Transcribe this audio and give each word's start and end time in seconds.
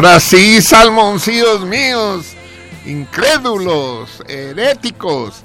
Ahora 0.00 0.18
sí, 0.18 0.62
salmoncillos 0.62 1.60
míos, 1.66 2.28
incrédulos, 2.86 4.22
heréticos. 4.26 5.42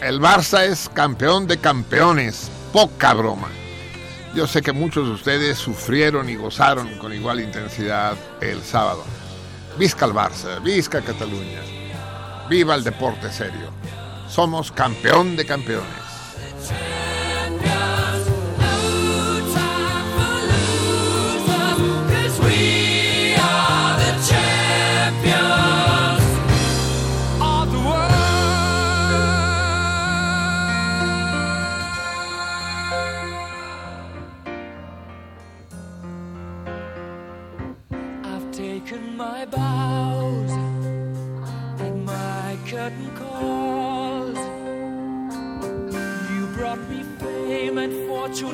El 0.00 0.22
Barça 0.22 0.64
es 0.64 0.88
campeón 0.88 1.46
de 1.46 1.58
campeones, 1.58 2.50
poca 2.72 3.12
broma. 3.12 3.48
Yo 4.34 4.46
sé 4.46 4.62
que 4.62 4.72
muchos 4.72 5.06
de 5.06 5.12
ustedes 5.12 5.58
sufrieron 5.58 6.30
y 6.30 6.36
gozaron 6.36 6.96
con 6.96 7.12
igual 7.12 7.40
intensidad 7.40 8.16
el 8.40 8.62
sábado. 8.62 9.04
Visca 9.78 10.06
el 10.06 10.14
Barça, 10.14 10.62
visca 10.62 11.02
Cataluña, 11.02 11.60
viva 12.48 12.76
el 12.76 12.84
deporte 12.84 13.30
serio. 13.30 13.70
Somos 14.30 14.72
campeón 14.72 15.36
de 15.36 15.44
campeones. 15.44 16.09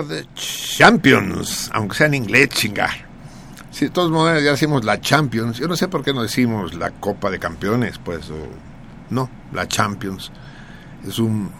Are 0.00 0.08
the 0.08 0.26
champions, 0.34 1.70
aunque 1.74 1.94
sea 1.94 2.06
en 2.06 2.14
inglés, 2.14 2.48
chingar. 2.48 2.90
Si 3.70 3.84
de 3.84 3.90
todos 3.90 4.10
modos 4.10 4.42
ya 4.42 4.52
decimos 4.52 4.82
la 4.82 4.98
Champions, 4.98 5.58
yo 5.58 5.68
no 5.68 5.76
sé 5.76 5.88
por 5.88 6.02
qué 6.02 6.14
no 6.14 6.22
decimos 6.22 6.72
la 6.72 6.90
Copa 6.90 7.30
de 7.30 7.38
Campeones, 7.38 7.98
pues, 7.98 8.30
no, 9.10 9.28
la 9.52 9.68
Champions. 9.68 10.32
Es 11.06 11.18
un, 11.18 11.50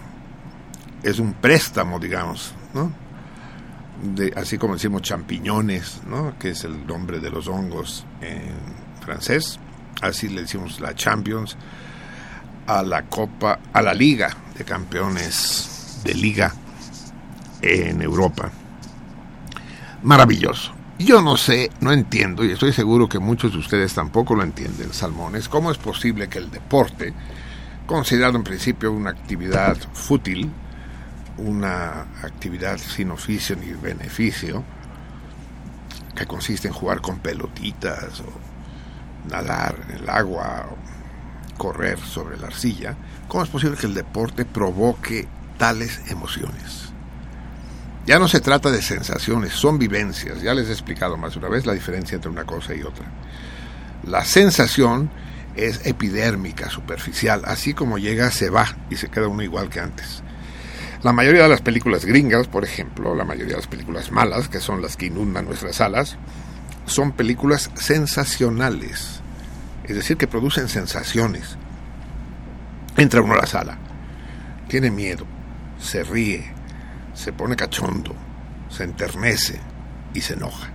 es 1.03 1.19
un 1.19 1.35
préstamo, 1.35 1.99
digamos, 1.99 2.55
¿no? 2.73 2.91
De, 4.15 4.33
así 4.35 4.57
como 4.57 4.75
decimos 4.75 5.03
champiñones, 5.03 6.01
¿no? 6.07 6.39
Que 6.39 6.51
es 6.51 6.65
el 6.65 6.87
nombre 6.87 7.21
de 7.21 7.31
los 7.31 7.47
hongos 7.47 8.07
en 8.23 8.55
francés. 9.05 9.61
Así 10.01 10.31
le 10.31 10.43
decimos 10.43 10.81
la 10.81 10.95
Champions 10.95 11.59
a 12.67 12.83
la 12.83 13.03
Copa, 13.03 13.59
a 13.71 13.83
la 13.83 13.93
Liga 13.93 14.35
de 14.57 14.65
Campeones 14.65 16.01
de 16.05 16.15
Liga 16.15 16.55
en 17.63 18.03
Europa. 18.03 18.51
Maravilloso. 20.03 20.73
Yo 20.99 21.23
no 21.23 21.37
sé, 21.39 21.71
no 21.81 21.93
entiendo, 21.93 22.45
y 22.45 22.53
estoy 22.53 22.75
seguro 22.75 23.09
que 23.09 23.19
muchos 23.19 23.53
de 23.53 23.59
ustedes 23.59 23.95
tampoco 23.95 24.35
lo 24.35 24.43
entienden, 24.43 24.93
Salmones, 24.93 25.49
cómo 25.49 25.71
es 25.71 25.79
posible 25.79 26.29
que 26.29 26.39
el 26.39 26.51
deporte, 26.51 27.15
considerado 27.87 28.37
en 28.37 28.45
principio 28.45 28.93
una 28.93 29.09
actividad 29.09 29.79
fútil, 29.95 30.51
una 31.39 32.03
actividad 32.23 32.77
sin 32.77 33.11
oficio 33.13 33.57
ni 33.57 33.73
beneficio, 33.73 34.63
que 36.15 36.27
consiste 36.27 36.69
en 36.69 36.75
jugar 36.75 37.01
con 37.01 37.21
pelotitas 37.21 38.21
o 38.21 39.31
nadar 39.31 39.77
en 39.89 39.97
el 39.97 40.11
agua 40.11 40.67
o 40.71 41.57
correr 41.57 41.99
sobre 41.99 42.37
la 42.37 42.49
arcilla, 42.49 42.95
¿cómo 43.27 43.43
es 43.43 43.49
posible 43.49 43.79
que 43.79 43.87
el 43.87 43.95
deporte 43.95 44.45
provoque 44.45 45.29
tales 45.57 46.11
emociones? 46.11 46.90
Ya 48.07 48.19
no 48.19 48.29
se 48.29 48.41
trata 48.41 48.71
de 48.71 48.83
sensaciones, 48.83 49.53
son 49.53 49.79
vivencias. 49.79 50.43
Ya 50.43 50.55
les 50.55 50.69
he 50.69 50.73
explicado 50.73 51.17
más 51.17 51.37
una 51.37 51.49
vez 51.49 51.67
la 51.67 51.75
diferencia 51.75 52.17
entre 52.17 52.31
una 52.31 52.45
cosa 52.45 52.75
y 52.75 52.83
otra. 52.83 53.07
La 54.07 54.25
sensación 54.25 55.11
es 55.55 55.87
epidérmica, 55.87 56.71
superficial. 56.71 57.43
Así 57.45 57.75
como 57.75 57.99
llega, 57.99 58.31
se 58.31 58.51
va 58.51 58.77
y 58.89 58.97
se 58.97 59.09
queda 59.09 59.29
uno 59.29 59.43
igual 59.43 59.69
que 59.69 59.81
antes. 59.81 60.23
La 61.03 61.13
mayoría 61.13 61.45
de 61.45 61.49
las 61.49 61.63
películas 61.63 62.05
gringas, 62.05 62.47
por 62.47 62.65
ejemplo, 62.65 63.15
la 63.15 63.25
mayoría 63.25 63.55
de 63.55 63.61
las 63.61 63.67
películas 63.67 64.11
malas, 64.11 64.49
que 64.49 64.61
son 64.61 64.83
las 64.83 64.97
que 64.97 65.07
inundan 65.07 65.47
nuestras 65.47 65.77
salas, 65.77 66.17
son 66.87 67.13
películas 67.13 67.71
sensacionales. 67.75 69.21
Es 69.85 69.97
decir, 69.97 70.17
que 70.17 70.27
producen 70.27 70.69
sensaciones. 70.69 71.57
Entra 72.97 73.23
uno 73.23 73.35
a 73.35 73.39
la 73.39 73.47
sala, 73.47 73.79
tiene 74.69 74.91
miedo, 74.91 75.25
se 75.81 76.03
ríe, 76.05 76.53
se 77.21 77.35
pone 77.35 77.55
cachondo, 77.55 78.15
se 78.71 78.85
enternece 78.85 79.61
y 80.15 80.23
se 80.23 80.35
enoja. 80.35 80.71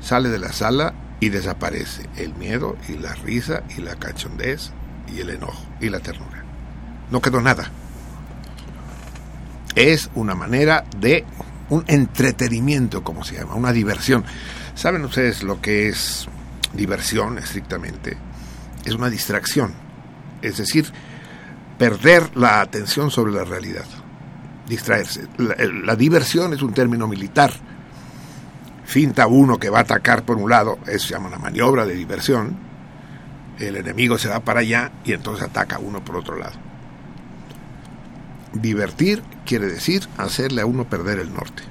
Sale 0.00 0.28
de 0.28 0.38
la 0.38 0.52
sala 0.52 0.94
y 1.18 1.30
desaparece 1.30 2.08
el 2.16 2.34
miedo 2.34 2.76
y 2.88 2.92
la 2.92 3.14
risa 3.14 3.64
y 3.76 3.80
la 3.80 3.96
cachondez 3.96 4.70
y 5.12 5.18
el 5.20 5.30
enojo 5.30 5.66
y 5.80 5.88
la 5.88 5.98
ternura. 5.98 6.44
No 7.10 7.20
quedó 7.20 7.40
nada. 7.40 7.70
Es 9.74 10.10
una 10.14 10.36
manera 10.36 10.84
de 10.98 11.24
un 11.70 11.84
entretenimiento, 11.88 13.02
como 13.02 13.24
se 13.24 13.36
llama, 13.36 13.54
una 13.56 13.72
diversión. 13.72 14.24
¿Saben 14.76 15.04
ustedes 15.04 15.42
lo 15.42 15.60
que 15.60 15.88
es 15.88 16.28
diversión 16.72 17.38
estrictamente? 17.38 18.16
Es 18.84 18.94
una 18.94 19.10
distracción. 19.10 19.74
Es 20.40 20.58
decir, 20.58 20.86
perder 21.78 22.36
la 22.36 22.60
atención 22.60 23.10
sobre 23.10 23.32
la 23.32 23.44
realidad 23.44 23.86
distraerse. 24.68 25.26
La, 25.38 25.96
diversión 25.96 26.52
es 26.52 26.62
un 26.62 26.72
término 26.72 27.06
militar. 27.06 27.52
Finta 28.84 29.26
uno 29.26 29.58
que 29.58 29.70
va 29.70 29.78
a 29.78 29.82
atacar 29.82 30.24
por 30.24 30.36
un 30.36 30.50
lado, 30.50 30.78
eso 30.86 31.08
se 31.08 31.14
llama 31.14 31.28
una 31.28 31.38
maniobra 31.38 31.86
de 31.86 31.94
diversión. 31.94 32.56
El 33.58 33.76
enemigo 33.76 34.18
se 34.18 34.28
va 34.28 34.40
para 34.40 34.60
allá 34.60 34.92
y 35.04 35.12
entonces 35.12 35.44
ataca 35.44 35.78
uno 35.78 36.04
por 36.04 36.16
otro 36.16 36.36
lado. 36.36 36.54
Divertir 38.52 39.22
quiere 39.46 39.66
decir 39.66 40.08
hacerle 40.18 40.62
a 40.62 40.66
uno 40.66 40.84
perder 40.84 41.18
el 41.18 41.32
norte. 41.32 41.62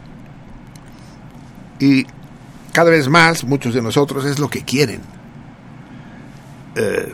Y 1.79 2.05
cada 2.73 2.89
vez 2.89 3.07
más 3.07 3.43
muchos 3.43 3.73
de 3.73 3.81
nosotros 3.81 4.25
es 4.25 4.39
lo 4.39 4.49
que 4.49 4.63
quieren. 4.63 5.01
Eh, 6.75 7.13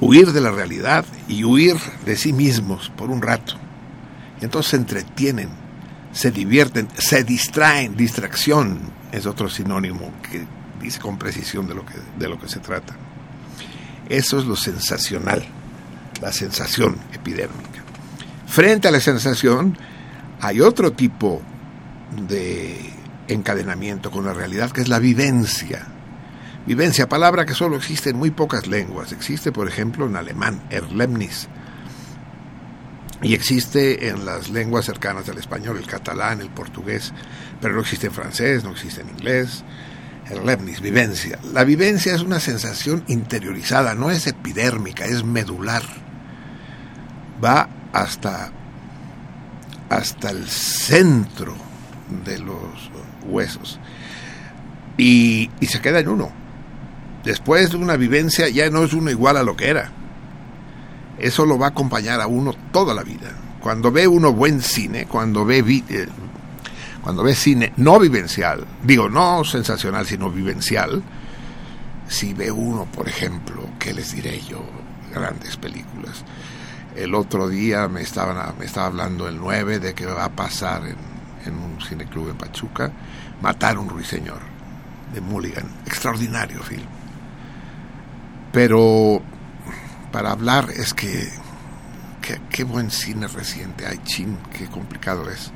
huir 0.00 0.32
de 0.32 0.40
la 0.40 0.50
realidad 0.50 1.04
y 1.28 1.44
huir 1.44 1.76
de 2.04 2.16
sí 2.16 2.32
mismos 2.32 2.90
por 2.96 3.10
un 3.10 3.22
rato 3.22 3.56
entonces 4.40 4.70
se 4.70 4.76
entretienen, 4.76 5.48
se 6.12 6.30
divierten, 6.30 6.88
se 6.96 7.24
distraen. 7.24 7.96
Distracción 7.96 8.78
es 9.12 9.26
otro 9.26 9.48
sinónimo 9.48 10.12
que 10.22 10.46
dice 10.80 11.00
con 11.00 11.18
precisión 11.18 11.66
de 11.66 11.74
lo 11.74 11.84
que, 11.84 11.94
de 12.18 12.28
lo 12.28 12.38
que 12.38 12.48
se 12.48 12.60
trata. 12.60 12.96
Eso 14.08 14.38
es 14.38 14.46
lo 14.46 14.56
sensacional, 14.56 15.44
la 16.20 16.32
sensación 16.32 16.96
epidérmica. 17.12 17.82
Frente 18.46 18.88
a 18.88 18.90
la 18.90 19.00
sensación 19.00 19.76
hay 20.40 20.60
otro 20.60 20.92
tipo 20.92 21.42
de 22.28 22.90
encadenamiento 23.28 24.10
con 24.10 24.24
la 24.24 24.32
realidad 24.32 24.70
que 24.70 24.80
es 24.80 24.88
la 24.88 24.98
vivencia. 24.98 25.86
Vivencia, 26.66 27.08
palabra 27.08 27.46
que 27.46 27.54
solo 27.54 27.76
existe 27.76 28.10
en 28.10 28.16
muy 28.16 28.30
pocas 28.30 28.66
lenguas. 28.66 29.12
Existe, 29.12 29.52
por 29.52 29.68
ejemplo, 29.68 30.06
en 30.06 30.16
alemán, 30.16 30.62
Erlebnis, 30.70 31.48
y 33.22 33.34
existe 33.34 34.08
en 34.08 34.24
las 34.24 34.48
lenguas 34.48 34.84
cercanas 34.84 35.28
al 35.28 35.38
español, 35.38 35.76
el 35.76 35.86
catalán, 35.86 36.40
el 36.40 36.50
portugués, 36.50 37.12
pero 37.60 37.74
no 37.74 37.80
existe 37.80 38.06
en 38.06 38.12
francés, 38.12 38.62
no 38.62 38.70
existe 38.70 39.00
en 39.00 39.08
inglés. 39.08 39.64
El 40.30 40.44
Leibniz, 40.44 40.80
vivencia. 40.80 41.38
La 41.52 41.64
vivencia 41.64 42.14
es 42.14 42.20
una 42.20 42.38
sensación 42.38 43.02
interiorizada, 43.08 43.94
no 43.94 44.10
es 44.10 44.26
epidérmica, 44.26 45.06
es 45.06 45.24
medular. 45.24 45.82
Va 47.42 47.68
hasta, 47.92 48.52
hasta 49.88 50.30
el 50.30 50.46
centro 50.46 51.56
de 52.24 52.38
los 52.38 52.90
huesos 53.26 53.80
y, 54.96 55.50
y 55.60 55.66
se 55.66 55.80
queda 55.80 56.00
en 56.00 56.08
uno. 56.08 56.30
Después 57.24 57.70
de 57.70 57.78
una 57.78 57.96
vivencia 57.96 58.48
ya 58.48 58.68
no 58.70 58.84
es 58.84 58.92
uno 58.92 59.10
igual 59.10 59.38
a 59.38 59.42
lo 59.42 59.56
que 59.56 59.70
era 59.70 59.92
eso 61.18 61.44
lo 61.44 61.58
va 61.58 61.66
a 61.66 61.70
acompañar 61.70 62.20
a 62.20 62.26
uno 62.26 62.54
toda 62.72 62.94
la 62.94 63.02
vida. 63.02 63.32
Cuando 63.60 63.90
ve 63.90 64.06
uno 64.06 64.32
buen 64.32 64.62
cine, 64.62 65.06
cuando 65.06 65.44
ve, 65.44 65.58
eh, 65.88 66.08
cuando 67.02 67.22
ve 67.22 67.34
cine 67.34 67.72
no 67.76 67.98
vivencial, 67.98 68.64
digo, 68.82 69.08
no 69.08 69.44
sensacional, 69.44 70.06
sino 70.06 70.30
vivencial, 70.30 71.02
si 72.08 72.34
ve 72.34 72.50
uno, 72.50 72.86
por 72.86 73.08
ejemplo, 73.08 73.68
¿qué 73.78 73.92
les 73.92 74.14
diré 74.14 74.40
yo? 74.40 74.64
Grandes 75.12 75.56
películas. 75.56 76.24
El 76.94 77.14
otro 77.14 77.48
día 77.48 77.88
me, 77.88 78.00
estaban, 78.00 78.58
me 78.58 78.64
estaba 78.64 78.86
hablando 78.86 79.28
el 79.28 79.38
9 79.38 79.78
de 79.78 79.94
que 79.94 80.06
va 80.06 80.24
a 80.24 80.32
pasar 80.32 80.82
en, 80.86 80.96
en 81.46 81.58
un 81.58 81.80
cineclub 81.80 82.30
en 82.30 82.36
Pachuca, 82.36 82.90
Matar 83.40 83.78
un 83.78 83.88
ruiseñor, 83.88 84.40
de 85.14 85.20
Mulligan. 85.20 85.64
Extraordinario 85.86 86.60
film. 86.62 86.86
Pero 88.52 89.22
para 90.12 90.30
hablar 90.30 90.70
es 90.70 90.94
que, 90.94 91.28
qué 92.50 92.64
buen 92.64 92.90
cine 92.90 93.26
reciente 93.26 93.86
hay, 93.86 93.98
chin, 93.98 94.38
qué 94.52 94.66
complicado 94.66 95.28
es. 95.30 95.50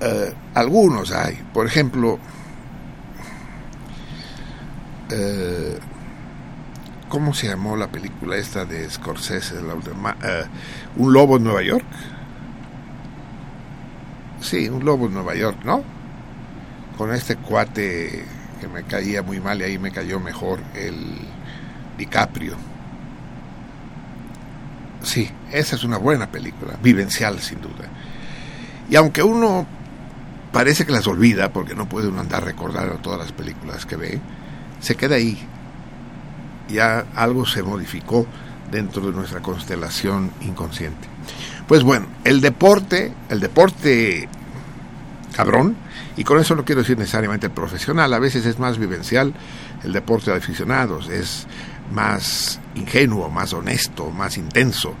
Eh, 0.00 0.32
algunos 0.54 1.12
hay, 1.12 1.34
por 1.52 1.66
ejemplo, 1.66 2.18
eh, 5.10 5.78
¿cómo 7.08 7.34
se 7.34 7.48
llamó 7.48 7.76
la 7.76 7.88
película 7.88 8.36
esta 8.36 8.64
de 8.64 8.88
Scorsese? 8.90 9.56
Eh, 9.56 10.44
un 10.96 11.12
lobo 11.12 11.36
en 11.36 11.44
Nueva 11.44 11.62
York. 11.62 11.86
Sí, 14.40 14.68
un 14.68 14.84
lobo 14.84 15.06
en 15.06 15.14
Nueva 15.14 15.34
York, 15.34 15.58
¿no? 15.64 15.82
Con 16.98 17.12
este 17.12 17.36
cuate 17.36 18.24
que 18.60 18.68
me 18.68 18.84
caía 18.84 19.22
muy 19.22 19.40
mal 19.40 19.60
y 19.60 19.64
ahí 19.64 19.78
me 19.78 19.90
cayó 19.90 20.20
mejor 20.20 20.60
el 20.74 20.96
DiCaprio 21.96 22.73
Sí, 25.04 25.30
esa 25.52 25.76
es 25.76 25.84
una 25.84 25.98
buena 25.98 26.30
película, 26.30 26.74
vivencial 26.82 27.40
sin 27.40 27.60
duda. 27.60 27.88
Y 28.90 28.96
aunque 28.96 29.22
uno 29.22 29.66
parece 30.52 30.86
que 30.86 30.92
las 30.92 31.06
olvida, 31.06 31.52
porque 31.52 31.74
no 31.74 31.88
puede 31.88 32.08
uno 32.08 32.20
andar 32.20 32.44
recordando 32.44 32.94
todas 32.96 33.18
las 33.18 33.32
películas 33.32 33.86
que 33.86 33.96
ve, 33.96 34.20
se 34.80 34.94
queda 34.94 35.16
ahí. 35.16 35.38
Ya 36.68 37.04
algo 37.14 37.44
se 37.44 37.62
modificó 37.62 38.26
dentro 38.70 39.02
de 39.06 39.12
nuestra 39.12 39.40
constelación 39.40 40.30
inconsciente. 40.40 41.08
Pues 41.66 41.82
bueno, 41.82 42.06
el 42.24 42.40
deporte, 42.40 43.12
el 43.28 43.40
deporte 43.40 44.28
cabrón, 45.34 45.76
y 46.16 46.24
con 46.24 46.38
eso 46.38 46.54
no 46.54 46.64
quiero 46.64 46.82
decir 46.82 46.96
necesariamente 46.96 47.50
profesional, 47.50 48.12
a 48.14 48.18
veces 48.18 48.46
es 48.46 48.58
más 48.58 48.78
vivencial 48.78 49.34
el 49.82 49.92
deporte 49.92 50.30
de 50.30 50.36
aficionados, 50.36 51.08
es 51.08 51.46
más 51.92 52.60
ingenuo, 52.74 53.30
más 53.30 53.52
honesto, 53.52 54.10
más 54.10 54.36
intenso. 54.36 54.94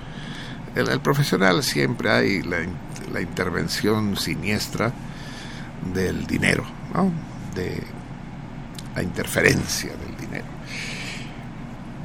El, 0.74 0.88
el 0.88 1.00
profesional 1.00 1.62
siempre 1.62 2.10
hay 2.10 2.42
la 2.42 3.20
intervención 3.20 4.16
siniestra 4.16 4.92
del 5.92 6.26
dinero, 6.26 6.64
¿no? 6.94 7.12
de 7.54 7.82
la 8.94 9.02
interferencia 9.02 9.90
del 9.90 10.16
dinero. 10.16 10.46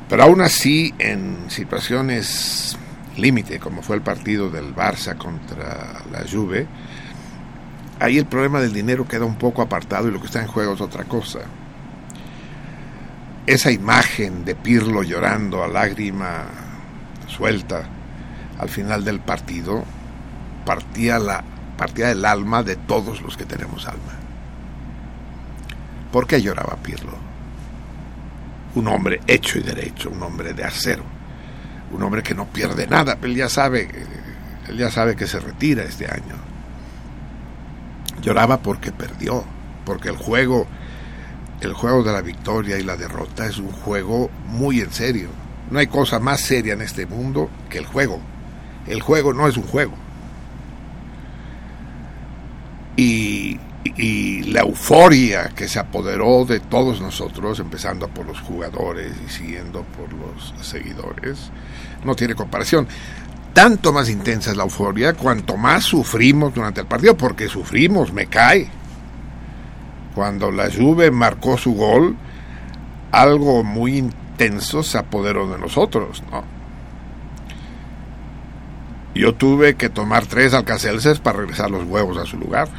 Pero 0.09 0.24
aún 0.24 0.41
así, 0.41 0.93
en 0.98 1.50
situaciones 1.50 2.77
límite, 3.15 3.59
como 3.59 3.81
fue 3.81 3.95
el 3.95 4.01
partido 4.01 4.50
del 4.50 4.75
Barça 4.75 5.17
contra 5.17 6.01
la 6.12 6.24
Juve, 6.29 6.65
ahí 8.00 8.17
el 8.17 8.25
problema 8.25 8.59
del 8.59 8.74
dinero 8.74 9.07
queda 9.07 9.25
un 9.25 9.36
poco 9.36 9.62
apartado 9.62 10.07
y 10.07 10.12
lo 10.12 10.19
que 10.19 10.27
está 10.27 10.41
en 10.41 10.48
juego 10.48 10.74
es 10.74 10.81
otra 10.81 11.03
cosa. 11.03 11.39
Esa 13.50 13.72
imagen 13.72 14.46
de 14.46 14.53
Pirlo 14.53 15.01
llorando 15.01 15.63
a 15.63 15.68
lágrima 15.68 16.46
suelta 17.25 17.82
al 18.60 18.70
final 18.70 19.03
del 19.03 19.22
partido 19.22 19.84
partía, 20.63 21.18
la, 21.18 21.44
partía 21.75 22.10
del 22.10 22.25
alma 22.25 22.62
de 22.62 22.75
todos 22.75 23.24
los 23.24 23.36
que 23.36 23.46
tenemos 23.46 23.88
alma. 23.88 24.13
¿Por 26.12 26.27
qué 26.27 26.39
lloraba 26.39 26.75
Pirlo? 26.75 27.18
Un 28.75 28.88
hombre 28.88 29.20
hecho 29.25 29.58
y 29.58 29.63
derecho, 29.63 30.12
un 30.12 30.22
hombre 30.22 30.53
de 30.53 30.63
acero, 30.63 31.03
un 31.91 32.03
hombre 32.03 32.22
que 32.22 32.36
no 32.36 32.46
pierde 32.46 32.86
nada, 32.86 33.18
él 33.20 33.36
ya 33.36 33.50
sabe, 33.50 33.89
él 34.68 34.77
ya 34.77 34.91
sabe 34.91 35.15
que 35.15 35.25
se 35.25 35.39
retira 35.39 35.82
este 35.82 36.06
año. 36.06 36.36
Lloraba 38.22 38.60
porque 38.60 38.91
perdió, 38.91 39.44
porque 39.86 40.10
el 40.10 40.18
juego, 40.18 40.68
el 41.62 41.74
juego 41.74 42.04
de 42.04 42.13
la 42.13 42.22
victoria 42.22 42.78
y 42.78 42.84
la 42.84 42.96
derrota 42.96 43.46
es 43.46 43.58
un 43.58 43.72
juego 43.72 44.30
muy 44.48 44.80
en 44.82 44.92
serio. 44.92 45.30
No 45.70 45.80
hay 45.80 45.88
cosa 45.88 46.20
más 46.20 46.42
seria 46.42 46.74
en 46.74 46.82
este 46.82 47.06
mundo 47.06 47.50
que 47.70 47.78
el 47.78 47.86
juego. 47.86 48.20
El 48.88 49.01
juego 49.01 49.34
no 49.34 49.48
es 49.48 49.58
un 49.58 49.63
juego. 49.63 49.94
Y, 52.96 53.60
la 54.51 54.62
euforia 54.62 55.50
que 55.56 55.68
se 55.68 55.80
apoderó 55.80 56.44
de 56.46 56.60
todos 56.60 57.01
nosotros, 57.01 57.60
empezando 57.60 58.08
por 58.08 58.25
los 58.25 58.39
jugadores 58.42 59.13
y 59.25 59.30
siguiendo 59.30 59.84
por 59.84 60.12
los 60.12 60.54
seguidores, 60.62 61.51
no 62.04 62.16
tiene 62.16 62.36
comparación. 62.36 62.88
Tanto 63.54 63.94
más 63.94 64.10
intensa 64.10 64.51
es 64.51 64.58
la 64.58 64.63
euforia 64.63 65.13
cuanto 65.13 65.56
más 65.56 65.84
sufrimos 65.86 66.54
durante 66.54 66.82
el 66.82 66.88
partido, 66.88 67.16
porque 67.16 67.48
sufrimos, 67.48 68.12
me 68.12 68.28
cae. 68.28 68.70
Cuando 70.16 70.51
la 70.51 70.70
Juve 70.72 71.12
marcó 71.12 71.58
su 71.58 71.74
gol, 71.74 72.16
algo 73.12 73.63
muy 73.63 73.98
intenso 73.98 74.84
se 74.84 74.98
apoderó 74.98 75.50
de 75.50 75.58
nosotros, 75.58 76.24
¿no? 76.32 76.44
Yo 79.16 79.34
tuve 79.34 79.75
que 79.75 79.89
tomar 79.89 80.25
tres 80.28 80.54
alcacelces 80.54 81.20
para 81.20 81.39
regresar 81.39 81.72
los 81.72 81.84
huevos 81.84 82.18
a 82.18 82.25
su 82.25 82.38
lugar. 82.38 82.70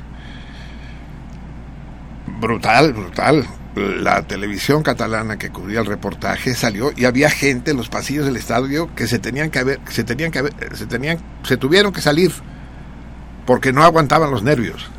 Brutal, 2.41 2.93
brutal. 2.93 3.47
La 3.75 4.23
televisión 4.23 4.83
catalana 4.83 5.39
que 5.39 5.51
cubría 5.51 5.81
el 5.81 5.87
reportaje 5.87 6.55
salió 6.55 6.93
y 6.97 7.05
había 7.05 7.31
gente 7.31 7.73
en 7.73 7.77
los 7.77 7.89
pasillos 7.89 8.27
del 8.27 8.37
estadio 8.37 8.93
que 8.95 9.07
se 9.07 9.19
tenían 9.19 9.51
que 9.51 9.59
haber, 9.59 9.81
se 9.89 10.03
tenían 10.03 10.33
que 10.33 10.43
se 10.75 10.87
tenían, 10.87 11.19
se 11.45 11.57
tuvieron 11.57 11.93
que 11.93 12.01
salir 12.01 12.33
porque 13.47 13.73
no 13.73 13.85
aguantaban 13.85 14.31
los 14.31 14.43
nervios. 14.43 14.91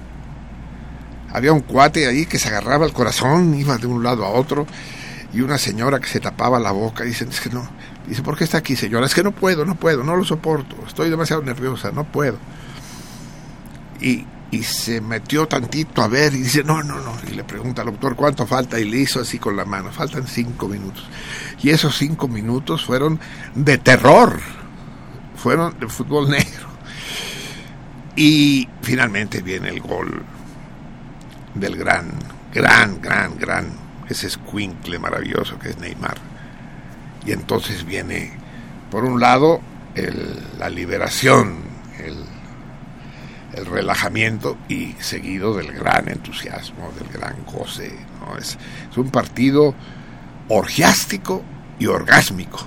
Había 1.34 1.54
un 1.54 1.62
cuate 1.62 2.08
ahí 2.08 2.26
que 2.26 2.40
se 2.40 2.50
agarraba 2.50 2.86
el 2.86 2.94
corazón, 2.94 3.54
iba 3.56 3.78
de 3.78 3.88
un 3.88 4.04
lado 4.04 4.26
a 4.26 4.30
otro, 4.30 4.68
y 5.34 5.42
una 5.42 5.58
señora 5.58 6.00
que 6.00 6.08
se 6.08 6.20
tapaba 6.20 6.60
la 6.60 6.72
boca, 6.72 7.04
dice, 7.04 7.26
es 7.30 7.40
que 7.40 7.50
no, 7.50 7.68
dice, 8.08 8.22
¿por 8.22 8.38
qué 8.38 8.44
está 8.44 8.58
aquí 8.58 8.76
señora? 8.76 9.06
Es 9.06 9.16
que 9.16 9.24
no 9.24 9.32
puedo, 9.32 9.66
no 9.66 9.76
puedo, 9.76 10.04
no 10.04 10.16
lo 10.16 10.26
soporto, 10.26 10.76
estoy 10.86 11.10
demasiado 11.10 11.42
nerviosa, 11.42 11.92
no 11.92 12.04
puedo. 12.04 12.38
Y, 14.02 14.26
y 14.52 14.64
se 14.64 15.00
metió 15.00 15.48
tantito 15.48 16.02
a 16.02 16.08
ver 16.08 16.34
y 16.34 16.40
dice, 16.40 16.64
no, 16.64 16.84
no, 16.84 17.00
no. 17.00 17.14
Y 17.30 17.36
le 17.36 17.46
pregunta 17.46 17.82
al 17.82 17.92
doctor 17.92 18.16
cuánto 18.16 18.46
falta 18.46 18.80
y 18.80 18.90
le 18.90 18.98
hizo 18.98 19.22
así 19.22 19.40
con 19.40 19.56
la 19.56 19.64
mano, 19.64 19.92
faltan 19.92 20.28
cinco 20.28 20.68
minutos. 20.68 21.08
Y 21.62 21.70
esos 21.70 21.98
cinco 21.98 22.28
minutos 22.28 22.86
fueron 22.86 23.20
de 23.56 23.78
terror, 23.78 24.40
fueron 25.36 25.80
de 25.80 25.88
fútbol 25.88 26.30
negro. 26.32 26.70
Y 28.18 28.68
finalmente 28.82 29.42
viene 29.42 29.70
el 29.70 29.80
gol 29.80 30.22
del 31.56 31.76
gran, 31.76 32.12
gran, 32.54 33.02
gran, 33.02 33.38
gran, 33.38 33.72
ese 34.10 34.28
escuincle 34.28 35.00
maravilloso 35.00 35.60
que 35.60 35.70
es 35.70 35.78
Neymar. 35.78 36.18
Y 37.26 37.32
entonces 37.32 37.86
viene, 37.86 38.32
por 38.90 39.04
un 39.04 39.20
lado, 39.20 39.62
el, 39.96 40.38
la 40.58 40.70
liberación, 40.70 41.58
el 42.00 42.16
el 43.54 43.66
relajamiento 43.66 44.58
y 44.70 44.94
seguido 45.00 45.56
del 45.56 45.72
gran 45.74 46.08
entusiasmo, 46.10 46.92
del 46.98 47.10
gran 47.10 47.44
goce. 47.46 47.94
¿no? 48.20 48.38
Es, 48.38 48.58
es, 48.90 48.98
un 48.98 49.10
partido 49.10 49.76
orgiástico 50.48 51.44
y 51.80 51.88
orgásmico 51.88 52.60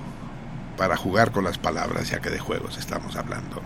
para 0.77 0.97
jugar 0.97 1.31
con 1.31 1.45
las 1.45 1.59
palabras, 1.59 2.11
ya 2.11 2.21
que 2.21 2.31
de 2.31 2.39
juegos 2.39 2.77
estamos 2.79 3.17
hablando. 3.17 3.63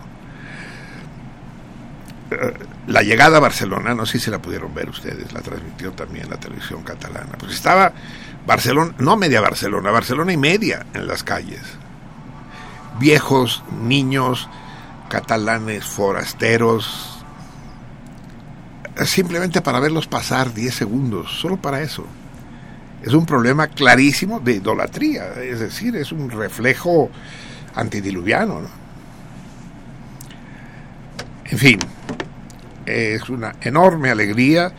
La 2.87 3.01
llegada 3.01 3.37
a 3.37 3.39
Barcelona, 3.39 3.93
no 3.95 4.05
sé 4.05 4.19
si 4.19 4.29
la 4.29 4.39
pudieron 4.39 4.73
ver 4.73 4.89
ustedes, 4.89 5.31
la 5.33 5.41
transmitió 5.41 5.91
también 5.93 6.29
la 6.29 6.37
televisión 6.37 6.83
catalana. 6.83 7.31
Pues 7.37 7.53
estaba 7.53 7.91
Barcelona, 8.45 8.93
no 8.99 9.17
media 9.17 9.41
Barcelona, 9.41 9.91
Barcelona 9.91 10.33
y 10.33 10.37
media 10.37 10.85
en 10.93 11.07
las 11.07 11.23
calles. 11.23 11.61
Viejos, 12.99 13.63
niños, 13.81 14.47
catalanes, 15.09 15.85
forasteros, 15.85 17.23
simplemente 19.05 19.61
para 19.61 19.79
verlos 19.79 20.07
pasar 20.07 20.53
10 20.53 20.73
segundos, 20.73 21.31
solo 21.39 21.57
para 21.57 21.81
eso. 21.81 22.05
Es 23.03 23.13
un 23.13 23.25
problema 23.25 23.67
clarísimo 23.67 24.39
de 24.39 24.53
idolatría, 24.53 25.33
es 25.41 25.59
decir, 25.59 25.95
es 25.95 26.11
un 26.11 26.29
reflejo 26.29 27.09
antidiluviano. 27.75 28.61
¿no? 28.61 28.78
En 31.51 31.57
fin, 31.57 31.79
es 32.85 33.27
una 33.29 33.55
enorme 33.61 34.09
alegría 34.09 34.71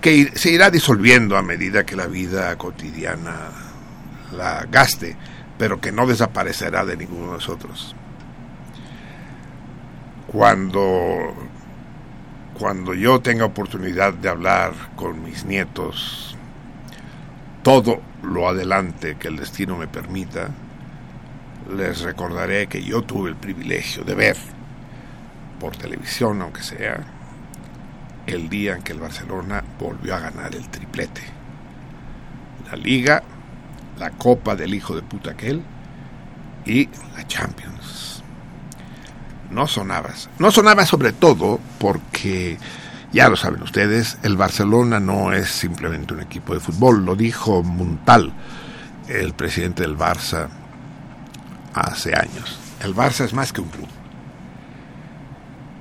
que 0.00 0.32
se 0.34 0.50
irá 0.50 0.70
disolviendo 0.70 1.36
a 1.36 1.42
medida 1.42 1.84
que 1.84 1.96
la 1.96 2.06
vida 2.06 2.56
cotidiana 2.56 3.50
la 4.32 4.66
gaste, 4.70 5.16
pero 5.58 5.80
que 5.80 5.92
no 5.92 6.06
desaparecerá 6.06 6.84
de 6.84 6.96
ninguno 6.96 7.26
de 7.26 7.32
nosotros. 7.32 7.96
Cuando, 10.26 11.34
cuando 12.58 12.94
yo 12.94 13.20
tenga 13.20 13.44
oportunidad 13.44 14.12
de 14.14 14.28
hablar 14.28 14.72
con 14.96 15.22
mis 15.22 15.44
nietos 15.44 16.36
todo 17.62 18.02
lo 18.22 18.48
adelante 18.48 19.16
que 19.18 19.28
el 19.28 19.36
destino 19.36 19.76
me 19.76 19.88
permita, 19.88 20.50
les 21.74 22.02
recordaré 22.02 22.66
que 22.66 22.82
yo 22.84 23.02
tuve 23.02 23.30
el 23.30 23.36
privilegio 23.36 24.04
de 24.04 24.14
ver 24.14 24.36
por 25.64 25.78
televisión, 25.78 26.42
aunque 26.42 26.62
sea, 26.62 27.02
el 28.26 28.50
día 28.50 28.74
en 28.74 28.82
que 28.82 28.92
el 28.92 29.00
Barcelona 29.00 29.64
volvió 29.80 30.14
a 30.14 30.18
ganar 30.18 30.54
el 30.54 30.68
triplete. 30.68 31.22
La 32.70 32.76
liga, 32.76 33.22
la 33.98 34.10
copa 34.10 34.56
del 34.56 34.74
hijo 34.74 34.94
de 34.94 35.00
puta 35.00 35.30
aquel 35.30 35.62
y 36.66 36.90
la 37.16 37.26
Champions 37.26 38.22
no 39.50 39.66
sonabas. 39.66 40.28
No 40.38 40.50
sonaba 40.50 40.84
sobre 40.84 41.14
todo 41.14 41.58
porque, 41.78 42.58
ya 43.10 43.30
lo 43.30 43.36
saben 43.36 43.62
ustedes, 43.62 44.18
el 44.22 44.36
Barcelona 44.36 45.00
no 45.00 45.32
es 45.32 45.48
simplemente 45.48 46.12
un 46.12 46.20
equipo 46.20 46.52
de 46.52 46.60
fútbol, 46.60 47.06
lo 47.06 47.16
dijo 47.16 47.62
Muntal, 47.62 48.34
el 49.08 49.32
presidente 49.32 49.80
del 49.80 49.96
Barça, 49.96 50.48
hace 51.72 52.14
años. 52.14 52.58
El 52.82 52.94
Barça 52.94 53.24
es 53.24 53.32
más 53.32 53.54
que 53.54 53.62
un 53.62 53.68
club. 53.68 53.88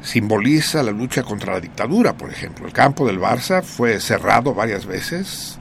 Simboliza 0.03 0.83
la 0.83 0.91
lucha 0.91 1.23
contra 1.23 1.53
la 1.53 1.59
dictadura, 1.59 2.13
por 2.13 2.29
ejemplo. 2.29 2.67
El 2.67 2.73
campo 2.73 3.07
del 3.07 3.19
Barça 3.19 3.63
fue 3.63 3.99
cerrado 3.99 4.53
varias 4.53 4.85
veces 4.85 5.57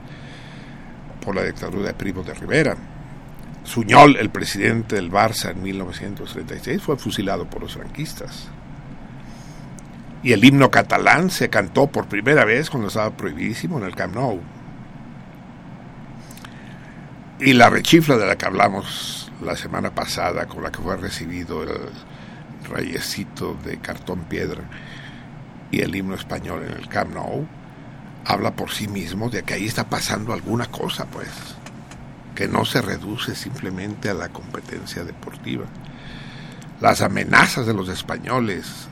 por 1.25 1.35
la 1.35 1.43
dictadura 1.43 1.87
de 1.87 1.93
Primo 1.95 2.21
de 2.21 2.35
Rivera 2.35 2.77
Suñol, 3.63 4.17
el 4.17 4.29
presidente 4.29 4.95
del 4.95 5.09
Barça 5.09 5.51
en 5.51 5.63
1936, 5.63 6.81
fue 6.81 6.97
fusilado 6.97 7.49
por 7.49 7.61
los 7.61 7.73
franquistas. 7.73 8.49
Y 10.21 10.33
el 10.33 10.43
himno 10.43 10.69
catalán 10.69 11.29
se 11.29 11.49
cantó 11.49 11.87
por 11.87 12.07
primera 12.07 12.45
vez 12.45 12.69
cuando 12.69 12.89
estaba 12.89 13.11
prohibidísimo 13.11 13.77
en 13.77 13.85
el 13.85 13.95
Camp 13.95 14.15
Nou. 14.15 14.41
Y 17.39 17.53
la 17.53 17.69
rechifla 17.69 18.17
de 18.17 18.25
la 18.25 18.37
que 18.37 18.45
hablamos 18.45 19.31
la 19.41 19.55
semana 19.55 19.93
pasada, 19.95 20.45
con 20.45 20.63
la 20.63 20.71
que 20.71 20.81
fue 20.81 20.95
recibido 20.97 21.63
el 21.63 21.69
reyesito 22.63 23.57
de 23.63 23.77
cartón 23.77 24.21
piedra 24.25 24.63
y 25.71 25.81
el 25.81 25.95
himno 25.95 26.15
español 26.15 26.63
en 26.67 26.77
el 26.77 26.87
Camp 26.87 27.13
Nou, 27.13 27.47
habla 28.25 28.55
por 28.55 28.71
sí 28.71 28.87
mismo 28.87 29.29
de 29.29 29.43
que 29.43 29.55
ahí 29.55 29.65
está 29.65 29.89
pasando 29.89 30.33
alguna 30.33 30.67
cosa, 30.67 31.05
pues 31.05 31.27
que 32.35 32.47
no 32.47 32.65
se 32.65 32.81
reduce 32.81 33.35
simplemente 33.35 34.09
a 34.09 34.13
la 34.13 34.29
competencia 34.29 35.03
deportiva. 35.03 35.65
Las 36.79 37.01
amenazas 37.01 37.65
de 37.65 37.73
los 37.73 37.89
españoles 37.89 38.87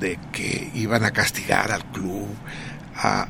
de 0.00 0.18
que 0.32 0.70
iban 0.74 1.04
a 1.04 1.10
castigar 1.10 1.72
al 1.72 1.84
club, 1.86 2.28
a, 2.96 3.28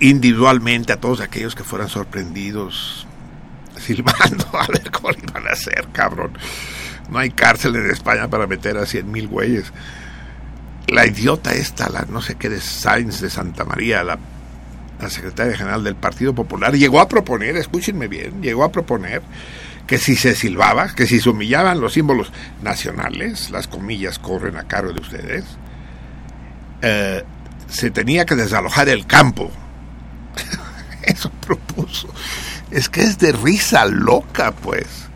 individualmente 0.00 0.92
a 0.92 1.00
todos 1.00 1.20
aquellos 1.20 1.54
que 1.54 1.64
fueran 1.64 1.88
sorprendidos 1.88 3.06
silbando, 3.78 4.46
a 4.58 4.66
ver 4.66 4.90
cómo 4.90 5.10
iban 5.10 5.46
a 5.46 5.52
hacer, 5.52 5.86
cabrón. 5.92 6.32
No 7.10 7.18
hay 7.18 7.30
cárcel 7.30 7.76
en 7.76 7.90
España 7.90 8.28
para 8.28 8.46
meter 8.46 8.76
a 8.76 8.86
cien 8.86 9.10
mil 9.10 9.28
güeyes. 9.28 9.72
La 10.86 11.06
idiota 11.06 11.52
esta, 11.52 11.88
la 11.88 12.06
no 12.08 12.22
sé 12.22 12.36
qué 12.36 12.48
de 12.48 12.60
Sainz 12.60 13.20
de 13.20 13.30
Santa 13.30 13.64
María, 13.64 14.02
la, 14.02 14.18
la 15.00 15.10
secretaria 15.10 15.56
general 15.56 15.84
del 15.84 15.96
Partido 15.96 16.34
Popular, 16.34 16.74
llegó 16.74 17.00
a 17.00 17.08
proponer, 17.08 17.56
escúchenme 17.56 18.08
bien, 18.08 18.42
llegó 18.42 18.64
a 18.64 18.72
proponer 18.72 19.22
que 19.86 19.98
si 19.98 20.14
se 20.14 20.34
silbaba, 20.36 20.94
que 20.94 21.06
si 21.06 21.20
se 21.20 21.28
humillaban 21.28 21.80
los 21.80 21.94
símbolos 21.94 22.32
nacionales, 22.62 23.50
las 23.50 23.66
comillas 23.66 24.18
corren 24.18 24.56
a 24.56 24.64
cargo 24.64 24.92
de 24.92 25.00
ustedes, 25.00 25.44
eh, 26.82 27.24
se 27.68 27.90
tenía 27.90 28.24
que 28.24 28.36
desalojar 28.36 28.88
el 28.88 29.06
campo. 29.06 29.50
Eso 31.02 31.30
propuso. 31.44 32.08
Es 32.70 32.88
que 32.88 33.02
es 33.02 33.18
de 33.18 33.32
risa 33.32 33.84
loca, 33.86 34.52
pues. 34.52 35.09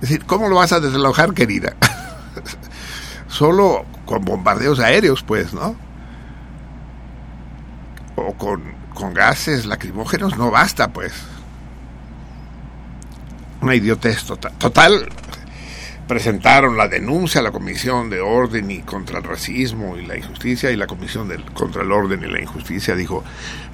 Es 0.00 0.02
decir, 0.02 0.24
¿cómo 0.24 0.48
lo 0.48 0.56
vas 0.56 0.72
a 0.72 0.80
desalojar, 0.80 1.34
querida? 1.34 1.74
Solo 3.28 3.84
con 4.06 4.24
bombardeos 4.24 4.78
aéreos, 4.78 5.24
pues, 5.24 5.52
¿no? 5.52 5.76
O 8.14 8.32
con, 8.34 8.62
con 8.94 9.12
gases 9.12 9.66
lacrimógenos 9.66 10.38
no 10.38 10.50
basta, 10.50 10.88
pues. 10.92 11.12
Una 13.60 13.74
idiotez 13.74 14.24
total. 14.24 14.52
Total, 14.58 15.08
presentaron 16.06 16.76
la 16.76 16.88
denuncia 16.88 17.40
a 17.40 17.44
la 17.44 17.50
Comisión 17.50 18.08
de 18.08 18.20
Orden 18.20 18.70
y 18.70 18.80
contra 18.80 19.18
el 19.18 19.24
Racismo 19.24 19.96
y 19.96 20.06
la 20.06 20.16
Injusticia 20.16 20.70
y 20.70 20.76
la 20.76 20.86
Comisión 20.86 21.28
de, 21.28 21.42
contra 21.52 21.82
el 21.82 21.92
Orden 21.92 22.24
y 22.24 22.28
la 22.28 22.40
Injusticia 22.40 22.96
dijo, 22.96 23.22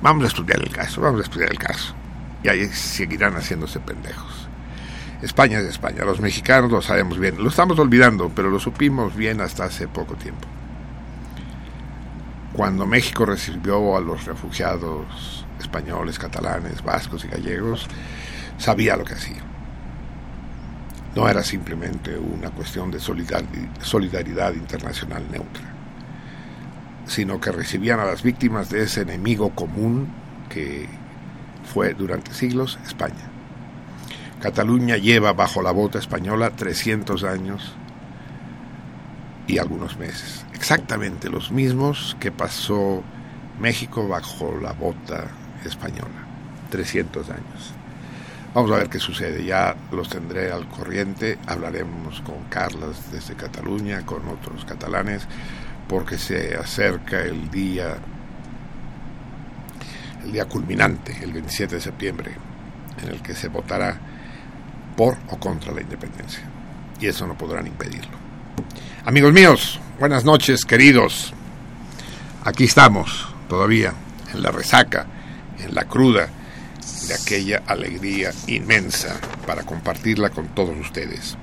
vamos 0.03 0.25
a 0.25 0.27
estudiar 0.29 0.61
el 0.61 0.71
caso, 0.71 1.01
vamos 1.01 1.21
a 1.21 1.25
estudiar 1.25 1.51
el 1.51 1.59
caso. 1.59 1.95
Y 2.43 2.49
ahí 2.49 2.67
seguirán 2.69 3.35
haciéndose 3.35 3.79
pendejos. 3.79 4.34
España 5.25 5.59
es 5.59 5.67
España, 5.67 6.05
los 6.05 6.21
mexicanos 6.21 6.71
lo 6.71 6.83
sabemos 6.83 7.19
bien, 7.19 7.43
lo 7.43 7.49
estamos 7.49 7.79
olvidando, 7.79 8.31
pero 8.35 8.51
lo 8.51 8.61
supimos 8.61 9.17
bien 9.17 9.41
hasta 9.41 9.65
hace 9.65 9.89
poco 9.89 10.15
tiempo. 10.15 10.47
Cuando 12.53 12.87
México 12.87 13.25
recibió 13.25 13.97
a 13.97 14.01
los 14.01 14.27
refugiados 14.27 15.47
españoles, 15.59 16.19
catalanes, 16.19 16.85
vascos 16.85 17.25
y 17.25 17.29
gallegos, 17.29 17.87
sabía 18.59 18.97
lo 18.97 19.05
que 19.05 19.15
hacía 19.15 19.43
no 21.15 21.29
era 21.29 21.43
simplemente 21.43 22.17
una 22.19 22.51
cuestión 22.51 22.91
de 22.91 22.99
solidaridad 23.01 24.55
internacional 24.55 25.25
neutra, 25.31 25.65
sino 27.07 27.41
que 27.41 27.53
recibían 27.53 28.01
a 28.01 28.05
las 28.05 28.23
víctimas 28.23 28.71
de 28.71 28.83
ese 28.83 29.03
enemigo 29.03 29.51
común 29.51 30.09
que 30.49 30.89
fue 31.73 31.95
durante 31.95 32.35
siglos 32.35 32.79
España. 32.85 33.34
Cataluña 34.45 34.99
lleva 34.99 35.33
bajo 35.33 35.63
la 35.63 35.71
bota 35.71 35.99
española 35.99 36.51
300 36.51 37.25
años 37.25 37.73
y 39.47 39.57
algunos 39.57 39.97
meses, 39.97 40.45
exactamente 40.53 41.31
los 41.31 41.51
mismos 41.51 42.15
que 42.21 42.31
pasó 42.31 43.03
México 43.59 44.07
bajo 44.07 44.55
la 44.61 44.73
bota 44.73 45.29
española, 45.65 46.27
300 46.69 47.31
años. 47.31 47.73
Vamos 48.53 48.71
a 48.73 48.77
ver 48.77 48.91
qué 48.91 48.99
sucede, 48.99 49.43
ya 49.47 49.77
los 49.91 50.11
tendré 50.11 50.53
al 50.53 50.69
corriente, 50.69 51.39
hablaremos 51.47 52.21
con 52.21 52.45
Carlos 52.51 52.99
desde 53.13 53.37
Cataluña, 53.37 54.05
con 54.05 54.29
otros 54.29 54.67
catalanes, 54.67 55.27
porque 55.89 56.19
se 56.19 56.55
acerca 56.55 57.23
el 57.23 57.51
día, 57.51 57.97
el 60.23 60.33
día 60.33 60.45
culminante, 60.45 61.17
el 61.23 61.33
27 61.33 61.77
de 61.77 61.81
septiembre, 61.81 62.33
en 63.03 63.09
el 63.09 63.23
que 63.23 63.35
se 63.35 63.49
votará 63.49 64.13
por 64.97 65.17
o 65.31 65.37
contra 65.39 65.73
la 65.73 65.81
independencia. 65.81 66.43
Y 67.01 67.07
eso 67.07 67.27
no 67.27 67.37
podrán 67.37 67.67
impedirlo. 67.67 68.17
Amigos 69.05 69.33
míos, 69.33 69.81
buenas 69.99 70.25
noches, 70.25 70.65
queridos. 70.65 71.33
Aquí 72.45 72.65
estamos, 72.65 73.29
todavía, 73.49 73.95
en 74.33 74.43
la 74.43 74.51
resaca, 74.51 75.07
en 75.59 75.75
la 75.75 75.85
cruda 75.85 76.29
de 77.09 77.15
aquella 77.15 77.63
alegría 77.67 78.33
inmensa 78.47 79.17
para 79.47 79.63
compartirla 79.65 80.31
con 80.31 80.49
todos 80.49 80.77
ustedes. 80.79 81.37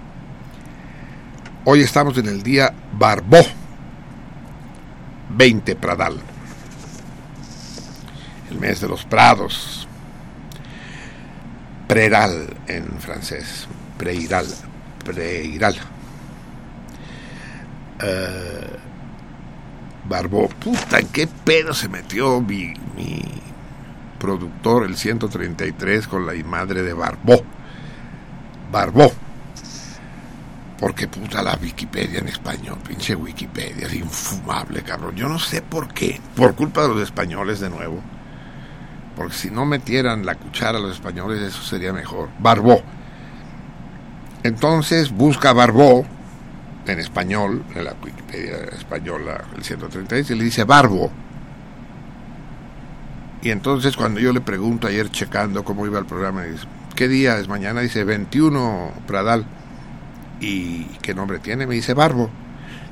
Hoy 1.66 1.82
estamos 1.82 2.18
en 2.18 2.28
el 2.28 2.42
día 2.42 2.74
Barbó 2.94 3.46
20 5.30 5.76
Pradal, 5.76 6.20
el 8.50 8.60
mes 8.60 8.82
de 8.82 8.88
los 8.88 9.06
prados, 9.06 9.88
Preral 11.92 12.48
en 12.68 12.86
francés, 13.02 13.68
Preiral, 13.98 14.48
Preiral. 15.04 15.76
Uh, 18.02 18.78
Barbó, 20.08 20.48
puta, 20.48 21.00
¿en 21.00 21.10
qué 21.10 21.28
pedo 21.28 21.74
se 21.74 21.90
metió 21.90 22.40
mi, 22.40 22.74
mi 22.96 23.22
productor, 24.18 24.86
el 24.86 24.96
133, 24.96 26.08
con 26.08 26.26
la 26.26 26.34
madre 26.46 26.82
de 26.82 26.94
Barbó. 26.94 27.44
Barbó. 28.72 29.12
Porque 30.80 31.10
puta 31.10 31.44
la 31.44 31.60
Wikipedia 31.62 32.20
en 32.20 32.30
español, 32.30 32.78
pinche 32.88 33.16
Wikipedia, 33.16 33.88
es 33.88 33.96
infumable, 33.96 34.82
cabrón. 34.82 35.18
Yo 35.18 35.28
no 35.28 35.40
sé 35.40 35.62
por 35.62 35.94
qué. 35.94 36.22
Por 36.38 36.56
culpa 36.56 36.84
de 36.84 36.88
los 36.88 37.02
españoles 37.02 37.60
de 37.60 37.70
nuevo. 37.70 38.02
Porque 39.16 39.34
si 39.34 39.52
no 39.52 39.66
metieran 39.66 40.26
la 40.26 40.36
cuchara 40.36 40.78
a 40.78 40.82
los 40.82 40.96
españoles, 40.96 41.42
eso 41.42 41.62
sería 41.62 41.94
mejor. 41.94 42.30
Barbó. 42.40 42.82
Entonces 44.44 45.12
busca 45.12 45.54
Barbó 45.54 46.06
en 46.88 47.00
español, 47.00 47.64
en 47.76 47.84
la 47.84 47.94
Wikipedia 48.04 48.58
española, 48.76 49.44
el 49.56 49.64
136, 49.64 50.32
y 50.32 50.36
le 50.36 50.44
dice 50.46 50.64
Barbo 50.64 51.12
y 53.42 53.50
entonces 53.50 53.98
cuando 53.98 54.20
yo 54.20 54.32
le 54.34 54.42
pregunto 54.42 54.88
ayer 54.88 55.10
checando 55.10 55.64
cómo 55.64 55.86
iba 55.86 55.98
el 55.98 56.06
programa, 56.06 56.44
dice, 56.44 56.66
¿qué 56.96 57.08
día 57.08 57.40
es 57.40 57.48
mañana? 57.48 57.82
Dice 57.82 58.04
21 58.04 58.92
Pradal. 59.08 59.46
¿Y 60.40 60.84
qué 61.02 61.14
nombre 61.14 61.40
tiene? 61.40 61.66
Me 61.66 61.76
dice 61.76 61.94
Barbo. 61.94 62.30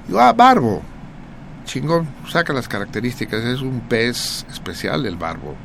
Digo, 0.07 0.19
ah, 0.19 0.33
Barbo. 0.33 0.81
Chingón, 1.65 2.07
saca 2.27 2.51
las 2.51 2.67
características, 2.67 3.43
es 3.43 3.61
un 3.61 3.81
pez 3.81 4.43
especial 4.51 5.05
el 5.05 5.17
barbo. 5.17 5.55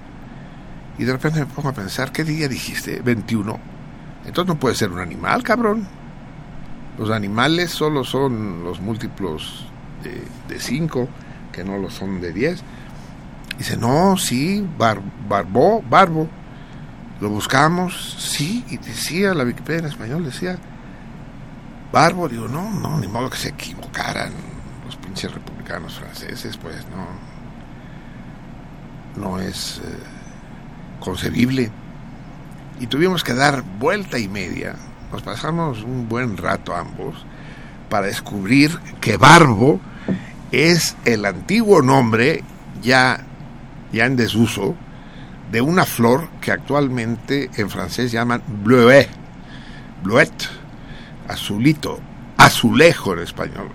Y 0.98 1.04
de 1.04 1.12
repente 1.12 1.40
me 1.40 1.46
pongo 1.46 1.70
a 1.70 1.72
pensar, 1.72 2.12
¿qué 2.12 2.24
día 2.24 2.48
dijiste? 2.48 3.00
21. 3.00 3.58
Entonces 4.26 4.54
no 4.54 4.60
puede 4.60 4.74
ser 4.74 4.90
un 4.90 5.00
animal, 5.00 5.42
cabrón. 5.42 5.86
Los 6.98 7.10
animales 7.10 7.70
solo 7.70 8.04
son 8.04 8.62
los 8.62 8.80
múltiplos 8.80 9.66
de 10.48 10.60
5, 10.60 11.08
que 11.52 11.64
no 11.64 11.78
lo 11.78 11.90
son 11.90 12.20
de 12.20 12.32
10. 12.32 12.62
Dice, 13.58 13.76
no, 13.76 14.16
sí, 14.16 14.66
bar, 14.78 15.00
Barbó, 15.28 15.82
Barbo. 15.82 16.28
Lo 17.20 17.30
buscamos, 17.30 18.16
sí, 18.18 18.64
y 18.68 18.76
decía, 18.78 19.32
la 19.34 19.44
Wikipedia 19.44 19.80
en 19.80 19.86
español 19.86 20.24
decía, 20.24 20.58
Barbo. 21.92 22.28
Digo, 22.28 22.48
no, 22.48 22.70
no, 22.70 22.98
ni 22.98 23.06
modo 23.06 23.30
que 23.30 23.36
se 23.36 23.50
equivocaran 23.50 24.32
los 24.84 24.96
pinches 24.96 25.32
republicanos 25.32 25.98
franceses, 25.98 26.56
pues 26.56 26.76
no. 26.88 27.34
No 29.16 29.38
es 29.38 29.80
eh, 29.84 30.13
concebible. 31.04 31.70
Y 32.80 32.86
tuvimos 32.86 33.22
que 33.22 33.34
dar 33.34 33.62
vuelta 33.78 34.18
y 34.18 34.28
media. 34.28 34.76
Nos 35.12 35.22
pasamos 35.22 35.82
un 35.82 36.08
buen 36.08 36.36
rato 36.36 36.74
ambos 36.74 37.24
para 37.88 38.06
descubrir 38.06 38.76
que 39.00 39.16
Barbo 39.16 39.80
es 40.50 40.96
el 41.04 41.24
antiguo 41.24 41.82
nombre 41.82 42.42
ya 42.82 43.24
ya 43.94 44.06
en 44.06 44.16
desuso, 44.16 44.74
de 45.50 45.60
una 45.60 45.84
flor 45.86 46.28
que 46.40 46.50
actualmente 46.50 47.48
en 47.56 47.70
francés 47.70 48.10
llaman 48.10 48.42
bleuet, 48.64 49.08
bleuet, 50.02 50.32
azulito, 51.28 52.00
azulejo 52.36 53.14
en 53.14 53.20
español. 53.20 53.68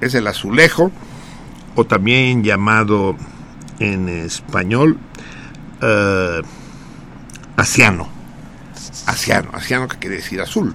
Es 0.00 0.14
el 0.14 0.26
azulejo, 0.26 0.90
o 1.74 1.84
también 1.84 2.42
llamado 2.42 3.14
en 3.78 4.08
español 4.08 4.98
uh, 5.82 6.42
asiano. 7.58 8.08
Asiano, 9.06 9.50
asiano 9.52 9.88
que 9.88 9.98
quiere 9.98 10.16
decir 10.16 10.40
azul. 10.40 10.74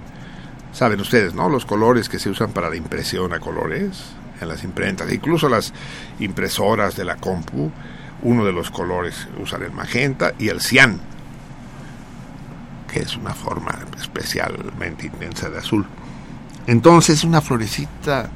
Saben 0.74 1.00
ustedes, 1.00 1.34
¿no? 1.34 1.48
Los 1.50 1.66
colores 1.66 2.10
que 2.10 2.20
se 2.20 2.30
usan 2.30 2.52
para 2.52 2.70
la 2.70 2.76
impresión 2.76 3.32
a 3.34 3.40
colores 3.40 4.04
en 4.42 4.48
las 4.50 4.64
imprentas, 4.64 5.12
incluso 5.12 5.48
las 5.48 5.74
impresoras 6.20 6.96
de 6.96 7.06
la 7.06 7.16
compu 7.16 7.72
uno 8.24 8.46
de 8.46 8.52
los 8.52 8.72
colores 8.72 9.28
usar 9.42 9.64
el 9.64 9.72
magenta 9.72 10.34
y 10.40 10.50
el 10.50 10.62
cian, 10.62 11.00
que 12.92 13.02
es 13.02 13.16
una 13.16 13.34
forma 13.34 13.78
especialmente 13.98 15.08
intensa 15.08 15.50
de 15.50 15.60
azul. 15.60 15.86
Entonces 16.68 17.24
una 17.24 17.42
florecita 17.42 18.30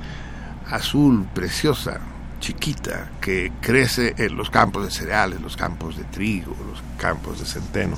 azul 0.70 1.26
preciosa, 1.34 2.00
chiquita 2.40 3.10
que 3.22 3.52
crece 3.62 4.14
en 4.18 4.36
los 4.36 4.50
campos 4.50 4.86
de 4.86 4.92
cereales, 4.92 5.42
los 5.42 5.58
campos 5.58 5.98
de 5.98 6.04
trigo, 6.06 6.56
los 6.70 6.82
campos 6.98 7.40
de 7.40 7.46
centeno, 7.46 7.98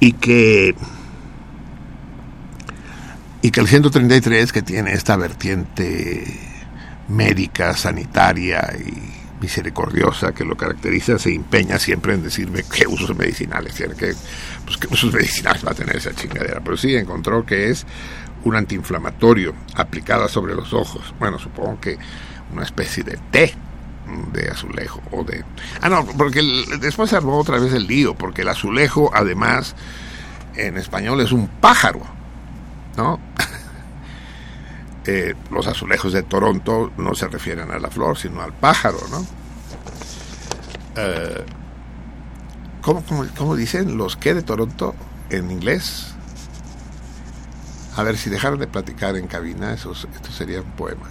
y 0.00 0.12
que 0.12 0.74
y 3.40 3.50
que 3.50 3.60
el 3.60 3.68
133 3.68 4.52
que 4.52 4.62
tiene 4.62 4.92
esta 4.92 5.16
vertiente 5.16 6.24
médica, 7.08 7.76
sanitaria 7.76 8.74
y 8.78 9.18
misericordiosa 9.40 10.32
que 10.32 10.44
lo 10.44 10.56
caracteriza 10.56 11.18
se 11.18 11.32
empeña 11.32 11.78
siempre 11.78 12.14
en 12.14 12.22
decirme 12.22 12.64
qué 12.64 12.86
usos 12.88 13.16
medicinales 13.16 13.74
tiene, 13.74 13.94
que, 13.94 14.12
pues, 14.64 14.76
qué 14.76 14.88
usos 14.90 15.12
medicinales 15.12 15.64
va 15.64 15.70
a 15.70 15.74
tener 15.74 15.96
esa 15.96 16.12
chingadera. 16.12 16.60
Pero 16.60 16.76
sí 16.76 16.96
encontró 16.96 17.46
que 17.46 17.70
es 17.70 17.86
un 18.44 18.56
antiinflamatorio 18.56 19.54
aplicada 19.74 20.28
sobre 20.28 20.54
los 20.54 20.72
ojos. 20.72 21.14
Bueno, 21.20 21.38
supongo 21.38 21.80
que 21.80 21.96
una 22.52 22.64
especie 22.64 23.04
de 23.04 23.18
té 23.30 23.54
de 24.32 24.50
azulejo 24.50 25.00
o 25.10 25.24
de... 25.24 25.44
Ah, 25.80 25.88
no, 25.88 26.04
porque 26.06 26.42
después 26.80 27.10
se 27.10 27.16
armó 27.16 27.38
otra 27.38 27.58
vez 27.58 27.72
el 27.72 27.86
lío, 27.86 28.14
porque 28.14 28.42
el 28.42 28.48
azulejo 28.48 29.10
además 29.14 29.74
en 30.56 30.76
español 30.76 31.20
es 31.20 31.32
un 31.32 31.48
pájaro, 31.48 32.02
¿no? 32.96 33.20
Eh, 35.10 35.34
los 35.50 35.66
azulejos 35.66 36.12
de 36.12 36.22
Toronto 36.22 36.92
no 36.98 37.14
se 37.14 37.28
refieren 37.28 37.70
a 37.70 37.78
la 37.78 37.88
flor, 37.88 38.18
sino 38.18 38.42
al 38.42 38.52
pájaro, 38.52 38.98
¿no? 39.10 39.24
Eh, 40.96 41.46
¿cómo, 42.82 43.56
dicen 43.56 43.96
los 43.96 44.16
que 44.16 44.34
de 44.34 44.42
Toronto 44.42 44.94
en 45.30 45.50
inglés? 45.50 46.14
A 47.96 48.02
ver, 48.02 48.18
si 48.18 48.28
dejaran 48.28 48.58
de 48.58 48.66
platicar 48.66 49.16
en 49.16 49.28
cabina, 49.28 49.72
eso, 49.72 49.92
esto 49.92 50.30
sería 50.30 50.60
un 50.60 50.72
poema. 50.72 51.06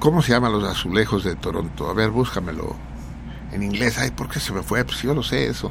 ¿Cómo 0.00 0.22
se 0.22 0.32
llaman 0.32 0.52
los 0.52 0.64
azulejos 0.64 1.24
de 1.24 1.36
Toronto? 1.36 1.88
A 1.88 1.92
ver, 1.92 2.08
búscamelo 2.08 2.74
en 3.52 3.62
inglés. 3.62 3.98
Ay, 3.98 4.10
¿por 4.10 4.30
qué 4.30 4.40
se 4.40 4.50
me 4.50 4.62
fue? 4.62 4.82
Pues 4.82 5.02
yo 5.02 5.14
lo 5.14 5.22
sé 5.22 5.46
eso. 5.46 5.70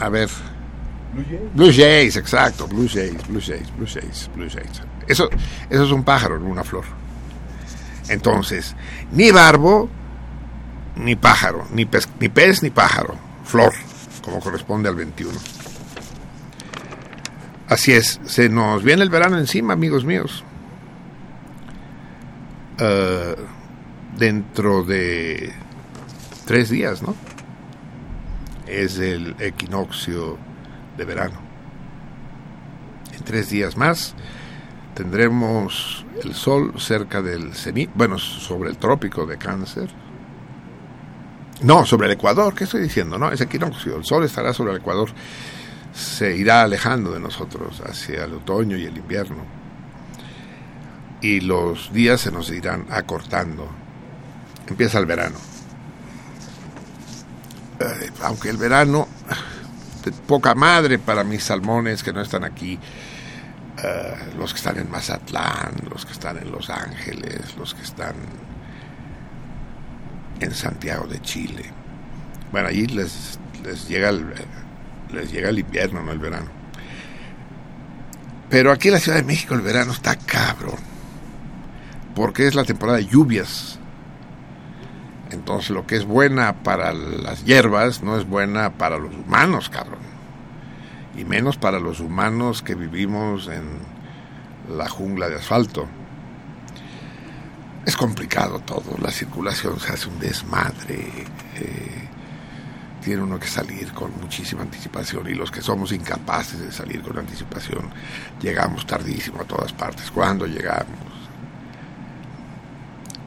A 0.00 0.08
ver. 0.08 0.28
Blue 1.54 1.72
Jays. 1.72 2.16
exacto, 2.16 2.66
Blue 2.66 2.88
Jays, 2.92 3.24
Blue 3.28 3.40
Jays, 3.40 3.72
Blue 3.76 3.86
Jays, 3.86 4.28
Blue 4.34 4.50
Jays. 4.50 4.82
Eso, 5.06 5.30
eso 5.70 5.84
es 5.84 5.90
un 5.92 6.02
pájaro, 6.02 6.40
no 6.40 6.48
una 6.48 6.64
flor. 6.64 6.84
Entonces, 8.08 8.74
ni 9.12 9.30
barbo, 9.30 9.88
ni 10.96 11.14
pájaro, 11.14 11.68
ni 11.72 11.84
pez, 11.84 12.08
ni 12.18 12.28
pez, 12.28 12.64
ni 12.64 12.70
pájaro, 12.70 13.14
flor, 13.44 13.72
como 14.24 14.40
corresponde 14.40 14.88
al 14.88 14.96
21. 14.96 15.38
Así 17.68 17.92
es, 17.92 18.20
se 18.24 18.48
nos 18.48 18.82
viene 18.82 19.04
el 19.04 19.10
verano 19.10 19.38
encima, 19.38 19.74
amigos 19.74 20.04
míos. 20.04 20.44
Uh, 22.80 23.40
dentro 24.18 24.82
de 24.82 25.52
tres 26.44 26.70
días, 26.70 27.02
¿no? 27.02 27.14
Es 28.66 28.98
el 28.98 29.36
equinoccio 29.38 30.38
de 30.96 31.04
verano. 31.04 31.38
En 33.12 33.22
tres 33.22 33.50
días 33.50 33.76
más 33.76 34.16
tendremos 34.94 36.04
el 36.22 36.34
sol 36.34 36.74
cerca 36.78 37.22
del 37.22 37.54
cenit, 37.54 37.90
bueno, 37.94 38.18
sobre 38.18 38.70
el 38.70 38.76
trópico 38.76 39.24
de 39.24 39.38
Cáncer. 39.38 39.88
No, 41.62 41.86
sobre 41.86 42.08
el 42.08 42.14
Ecuador, 42.14 42.54
¿qué 42.54 42.64
estoy 42.64 42.82
diciendo? 42.82 43.18
No, 43.18 43.30
es 43.30 43.40
equinoccio, 43.40 43.96
el 43.96 44.04
sol 44.04 44.24
estará 44.24 44.52
sobre 44.52 44.72
el 44.72 44.78
Ecuador, 44.78 45.10
se 45.92 46.36
irá 46.36 46.62
alejando 46.62 47.12
de 47.12 47.20
nosotros 47.20 47.80
hacia 47.86 48.24
el 48.24 48.34
otoño 48.34 48.76
y 48.76 48.84
el 48.84 48.96
invierno. 48.96 49.63
Y 51.24 51.40
los 51.40 51.90
días 51.90 52.20
se 52.20 52.30
nos 52.30 52.50
irán 52.50 52.84
acortando. 52.90 53.66
Empieza 54.66 54.98
el 54.98 55.06
verano. 55.06 55.38
Eh, 57.80 58.10
aunque 58.20 58.50
el 58.50 58.58
verano 58.58 59.08
poca 60.26 60.54
madre 60.54 60.98
para 60.98 61.24
mis 61.24 61.42
salmones 61.42 62.02
que 62.02 62.12
no 62.12 62.20
están 62.20 62.44
aquí, 62.44 62.78
eh, 63.82 64.14
los 64.36 64.52
que 64.52 64.58
están 64.58 64.76
en 64.76 64.90
Mazatlán, 64.90 65.72
los 65.90 66.04
que 66.04 66.12
están 66.12 66.36
en 66.36 66.52
Los 66.52 66.68
Ángeles, 66.68 67.56
los 67.56 67.72
que 67.72 67.84
están 67.84 68.16
en 70.40 70.54
Santiago 70.54 71.06
de 71.06 71.22
Chile. 71.22 71.64
Bueno, 72.52 72.68
allí 72.68 72.86
les, 72.86 73.38
les, 73.62 73.88
llega, 73.88 74.10
el, 74.10 74.26
les 75.10 75.32
llega 75.32 75.48
el 75.48 75.58
invierno, 75.58 76.02
no 76.02 76.12
el 76.12 76.18
verano. 76.18 76.50
Pero 78.50 78.72
aquí 78.72 78.88
en 78.88 78.94
la 78.94 79.00
Ciudad 79.00 79.16
de 79.16 79.24
México 79.24 79.54
el 79.54 79.62
verano 79.62 79.92
está 79.92 80.16
cabrón, 80.16 80.92
porque 82.14 82.46
es 82.46 82.54
la 82.54 82.64
temporada 82.64 82.98
de 82.98 83.06
lluvias 83.06 83.78
entonces 85.34 85.70
lo 85.70 85.86
que 85.86 85.96
es 85.96 86.04
buena 86.04 86.62
para 86.62 86.92
las 86.92 87.44
hierbas 87.44 88.02
no 88.02 88.16
es 88.16 88.26
buena 88.26 88.74
para 88.74 88.98
los 88.98 89.14
humanos, 89.14 89.68
cabrón. 89.68 89.98
Y 91.16 91.24
menos 91.24 91.56
para 91.56 91.78
los 91.78 92.00
humanos 92.00 92.62
que 92.62 92.74
vivimos 92.74 93.48
en 93.48 93.64
la 94.76 94.88
jungla 94.88 95.28
de 95.28 95.36
asfalto. 95.36 95.86
Es 97.84 97.96
complicado 97.96 98.60
todo, 98.60 98.96
la 99.02 99.10
circulación 99.10 99.78
se 99.78 99.92
hace 99.92 100.08
un 100.08 100.18
desmadre. 100.18 101.26
Eh, 101.56 102.08
tiene 103.02 103.22
uno 103.22 103.38
que 103.38 103.46
salir 103.46 103.92
con 103.92 104.10
muchísima 104.18 104.62
anticipación 104.62 105.28
y 105.28 105.34
los 105.34 105.50
que 105.50 105.60
somos 105.60 105.92
incapaces 105.92 106.58
de 106.58 106.72
salir 106.72 107.02
con 107.02 107.18
anticipación 107.18 107.90
llegamos 108.40 108.86
tardísimo 108.86 109.42
a 109.42 109.44
todas 109.44 109.72
partes. 109.74 110.10
¿Cuándo 110.10 110.46
llegamos? 110.46 111.23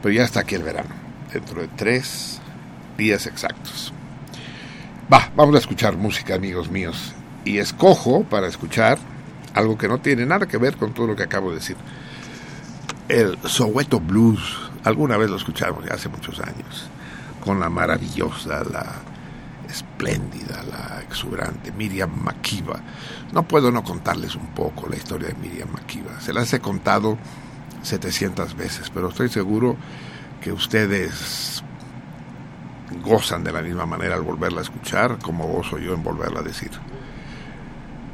Pero 0.02 0.14
ya 0.14 0.24
está 0.24 0.40
aquí 0.40 0.54
el 0.54 0.62
verano 0.62 0.94
dentro 1.32 1.60
de 1.60 1.68
tres 1.68 2.40
días 2.96 3.26
exactos. 3.26 3.92
Va, 5.12 5.30
vamos 5.34 5.54
a 5.54 5.58
escuchar 5.58 5.96
música, 5.96 6.34
amigos 6.34 6.70
míos. 6.70 7.14
Y 7.44 7.58
escojo 7.58 8.24
para 8.24 8.46
escuchar 8.46 8.98
algo 9.54 9.78
que 9.78 9.88
no 9.88 9.98
tiene 9.98 10.26
nada 10.26 10.46
que 10.46 10.58
ver 10.58 10.76
con 10.76 10.92
todo 10.92 11.06
lo 11.06 11.16
que 11.16 11.22
acabo 11.22 11.50
de 11.50 11.56
decir. 11.56 11.76
El 13.08 13.38
Soweto 13.44 14.00
Blues. 14.00 14.40
Alguna 14.84 15.16
vez 15.16 15.30
lo 15.30 15.36
escuchamos 15.36 15.84
ya 15.86 15.94
hace 15.94 16.08
muchos 16.08 16.38
años. 16.40 16.88
Con 17.42 17.58
la 17.58 17.70
maravillosa, 17.70 18.64
la 18.64 18.84
espléndida, 19.68 20.62
la 20.62 21.02
exuberante 21.02 21.72
Miriam 21.72 22.10
Makiba. 22.22 22.80
No 23.32 23.42
puedo 23.44 23.70
no 23.70 23.82
contarles 23.82 24.34
un 24.34 24.48
poco 24.48 24.88
la 24.88 24.96
historia 24.96 25.28
de 25.28 25.34
Miriam 25.34 25.70
Makiba. 25.72 26.20
Se 26.20 26.32
las 26.32 26.52
he 26.52 26.60
contado 26.60 27.18
700 27.82 28.56
veces, 28.56 28.90
pero 28.90 29.08
estoy 29.08 29.28
seguro 29.28 29.76
que 30.40 30.52
ustedes 30.52 31.62
gozan 33.02 33.44
de 33.44 33.52
la 33.52 33.62
misma 33.62 33.86
manera 33.86 34.14
al 34.14 34.22
volverla 34.22 34.60
a 34.60 34.62
escuchar 34.62 35.18
como 35.18 35.46
gozo 35.46 35.78
yo 35.78 35.94
en 35.94 36.02
volverla 36.02 36.40
a 36.40 36.42
decir. 36.42 36.70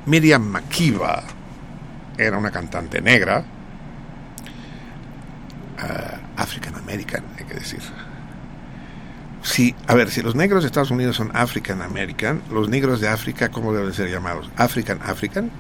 Miriam 0.07 0.43
Makiba 0.43 1.23
era 2.19 2.37
una 2.39 2.51
cantante 2.51 3.01
negra, 3.01 3.45
uh, 5.79 6.41
African 6.41 6.75
American, 6.77 7.25
hay 7.39 7.45
que 7.45 7.55
decir. 7.55 7.81
Sí, 9.43 9.75
a 9.87 9.95
ver, 9.95 10.11
si 10.11 10.23
los 10.23 10.35
negros 10.35 10.63
de 10.63 10.69
Estados 10.69 10.91
Unidos 10.91 11.17
son 11.17 11.31
African 11.35 11.83
American, 11.83 12.43
los 12.51 12.69
negros 12.69 13.01
de 13.01 13.09
África, 13.09 13.51
¿cómo 13.51 13.73
deben 13.75 13.93
ser 13.93 14.11
llamados? 14.11 14.51
African 14.57 15.01
African, 15.03 15.51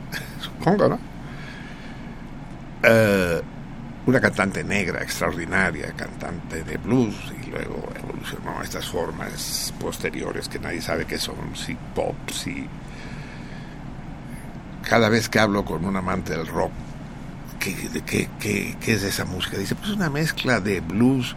supongo, 0.40 0.88
¿no? 0.88 0.98
Uh, 2.84 3.53
una 4.06 4.20
cantante 4.20 4.62
negra 4.62 5.02
extraordinaria, 5.02 5.92
cantante 5.92 6.62
de 6.62 6.76
blues, 6.76 7.14
y 7.42 7.50
luego 7.50 7.88
evolucionó 7.96 8.60
a 8.60 8.62
estas 8.62 8.86
formas 8.86 9.72
posteriores 9.80 10.48
que 10.48 10.58
nadie 10.58 10.82
sabe 10.82 11.06
qué 11.06 11.18
son, 11.18 11.54
si 11.54 11.74
pop, 11.94 12.14
si... 12.30 12.66
Cada 14.88 15.08
vez 15.08 15.30
que 15.30 15.38
hablo 15.38 15.64
con 15.64 15.86
un 15.86 15.96
amante 15.96 16.36
del 16.36 16.46
rock, 16.46 16.72
¿qué, 17.58 17.74
qué, 18.04 18.28
qué, 18.38 18.76
qué 18.78 18.92
es 18.92 19.02
esa 19.02 19.24
música? 19.24 19.56
Dice, 19.56 19.74
pues 19.74 19.90
una 19.90 20.10
mezcla 20.10 20.60
de 20.60 20.80
blues 20.80 21.34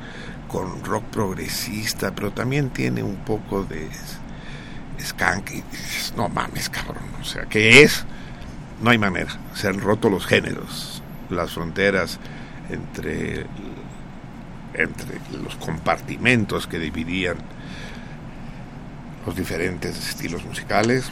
con 0.49 0.84
rock 0.84 1.06
progresista, 1.06 2.13
pero 2.13 2.32
también 2.32 2.69
tiene 2.71 3.03
un 3.03 3.15
poco 3.15 3.63
de 3.63 3.88
skank. 4.99 5.51
Y 5.51 5.63
dices, 5.71 6.13
no 6.17 6.27
mames, 6.27 6.69
cabrón, 6.69 7.03
o 7.21 7.23
sea, 7.23 7.45
¿qué 7.45 7.84
es? 7.84 8.06
No 8.82 8.89
hay 8.89 8.97
manera, 8.97 9.32
se 9.53 9.69
han 9.69 9.80
roto 9.80 10.10
los 10.10 10.25
géneros, 10.25 11.01
las 11.30 11.53
fronteras 11.53 12.19
entre, 12.69 13.45
entre 14.73 15.19
los 15.41 15.56
compartimentos 15.56 16.67
que 16.67 16.80
dividían 16.80 17.38
los 19.25 19.36
diferentes 19.36 19.97
estilos 20.10 20.45
musicales, 20.45 21.12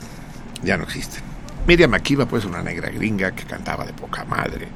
ya 0.64 0.78
no 0.78 0.84
existen. 0.84 1.24
Miriam 1.68 1.92
Makiba, 1.92 2.26
pues 2.26 2.46
una 2.46 2.62
negra 2.62 2.90
gringa 2.90 3.32
que 3.32 3.44
cantaba 3.44 3.86
de 3.86 3.94
poca 3.94 4.24
madre, 4.24 4.68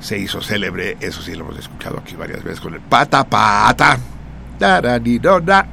se 0.00 0.18
hizo 0.18 0.40
célebre, 0.40 0.96
eso 1.00 1.20
sí 1.20 1.34
lo 1.34 1.44
hemos 1.44 1.58
escuchado 1.58 1.98
aquí 1.98 2.14
varias 2.14 2.42
veces, 2.44 2.60
con 2.60 2.74
el 2.74 2.80
pata 2.80 3.24
pata, 3.24 3.98
da 4.58 5.66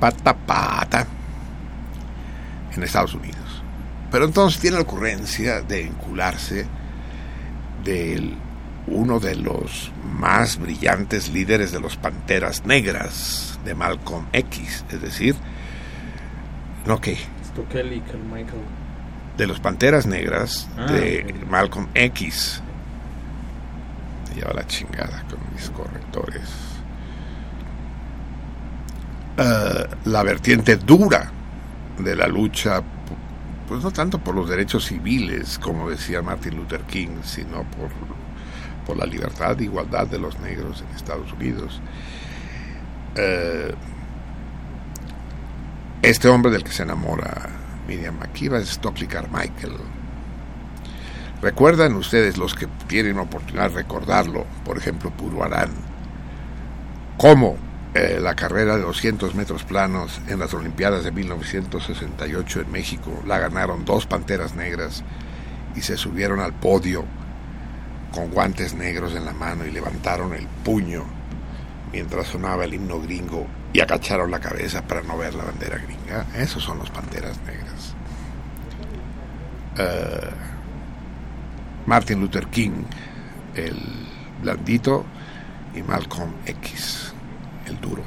pata 0.00 0.36
pata, 0.36 1.06
en 2.74 2.82
Estados 2.82 3.14
Unidos. 3.14 3.62
Pero 4.10 4.26
entonces 4.26 4.60
tiene 4.60 4.76
la 4.76 4.82
ocurrencia 4.82 5.60
de 5.62 5.82
vincularse 5.82 6.66
del 7.82 8.36
uno 8.86 9.18
de 9.20 9.34
los 9.36 9.90
más 10.04 10.58
brillantes 10.58 11.30
líderes 11.30 11.72
de 11.72 11.80
los 11.80 11.96
Panteras 11.96 12.64
Negras 12.66 13.58
de 13.64 13.74
Malcolm 13.74 14.26
X, 14.32 14.84
es 14.90 15.00
decir, 15.00 15.34
no 16.86 17.00
que 17.00 17.16
de 19.36 19.46
los 19.46 19.58
Panteras 19.60 20.06
Negras 20.06 20.68
Ah, 20.76 20.86
de. 20.92 21.34
Malcolm 21.48 21.88
X. 21.94 22.60
Me 24.28 24.36
lleva 24.40 24.52
la 24.52 24.66
chingada 24.66 25.24
con 25.28 25.38
mis 25.52 25.70
correctores. 25.70 26.42
Eh, 29.36 29.88
la 30.04 30.22
vertiente 30.22 30.76
dura 30.76 31.30
de 31.98 32.14
la 32.16 32.28
lucha, 32.28 32.82
pues 33.68 33.82
no 33.82 33.90
tanto 33.90 34.18
por 34.18 34.34
los 34.34 34.48
derechos 34.48 34.84
civiles, 34.86 35.58
como 35.58 35.90
decía 35.90 36.22
Martin 36.22 36.56
Luther 36.56 36.82
King, 36.82 37.18
sino 37.24 37.64
por, 37.64 37.90
por 38.86 38.96
la 38.96 39.06
libertad 39.06 39.60
e 39.60 39.64
igualdad 39.64 40.06
de 40.06 40.18
los 40.18 40.38
negros 40.40 40.82
en 40.82 40.96
Estados 40.96 41.32
Unidos. 41.32 41.80
Eh, 43.16 43.74
este 46.02 46.28
hombre 46.28 46.50
del 46.50 46.64
que 46.64 46.72
se 46.72 46.82
enamora 46.82 47.48
Miriam 47.88 48.18
Makeba 48.18 48.58
es 48.58 48.70
Stockley 48.70 49.06
Carmichael. 49.06 49.76
¿Recuerdan 51.40 51.94
ustedes 51.94 52.38
los 52.38 52.54
que 52.54 52.66
tienen 52.86 53.18
oportunidad 53.18 53.70
de 53.70 53.76
recordarlo? 53.76 54.46
Por 54.64 54.78
ejemplo, 54.78 55.10
Puruarán. 55.10 55.70
Cómo 57.18 57.56
eh, 57.94 58.18
la 58.20 58.34
carrera 58.34 58.76
de 58.76 58.82
200 58.82 59.34
metros 59.34 59.62
planos 59.62 60.20
en 60.26 60.38
las 60.38 60.52
Olimpiadas 60.52 61.04
de 61.04 61.12
1968 61.12 62.62
en 62.62 62.72
México 62.72 63.22
la 63.26 63.38
ganaron 63.38 63.84
dos 63.84 64.06
panteras 64.06 64.56
negras 64.56 65.04
y 65.76 65.82
se 65.82 65.96
subieron 65.96 66.40
al 66.40 66.52
podio 66.54 67.04
con 68.14 68.30
guantes 68.30 68.74
negros 68.74 69.16
en 69.16 69.24
la 69.24 69.32
mano 69.32 69.66
y 69.66 69.72
levantaron 69.72 70.34
el 70.34 70.46
puño 70.46 71.04
mientras 71.90 72.28
sonaba 72.28 72.64
el 72.64 72.74
himno 72.74 73.00
gringo 73.00 73.44
y 73.72 73.80
agacharon 73.80 74.30
la 74.30 74.38
cabeza 74.38 74.82
para 74.86 75.02
no 75.02 75.18
ver 75.18 75.34
la 75.34 75.42
bandera 75.42 75.78
gringa. 75.78 76.24
Esos 76.36 76.62
son 76.62 76.78
los 76.78 76.90
panteras 76.90 77.40
negras. 77.42 77.94
Eh, 79.78 80.30
Martin 81.86 82.20
Luther 82.20 82.46
King, 82.46 82.84
el 83.56 83.76
blandito, 84.40 85.04
y 85.74 85.82
Malcolm 85.82 86.34
X, 86.46 87.12
el 87.66 87.80
duro. 87.80 88.04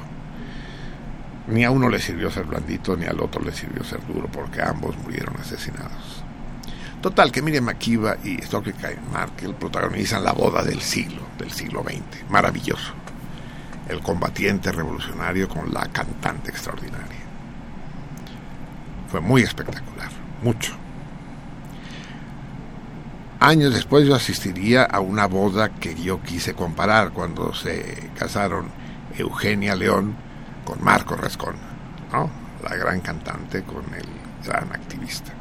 Ni 1.48 1.64
a 1.64 1.70
uno 1.70 1.90
le 1.90 1.98
sirvió 1.98 2.30
ser 2.30 2.44
blandito, 2.44 2.96
ni 2.96 3.04
al 3.04 3.20
otro 3.20 3.42
le 3.42 3.52
sirvió 3.52 3.84
ser 3.84 4.06
duro, 4.06 4.26
porque 4.32 4.62
ambos 4.62 4.96
murieron 4.96 5.36
asesinados. 5.36 6.24
Total, 7.02 7.30
que 7.30 7.42
Miriam 7.42 7.64
Makeba 7.64 8.16
y 8.24 8.38
Stockley 8.42 8.74
Carmichael 8.74 9.54
protagonizan 9.54 10.24
la 10.24 10.32
boda 10.32 10.64
del 10.64 10.80
siglo, 10.80 11.22
del 11.38 11.52
siglo 11.52 11.82
XX. 11.84 12.28
Maravilloso. 12.28 12.92
El 13.88 14.00
combatiente 14.00 14.72
revolucionario 14.72 15.48
con 15.48 15.72
la 15.72 15.86
cantante 15.88 16.50
extraordinaria. 16.50 17.18
Fue 19.10 19.20
muy 19.20 19.42
espectacular, 19.42 20.10
mucho. 20.42 20.74
Años 23.40 23.72
después 23.72 24.06
yo 24.06 24.16
asistiría 24.16 24.82
a 24.82 24.98
una 24.98 25.26
boda 25.26 25.68
que 25.70 25.94
yo 25.94 26.20
quise 26.22 26.54
comparar 26.54 27.12
cuando 27.12 27.54
se 27.54 28.10
casaron 28.18 28.66
Eugenia 29.16 29.76
León 29.76 30.16
con 30.64 30.82
Marco 30.82 31.14
Rascón, 31.14 31.54
¿no? 32.12 32.28
la 32.62 32.74
gran 32.74 33.00
cantante 33.00 33.62
con 33.62 33.84
el 33.94 34.06
gran 34.44 34.72
activista. 34.72 35.37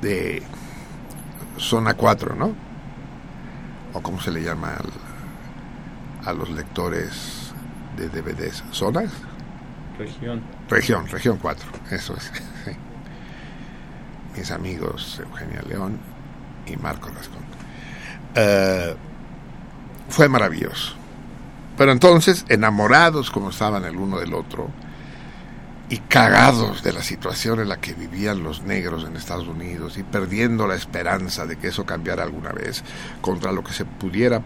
De 0.00 0.42
Zona 1.58 1.94
4, 1.94 2.34
¿no? 2.36 2.54
O 3.94 4.00
como 4.02 4.20
se 4.20 4.30
le 4.30 4.42
llama 4.42 4.74
al- 4.74 6.28
a 6.28 6.32
los 6.32 6.50
lectores 6.50 7.52
de 7.96 8.08
DVDs. 8.08 8.62
¿Zonas? 8.70 9.10
Región. 9.98 10.42
Región, 10.68 11.06
región 11.08 11.38
4, 11.40 11.68
eso 11.90 12.14
es. 12.16 12.30
sí. 12.64 12.70
Mis 14.36 14.50
amigos 14.52 15.20
Eugenia 15.24 15.62
León 15.62 15.98
y 16.66 16.76
Marco 16.76 17.08
Rascón. 17.08 17.42
Eh, 18.36 18.94
fue 20.08 20.28
maravilloso. 20.28 20.94
Pero 21.76 21.90
entonces, 21.92 22.44
enamorados 22.48 23.30
como 23.30 23.50
estaban 23.50 23.84
el 23.84 23.96
uno 23.96 24.18
del 24.20 24.34
otro 24.34 24.68
y 25.90 25.98
cagados 25.98 26.82
de 26.82 26.92
la 26.92 27.02
situación 27.02 27.60
en 27.60 27.68
la 27.68 27.80
que 27.80 27.94
vivían 27.94 28.42
los 28.42 28.62
negros 28.62 29.04
en 29.04 29.16
Estados 29.16 29.48
Unidos 29.48 29.96
y 29.96 30.02
perdiendo 30.02 30.66
la 30.66 30.74
esperanza 30.74 31.46
de 31.46 31.56
que 31.56 31.68
eso 31.68 31.86
cambiara 31.86 32.22
alguna 32.22 32.52
vez 32.52 32.84
contra 33.20 33.52
lo 33.52 33.64
que 33.64 33.72
se 33.72 33.84
pudiera 33.84 34.42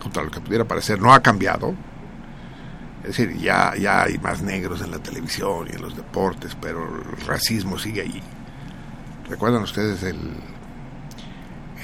contra 0.00 0.22
lo 0.22 0.30
que 0.30 0.40
pudiera 0.40 0.64
parecer 0.64 1.00
no 1.00 1.12
ha 1.12 1.20
cambiado 1.20 1.74
es 3.02 3.16
decir, 3.16 3.38
ya, 3.38 3.74
ya 3.76 4.02
hay 4.02 4.18
más 4.18 4.42
negros 4.42 4.82
en 4.82 4.90
la 4.90 4.98
televisión 4.98 5.66
y 5.70 5.74
en 5.74 5.80
los 5.80 5.96
deportes, 5.96 6.54
pero 6.60 6.84
el 6.84 7.26
racismo 7.26 7.78
sigue 7.78 8.02
allí. 8.02 8.20
¿Recuerdan 9.28 9.62
ustedes 9.62 10.02
el, 10.02 10.18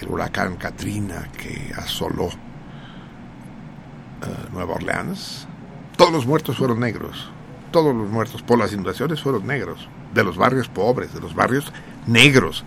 el 0.00 0.08
huracán 0.08 0.56
Katrina 0.56 1.28
que 1.32 1.72
asoló 1.74 2.26
eh, 2.26 2.32
Nueva 4.52 4.74
Orleans? 4.74 5.48
Todos 5.96 6.12
los 6.12 6.26
muertos 6.26 6.58
fueron 6.58 6.80
negros. 6.80 7.30
Todos 7.76 7.94
los 7.94 8.08
muertos 8.08 8.40
por 8.40 8.58
las 8.58 8.72
inundaciones 8.72 9.20
fueron 9.20 9.46
negros. 9.46 9.86
De 10.14 10.24
los 10.24 10.38
barrios 10.38 10.66
pobres, 10.66 11.12
de 11.12 11.20
los 11.20 11.34
barrios 11.34 11.70
negros. 12.06 12.64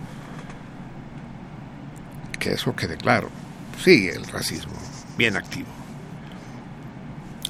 Que 2.38 2.52
eso 2.52 2.76
quede 2.76 2.96
claro. 2.96 3.28
Sigue 3.82 4.14
el 4.14 4.24
racismo, 4.28 4.74
bien 5.18 5.36
activo 5.36 5.66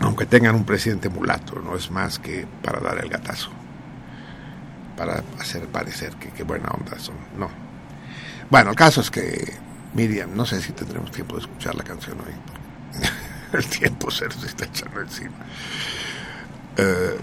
aunque 0.00 0.24
tengan 0.24 0.54
un 0.54 0.64
presidente 0.64 1.10
mulato, 1.10 1.60
no 1.60 1.76
es 1.76 1.90
más 1.90 2.18
que 2.18 2.46
para 2.62 2.80
dar 2.80 2.96
el 3.04 3.10
gatazo, 3.10 3.50
para 4.96 5.22
hacer 5.38 5.66
parecer 5.66 6.14
que, 6.14 6.30
que 6.30 6.42
buena 6.42 6.70
onda 6.70 6.98
son. 6.98 7.16
No. 7.36 7.50
Bueno, 8.48 8.70
el 8.70 8.76
caso 8.76 9.02
es 9.02 9.10
que 9.10 9.58
Miriam, 9.92 10.34
no 10.34 10.46
sé 10.46 10.62
si 10.62 10.72
tendremos 10.72 11.10
tiempo 11.10 11.36
de 11.36 11.42
escuchar 11.42 11.74
la 11.74 11.84
canción 11.84 12.16
hoy. 12.20 12.32
el 13.52 13.66
tiempo 13.66 14.10
se 14.10 14.24
nos 14.24 14.42
está 14.42 14.64
echando 14.64 15.02
encima. 15.02 15.36
Eh, 16.78 17.18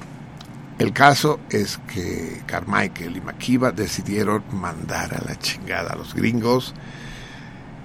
el 0.79 0.93
caso 0.93 1.39
es 1.49 1.79
que 1.91 2.41
Carmichael 2.45 3.17
y 3.17 3.21
Makiba 3.21 3.71
decidieron 3.71 4.43
mandar 4.51 5.13
a 5.13 5.23
la 5.27 5.37
chingada 5.39 5.93
a 5.93 5.95
los 5.95 6.13
gringos. 6.13 6.73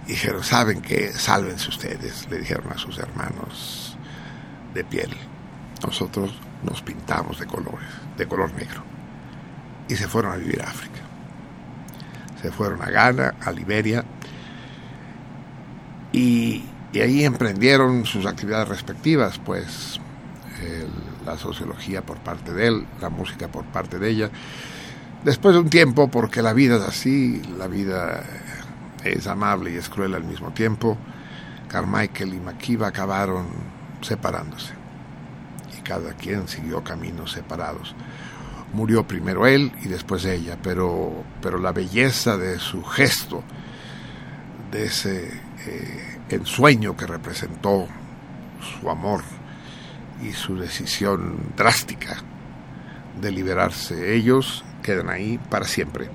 Dijeron, 0.07 0.43
¿saben 0.43 0.83
qué? 0.83 1.13
Sálvense 1.13 1.69
ustedes, 1.71 2.29
le 2.31 2.39
dijeron 2.39 2.71
a 2.73 2.79
sus 2.79 2.99
hermanos 2.99 3.97
de 4.75 4.85
piel. 4.85 5.11
Nosotros 5.85 6.35
nos 6.65 6.83
pintamos 6.83 7.39
de 7.41 7.47
colores, 7.47 7.89
de 8.19 8.27
color 8.27 8.53
negro. 8.55 8.83
Y 9.89 9.97
se 9.97 10.07
fueron 10.09 10.33
a 10.33 10.37
vivir 10.37 10.61
a 10.63 10.67
África. 10.69 11.01
Se 12.43 12.51
fueron 12.51 12.83
a 12.83 12.91
Ghana, 12.91 13.35
a 13.41 13.53
Liberia. 13.53 14.05
Y, 16.13 16.65
y 16.93 17.01
ahí 17.01 17.25
emprendieron 17.25 18.05
sus 18.05 18.27
actividades 18.27 18.69
respectivas, 18.69 19.39
pues 19.39 19.99
el- 20.61 21.12
la 21.25 21.37
sociología 21.39 22.03
por 22.03 22.19
parte 22.19 22.53
de 22.53 22.67
él, 22.67 22.87
la 23.01 23.09
música 23.09 23.49
por 23.49 23.65
parte 23.65 23.99
de 23.99 24.11
ella. 24.11 24.31
Después 25.25 25.55
de 25.55 25.61
un 25.61 25.71
tiempo, 25.71 26.09
porque 26.09 26.43
la 26.43 26.53
vida 26.53 26.77
es 26.77 26.83
así, 26.83 27.41
la 27.57 27.69
vida 27.69 28.23
es 29.05 29.27
amable 29.27 29.73
y 29.73 29.77
es 29.77 29.89
cruel 29.89 30.15
al 30.15 30.25
mismo 30.25 30.53
tiempo, 30.53 30.97
Carmichael 31.69 32.35
y 32.35 32.41
Makiba 32.41 32.89
acabaron 32.89 33.47
separándose 34.01 34.75
y 35.79 35.83
cada 35.83 36.15
quien 36.15 36.49
siguió 36.49 36.83
caminos 36.83 37.33
separados. 37.33 37.95
Murió 38.73 39.07
primero 39.07 39.47
él 39.47 39.73
y 39.83 39.89
después 39.89 40.25
ella, 40.25 40.59
pero, 40.63 41.25
pero 41.41 41.59
la 41.59 41.73
belleza 41.73 42.37
de 42.37 42.59
su 42.59 42.83
gesto, 42.83 43.43
de 44.71 44.87
ese 44.87 45.29
eh, 45.67 46.19
ensueño 46.31 46.97
que 46.97 47.07
representó 47.07 47.87
su 48.81 48.89
amor 48.89 49.23
y 50.23 50.33
su 50.33 50.57
decisión 50.57 51.37
drástica 51.57 52.23
de 53.21 53.31
liberarse 53.31 54.15
ellos, 54.15 54.65
quedan 54.83 55.11
ahí 55.11 55.39
para 55.51 55.67
siempre. 55.67 56.09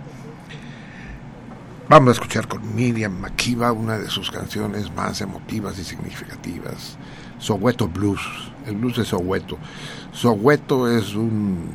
Vamos 1.90 2.10
a 2.10 2.12
escuchar 2.14 2.48
con 2.48 2.76
Miriam 2.76 3.14
Makiba 3.14 3.72
una 3.72 3.98
de 3.98 4.10
sus 4.10 4.30
canciones 4.30 4.94
más 4.94 5.22
emotivas 5.22 5.80
y 5.80 5.84
significativas, 5.84 6.98
Soweto 7.40 7.88
Blues, 7.88 8.22
el 8.66 8.76
blues 8.76 8.98
de 8.98 9.06
Soweto. 9.06 9.58
Soweto 10.12 10.92
es 10.92 11.16
un 11.16 11.70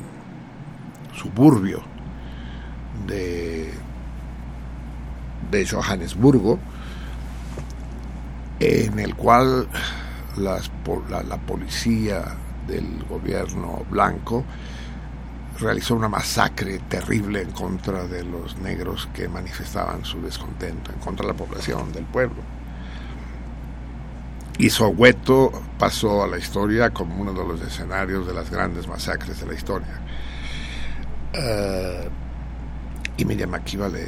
suburbio 1.15 1.83
de, 3.07 3.73
de 5.51 5.67
Johannesburgo, 5.67 6.59
en 8.61 8.99
el 8.99 9.15
cual 9.15 9.67
la, 10.37 11.37
policía 11.47 12.25
del 12.67 13.05
gobierno 13.09 13.85
blanco 13.91 14.45
realizó 15.59 15.95
una 15.95 16.09
masacre 16.09 16.79
terrible 16.89 17.43
en 17.43 17.51
contra 17.51 18.07
de 18.07 18.25
los 18.25 18.57
negros 18.59 19.09
que 19.15 19.29
manifestaban 19.29 20.05
su 20.05 20.21
descontento, 20.23 20.93
en 20.93 20.99
contra 20.99 21.27
de 21.27 21.33
la 21.33 21.39
población, 21.39 21.93
del 21.93 22.05
pueblo. 22.05 22.43
Y 24.59 24.71
Soweto 24.71 25.51
pasó 25.79 26.23
a 26.23 26.27
la 26.27 26.39
historia 26.39 26.91
como 26.91 27.21
uno 27.21 27.33
de 27.33 27.47
los 27.47 27.61
escenarios 27.61 28.27
de 28.27 28.35
las 28.35 28.51
grandes 28.51 28.87
masacres 28.87 29.41
de 29.41 29.47
la 29.47 29.55
historia. 29.55 30.01
Uh, 31.35 32.09
y 33.17 33.25
Miriam 33.25 33.51
Makiba 33.51 33.89
le 33.89 34.07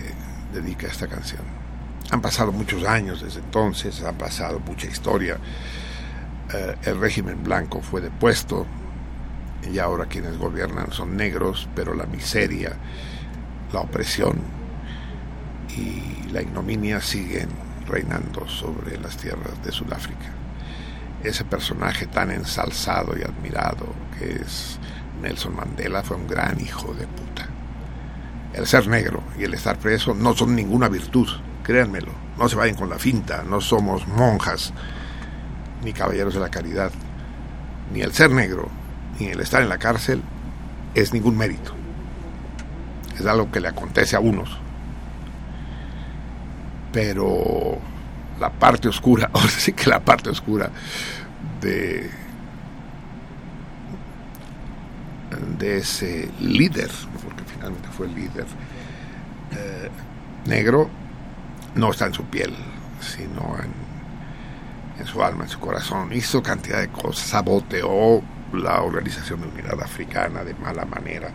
dedica 0.52 0.87
esta 0.87 1.06
canción. 1.06 1.42
Han 2.10 2.20
pasado 2.20 2.52
muchos 2.52 2.84
años 2.84 3.22
desde 3.22 3.40
entonces, 3.40 4.02
ha 4.02 4.12
pasado 4.12 4.60
mucha 4.60 4.87
historia. 4.87 5.38
Uh, 6.52 6.88
el 6.88 7.00
régimen 7.00 7.42
blanco 7.42 7.80
fue 7.80 8.02
depuesto 8.02 8.66
y 9.72 9.78
ahora 9.78 10.07
quienes 10.07 10.37
gobiernan 10.37 10.92
son 10.92 11.16
negros, 11.16 11.68
pero 11.74 11.94
la 11.94 12.04
miseria, 12.07 12.76
la 13.72 13.80
opresión 13.80 14.38
y 15.76 16.30
la 16.33 16.42
ignominia 16.42 17.00
siguen 17.00 17.48
reinando 17.87 18.46
sobre 18.48 18.98
las 18.98 19.16
tierras 19.16 19.62
de 19.64 19.72
Sudáfrica. 19.72 20.33
Ese 21.22 21.44
personaje 21.44 22.07
tan 22.07 22.30
ensalzado 22.30 23.16
y 23.16 23.22
admirado 23.22 23.87
que 24.18 24.42
es 24.42 24.78
Nelson 25.22 25.57
Mandela 25.57 26.02
fue 26.02 26.18
un 26.18 26.28
gran 26.28 26.61
hijo 26.61 26.92
de 26.92 27.07
puta. 27.07 27.48
El 28.52 28.66
ser 28.66 28.87
negro 28.87 29.22
y 29.38 29.44
el 29.44 29.54
estar 29.54 29.78
preso 29.78 30.14
no 30.14 30.35
son 30.35 30.54
ninguna 30.54 30.88
virtud, 30.88 31.28
créanmelo. 31.62 32.12
No 32.38 32.48
se 32.48 32.57
vayan 32.57 32.76
con 32.76 32.90
la 32.90 32.98
finta, 32.98 33.42
no 33.42 33.61
somos 33.61 34.07
monjas 34.07 34.72
ni 35.85 35.92
caballeros 35.92 36.35
de 36.35 36.40
la 36.40 36.51
caridad. 36.51 36.90
Ni 37.92 38.01
el 38.01 38.12
ser 38.12 38.31
negro 38.31 38.70
ni 39.18 39.27
el 39.27 39.40
estar 39.40 39.62
en 39.62 39.68
la 39.68 39.79
cárcel 39.79 40.23
es 40.94 41.12
ningún 41.12 41.37
mérito. 41.37 41.75
Es 43.18 43.27
algo 43.27 43.51
que 43.51 43.61
le 43.61 43.68
acontece 43.68 44.16
a 44.16 44.20
unos. 44.20 44.59
Pero 46.92 47.79
la 48.40 48.51
parte 48.51 48.88
oscura, 48.88 49.31
ahora 49.33 49.49
sí 49.49 49.73
que 49.73 49.90
la 49.90 50.01
parte 50.01 50.31
oscura 50.31 50.70
de, 51.61 52.11
de 55.59 55.77
ese 55.79 56.29
líder, 56.40 56.90
porque 57.23 57.44
finalmente 57.44 57.88
fue 57.97 58.07
el 58.07 58.14
líder 58.14 58.47
eh, 59.57 59.90
negro, 60.47 60.88
no 61.75 61.90
está 61.90 62.07
en 62.07 62.14
su 62.14 62.25
piel, 62.25 62.55
sino 63.01 63.57
en, 63.62 63.84
en 64.98 65.07
su 65.07 65.22
alma, 65.22 65.44
en 65.44 65.50
su 65.50 65.59
corazón. 65.61 66.12
Hizo 66.12 66.42
cantidad 66.42 66.80
de 66.80 66.88
cosas, 66.88 67.26
saboteó 67.26 68.22
la 68.52 68.83
Organización 68.83 69.40
de 69.40 69.48
Unidad 69.48 69.83
Africana 69.83 70.44
de 70.44 70.54
mala 70.54 70.85
manera 70.85 71.33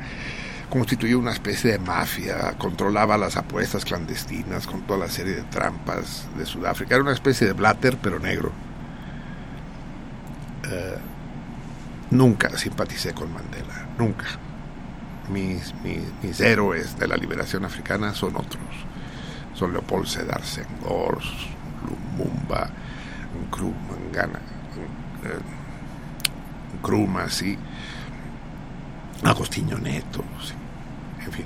constituyó 0.70 1.20
una 1.20 1.32
especie 1.32 1.72
de 1.72 1.80
mafia, 1.80 2.54
controlaba 2.58 3.18
las 3.18 3.36
apuestas 3.36 3.84
clandestinas 3.84 4.68
con 4.68 4.82
toda 4.84 5.00
la 5.00 5.10
serie 5.10 5.36
de 5.36 5.44
trampas 5.44 6.28
de 6.38 6.46
Sudáfrica. 6.46 6.96
Era 6.96 7.04
una 7.04 7.14
especie 7.14 7.48
de 7.48 7.54
Blatter, 7.54 7.98
pero 8.02 8.20
negro. 8.20 8.52
Eh, 10.70 10.98
nunca 12.12 12.56
simpaticé 12.58 13.14
con 13.14 13.34
Mandela, 13.34 13.88
nunca. 13.98 14.26
Mis, 15.30 15.74
mis, 15.84 16.04
mis, 16.24 16.40
héroes 16.40 16.98
de 16.98 17.08
la 17.08 17.18
liberación 17.18 17.66
africana 17.66 18.14
son 18.14 18.36
otros. 18.36 18.64
Son 19.56 19.74
Leopold 19.74 20.08
Sedar 20.08 20.44
Senghor, 20.44 21.20
Lumumba, 22.18 22.70
Nkrumah, 23.48 24.40
Nkrumah, 26.80 27.30
sí. 27.30 27.58
Agostinho 29.24 29.78
Neto, 29.78 30.24
en 31.26 31.32
fin. 31.32 31.46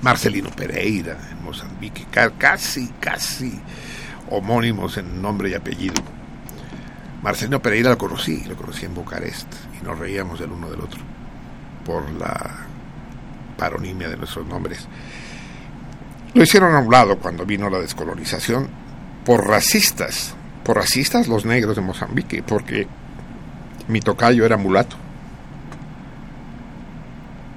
Marcelino 0.00 0.50
Pereira 0.50 1.18
en 1.30 1.44
Mozambique, 1.44 2.06
casi, 2.38 2.88
casi 3.00 3.60
homónimos 4.30 4.96
en 4.96 5.20
nombre 5.20 5.50
y 5.50 5.54
apellido. 5.54 6.02
Marcelino 7.22 7.60
Pereira 7.60 7.90
lo 7.90 7.98
conocí, 7.98 8.44
lo 8.44 8.56
conocí 8.56 8.86
en 8.86 8.94
Bucarest 8.94 9.52
y 9.78 9.84
nos 9.84 9.98
reíamos 9.98 10.38
del 10.38 10.52
uno 10.52 10.70
del 10.70 10.80
otro 10.80 11.00
por 11.84 12.10
la 12.12 12.66
paronimia 13.56 14.08
de 14.08 14.16
nuestros 14.16 14.46
nombres. 14.46 14.86
Lo 16.34 16.42
hicieron 16.42 16.74
a 16.74 16.78
un 16.78 16.90
lado 16.90 17.18
cuando 17.18 17.44
vino 17.44 17.68
la 17.68 17.80
descolonización 17.80 18.68
por 19.24 19.46
racistas, 19.46 20.34
por 20.68 20.76
racistas 20.76 21.28
los 21.28 21.46
negros 21.46 21.76
de 21.76 21.80
Mozambique, 21.80 22.42
porque 22.42 22.86
mi 23.88 24.02
tocayo 24.02 24.44
era 24.44 24.58
mulato 24.58 24.96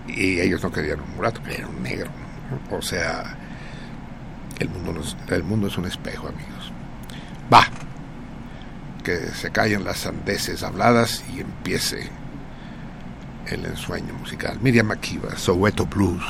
y 0.07 0.39
ellos 0.39 0.63
no 0.63 0.71
querían 0.71 1.01
un 1.01 1.17
mulato, 1.17 1.43
querían 1.43 1.67
un 1.75 1.83
negro. 1.83 2.09
O 2.71 2.81
sea, 2.81 3.35
el 4.59 4.69
mundo, 4.69 4.93
no 4.93 5.01
es, 5.01 5.17
el 5.27 5.43
mundo 5.43 5.67
es 5.67 5.77
un 5.77 5.87
espejo, 5.87 6.29
amigos. 6.29 6.71
Va, 7.53 7.65
que 9.03 9.17
se 9.33 9.51
callen 9.51 9.83
las 9.83 9.97
sandeces 9.97 10.63
habladas 10.63 11.21
y 11.35 11.41
empiece 11.41 12.09
el 13.47 13.65
ensueño 13.65 14.13
musical. 14.13 14.57
Miriam 14.61 14.87
Makiba, 14.87 15.35
Soweto 15.35 15.85
Blues. 15.85 16.23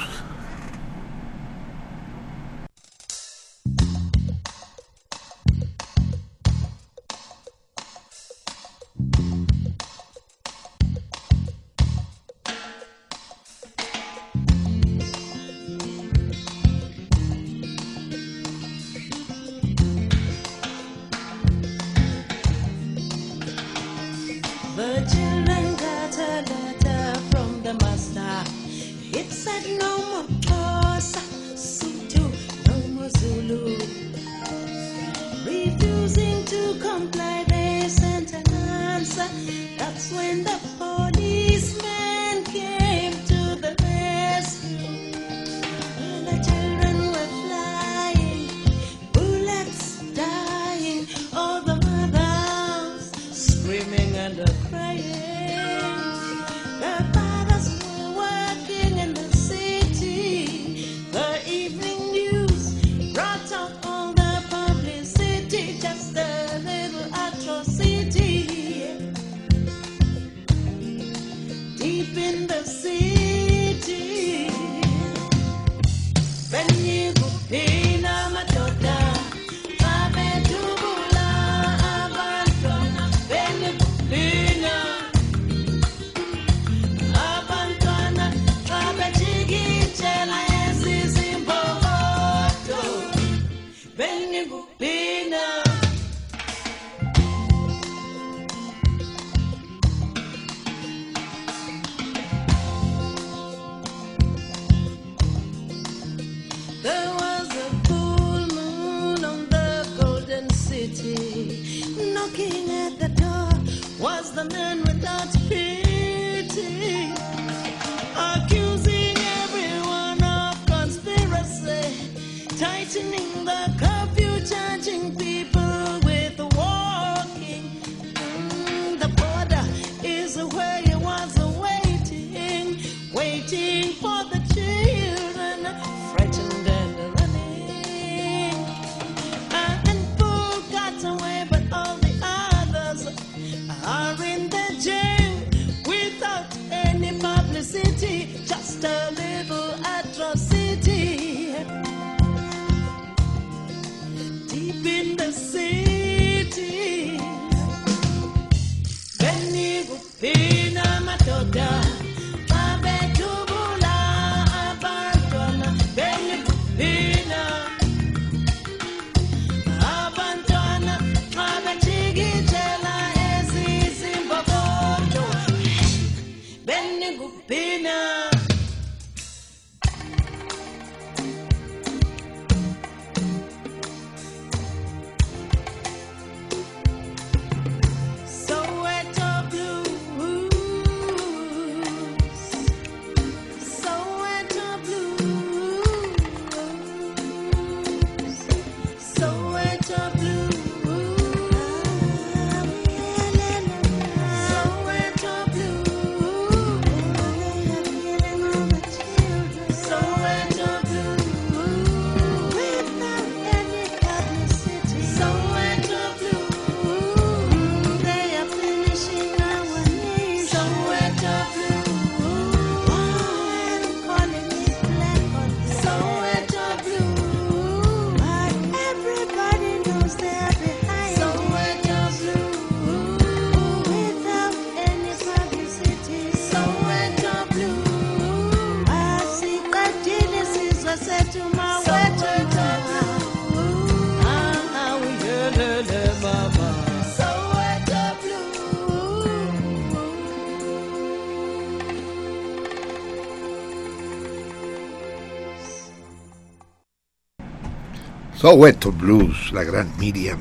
Soweto 258.41 258.91
Blues, 258.91 259.51
la 259.53 259.63
gran 259.63 259.87
Miriam 259.99 260.39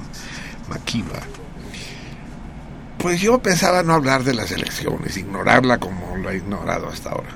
Makiba. 0.71 1.21
Pues 2.97 3.21
yo 3.21 3.43
pensaba 3.43 3.83
no 3.83 3.93
hablar 3.93 4.25
de 4.25 4.33
las 4.33 4.51
elecciones, 4.53 5.19
ignorarla 5.19 5.77
como 5.77 6.17
lo 6.17 6.31
he 6.31 6.39
ignorado 6.39 6.89
hasta 6.89 7.11
ahora. 7.11 7.29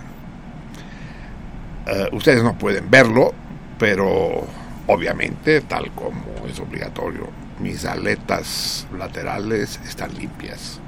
Eh, 1.87 2.09
ustedes 2.13 2.43
no 2.43 2.57
pueden 2.57 2.91
verlo, 2.91 3.35
pero 3.79 4.47
obviamente, 4.87 5.61
tal 5.61 5.91
como 5.91 6.47
es 6.49 6.59
obligatorio, 6.59 7.29
mis 7.61 7.85
aletas 7.85 8.87
laterales 8.97 9.79
están 9.87 10.15
limpias. 10.15 10.81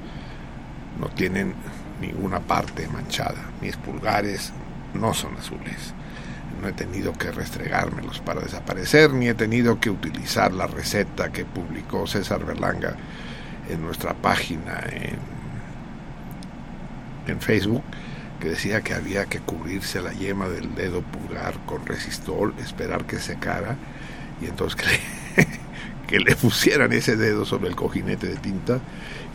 No 0.99 1.09
tienen 1.09 1.53
ninguna 2.01 2.39
parte 2.39 2.87
manchada. 2.87 3.51
Mis 3.61 3.77
pulgares 3.77 4.53
no 4.95 5.13
son 5.13 5.37
azules. 5.37 5.93
He 6.67 6.73
tenido 6.73 7.13
que 7.13 7.31
restregármelos 7.31 8.19
para 8.19 8.41
desaparecer, 8.41 9.13
ni 9.13 9.27
he 9.27 9.33
tenido 9.33 9.79
que 9.79 9.89
utilizar 9.89 10.53
la 10.53 10.67
receta 10.67 11.31
que 11.31 11.45
publicó 11.45 12.07
César 12.07 12.45
Berlanga 12.45 12.95
en 13.69 13.81
nuestra 13.81 14.13
página 14.13 14.83
en, 14.91 15.17
en 17.27 17.41
Facebook, 17.41 17.83
que 18.39 18.49
decía 18.49 18.81
que 18.81 18.93
había 18.93 19.25
que 19.25 19.39
cubrirse 19.39 20.01
la 20.01 20.13
yema 20.13 20.47
del 20.47 20.75
dedo 20.75 21.01
pulgar 21.01 21.55
con 21.65 21.85
resistol, 21.85 22.53
esperar 22.59 23.05
que 23.05 23.19
secara 23.19 23.75
y 24.41 24.45
entonces 24.45 24.75
que 24.75 24.85
le, 24.87 25.47
que 26.07 26.19
le 26.19 26.35
pusieran 26.35 26.93
ese 26.93 27.15
dedo 27.15 27.45
sobre 27.45 27.69
el 27.69 27.75
cojinete 27.75 28.27
de 28.27 28.35
tinta 28.37 28.79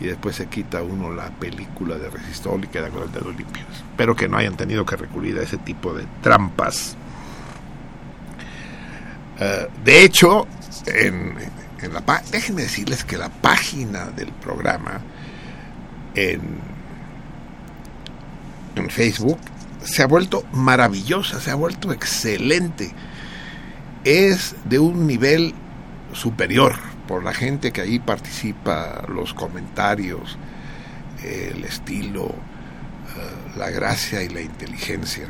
y 0.00 0.06
después 0.06 0.36
se 0.36 0.46
quita 0.46 0.82
uno 0.82 1.12
la 1.12 1.30
película 1.30 1.96
de 1.96 2.10
resistol 2.10 2.64
y 2.64 2.68
queda 2.68 2.88
con 2.90 3.04
el 3.04 3.12
dedo 3.12 3.30
limpio. 3.30 3.62
Espero 3.72 4.16
que 4.16 4.28
no 4.28 4.36
hayan 4.36 4.56
tenido 4.56 4.84
que 4.84 4.96
recurrir 4.96 5.38
a 5.38 5.42
ese 5.42 5.58
tipo 5.58 5.94
de 5.94 6.04
trampas. 6.22 6.96
Eh, 9.42 9.68
de 9.84 10.04
hecho, 10.04 10.46
en, 10.86 11.34
la 11.92 12.22
déjenme 12.30 12.62
decirles 12.62 13.02
que 13.02 13.18
la 13.18 13.28
página 13.28 14.04
del 14.04 14.28
programa 14.28 15.00
en, 16.14 16.40
en 18.76 18.88
Facebook 18.88 19.38
se 19.82 20.04
ha 20.04 20.06
vuelto 20.06 20.44
maravillosa, 20.52 21.40
se 21.40 21.50
ha 21.50 21.56
vuelto 21.56 21.92
excelente. 21.92 22.92
Es 24.04 24.54
de 24.64 24.78
un 24.78 25.08
nivel 25.08 25.54
superior 26.12 26.76
por 27.08 27.24
la 27.24 27.34
gente 27.34 27.72
que 27.72 27.80
ahí 27.80 27.98
participa, 27.98 29.04
los 29.08 29.34
comentarios, 29.34 30.38
el 31.24 31.64
estilo, 31.64 32.26
eh, 32.28 33.58
la 33.58 33.70
gracia 33.70 34.22
y 34.22 34.28
la 34.28 34.40
inteligencia. 34.40 35.28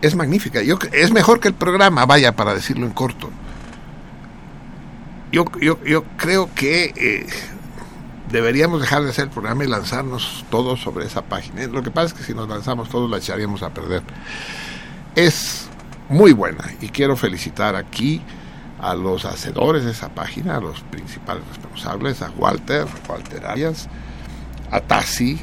Es 0.00 0.14
magnífica. 0.14 0.62
Yo, 0.62 0.78
es 0.92 1.12
mejor 1.12 1.40
que 1.40 1.48
el 1.48 1.54
programa, 1.54 2.06
vaya, 2.06 2.36
para 2.36 2.54
decirlo 2.54 2.86
en 2.86 2.92
corto. 2.92 3.30
Yo, 5.32 5.44
yo, 5.60 5.82
yo 5.84 6.04
creo 6.16 6.50
que 6.54 6.94
eh, 6.96 7.26
deberíamos 8.30 8.80
dejar 8.80 9.02
de 9.02 9.10
hacer 9.10 9.24
el 9.24 9.30
programa 9.30 9.64
y 9.64 9.68
lanzarnos 9.68 10.44
todos 10.50 10.80
sobre 10.80 11.06
esa 11.06 11.22
página. 11.22 11.66
Lo 11.66 11.82
que 11.82 11.90
pasa 11.90 12.08
es 12.08 12.14
que 12.14 12.22
si 12.22 12.34
nos 12.34 12.48
lanzamos 12.48 12.88
todos 12.88 13.10
la 13.10 13.18
echaríamos 13.18 13.62
a 13.62 13.70
perder. 13.70 14.02
Es 15.14 15.68
muy 16.08 16.32
buena 16.32 16.64
y 16.80 16.88
quiero 16.88 17.16
felicitar 17.16 17.76
aquí 17.76 18.22
a 18.80 18.94
los 18.94 19.24
hacedores 19.24 19.84
de 19.84 19.90
esa 19.90 20.08
página, 20.10 20.56
a 20.56 20.60
los 20.60 20.80
principales 20.82 21.42
responsables, 21.48 22.22
a 22.22 22.30
Walter, 22.30 22.86
Walter 23.08 23.44
Arias, 23.44 23.88
a 24.70 24.80
Tassi, 24.80 25.38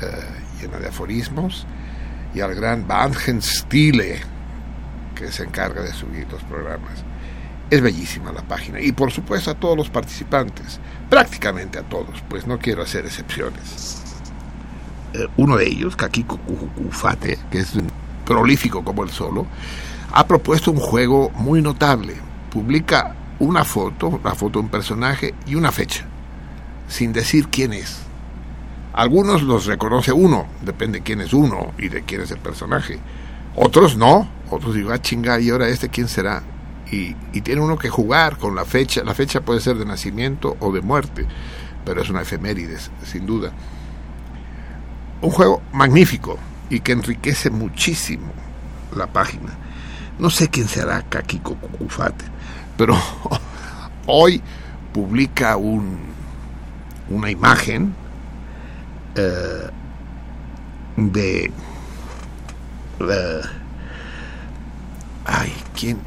eh, 0.00 0.06
llena 0.60 0.78
de 0.78 0.88
aforismos, 0.88 1.66
y 2.34 2.40
al 2.40 2.54
gran 2.54 2.86
Van 2.86 3.12
Stile, 3.14 4.20
que 5.14 5.32
se 5.32 5.44
encarga 5.44 5.82
de 5.82 5.92
subir 5.92 6.26
los 6.30 6.42
programas. 6.44 7.04
Es 7.70 7.80
bellísima 7.80 8.32
la 8.32 8.42
página. 8.42 8.80
Y 8.80 8.92
por 8.92 9.10
supuesto 9.10 9.50
a 9.50 9.54
todos 9.54 9.76
los 9.76 9.90
participantes, 9.90 10.80
prácticamente 11.10 11.78
a 11.78 11.82
todos, 11.82 12.22
pues 12.28 12.46
no 12.46 12.58
quiero 12.58 12.82
hacer 12.82 13.04
excepciones. 13.04 14.02
Eh, 15.14 15.26
uno 15.36 15.56
de 15.56 15.66
ellos, 15.66 15.96
Kakiko 15.96 16.38
Kufate, 16.38 17.38
que 17.50 17.60
es 17.60 17.72
prolífico 18.24 18.84
como 18.84 19.02
el 19.02 19.10
solo, 19.10 19.46
ha 20.12 20.26
propuesto 20.26 20.70
un 20.70 20.80
juego 20.80 21.30
muy 21.30 21.62
notable. 21.62 22.14
Publica 22.50 23.14
una 23.38 23.64
foto, 23.64 24.20
la 24.24 24.34
foto 24.34 24.58
de 24.58 24.64
un 24.64 24.70
personaje 24.70 25.34
y 25.46 25.54
una 25.54 25.72
fecha, 25.72 26.04
sin 26.88 27.12
decir 27.12 27.48
quién 27.48 27.72
es. 27.72 28.07
Algunos 28.98 29.44
los 29.44 29.66
reconoce 29.66 30.10
uno, 30.10 30.48
depende 30.62 31.02
quién 31.02 31.20
es 31.20 31.32
uno 31.32 31.72
y 31.78 31.88
de 31.88 32.02
quién 32.02 32.22
es 32.22 32.32
el 32.32 32.38
personaje. 32.38 32.98
Otros 33.54 33.96
no, 33.96 34.28
otros 34.50 34.74
digo, 34.74 34.90
ah, 34.90 35.00
chinga, 35.00 35.38
¿y 35.38 35.50
ahora 35.50 35.68
este 35.68 35.88
quién 35.88 36.08
será? 36.08 36.42
Y, 36.90 37.14
tiene 37.42 37.60
uno 37.60 37.78
que 37.78 37.90
jugar 37.90 38.38
con 38.38 38.56
la 38.56 38.64
fecha. 38.64 39.04
La 39.04 39.14
fecha 39.14 39.40
puede 39.40 39.60
ser 39.60 39.76
de 39.76 39.84
nacimiento 39.84 40.56
o 40.58 40.72
de 40.72 40.80
muerte, 40.80 41.28
pero 41.84 42.02
es 42.02 42.10
una 42.10 42.22
efemérides, 42.22 42.90
sin 43.04 43.24
duda. 43.24 43.52
Un 45.22 45.30
juego 45.30 45.62
magnífico 45.72 46.36
y 46.68 46.80
que 46.80 46.90
enriquece 46.90 47.50
muchísimo 47.50 48.32
la 48.96 49.06
página. 49.06 49.56
No 50.18 50.28
sé 50.28 50.48
quién 50.48 50.66
será 50.66 51.02
Kakiko 51.02 51.54
Cucufate, 51.54 52.24
pero 52.76 52.96
hoy 54.06 54.42
publica 54.92 55.56
un, 55.56 56.00
una 57.10 57.30
imagen 57.30 57.94
eh, 59.18 59.70
de, 60.96 61.50
de- 63.00 63.42
ay, 65.26 65.52
¿quién? 65.78 65.98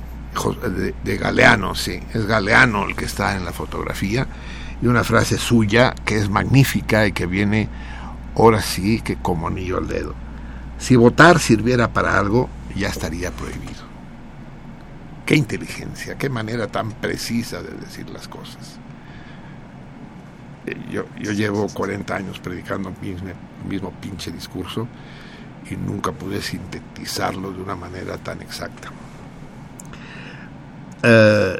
De, 0.63 0.95
de 1.03 1.17
Galeano, 1.17 1.75
sí, 1.75 1.99
es 2.13 2.25
Galeano 2.25 2.85
el 2.87 2.95
que 2.95 3.05
está 3.05 3.35
en 3.35 3.43
la 3.43 3.51
fotografía, 3.51 4.27
y 4.81 4.87
una 4.87 5.03
frase 5.03 5.37
suya 5.37 5.93
que 6.05 6.17
es 6.17 6.29
magnífica 6.29 7.05
y 7.05 7.11
que 7.11 7.25
viene 7.25 7.67
ahora 8.35 8.61
sí 8.61 9.01
que 9.01 9.17
como 9.17 9.47
anillo 9.47 9.77
al 9.77 9.87
dedo. 9.87 10.15
Si 10.79 10.95
votar 10.95 11.39
sirviera 11.39 11.89
para 11.89 12.17
algo, 12.17 12.49
ya 12.75 12.87
estaría 12.87 13.29
prohibido. 13.31 13.91
Qué 15.25 15.35
inteligencia, 15.35 16.17
qué 16.17 16.29
manera 16.29 16.67
tan 16.67 16.91
precisa 16.93 17.61
de 17.61 17.71
decir 17.77 18.09
las 18.09 18.27
cosas. 18.27 18.79
Eh, 20.65 20.77
yo, 20.91 21.05
yo 21.19 21.31
llevo 21.31 21.67
40 21.67 22.15
años 22.15 22.39
predicando 22.39 22.89
el 22.89 22.95
mismo, 23.01 23.29
mismo 23.67 23.91
pinche 24.01 24.31
discurso 24.31 24.87
y 25.69 25.75
nunca 25.75 26.11
pude 26.11 26.41
sintetizarlo 26.41 27.51
de 27.51 27.61
una 27.61 27.75
manera 27.75 28.17
tan 28.17 28.41
exacta. 28.41 28.91
Eh, 31.03 31.59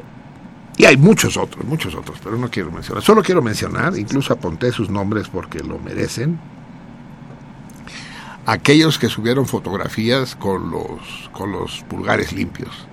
y 0.76 0.84
hay 0.84 0.96
muchos 0.96 1.36
otros, 1.36 1.64
muchos 1.64 1.94
otros, 1.94 2.18
pero 2.22 2.36
no 2.38 2.50
quiero 2.50 2.70
mencionar. 2.70 3.02
Solo 3.02 3.22
quiero 3.22 3.42
mencionar, 3.42 3.96
incluso 3.98 4.32
apunté 4.32 4.72
sus 4.72 4.88
nombres 4.88 5.28
porque 5.28 5.60
lo 5.60 5.78
merecen, 5.78 6.38
aquellos 8.46 8.98
que 8.98 9.08
subieron 9.08 9.46
fotografías 9.46 10.34
con 10.34 10.70
los, 10.70 11.30
con 11.32 11.52
los 11.52 11.82
pulgares 11.88 12.32
limpios. 12.32 12.88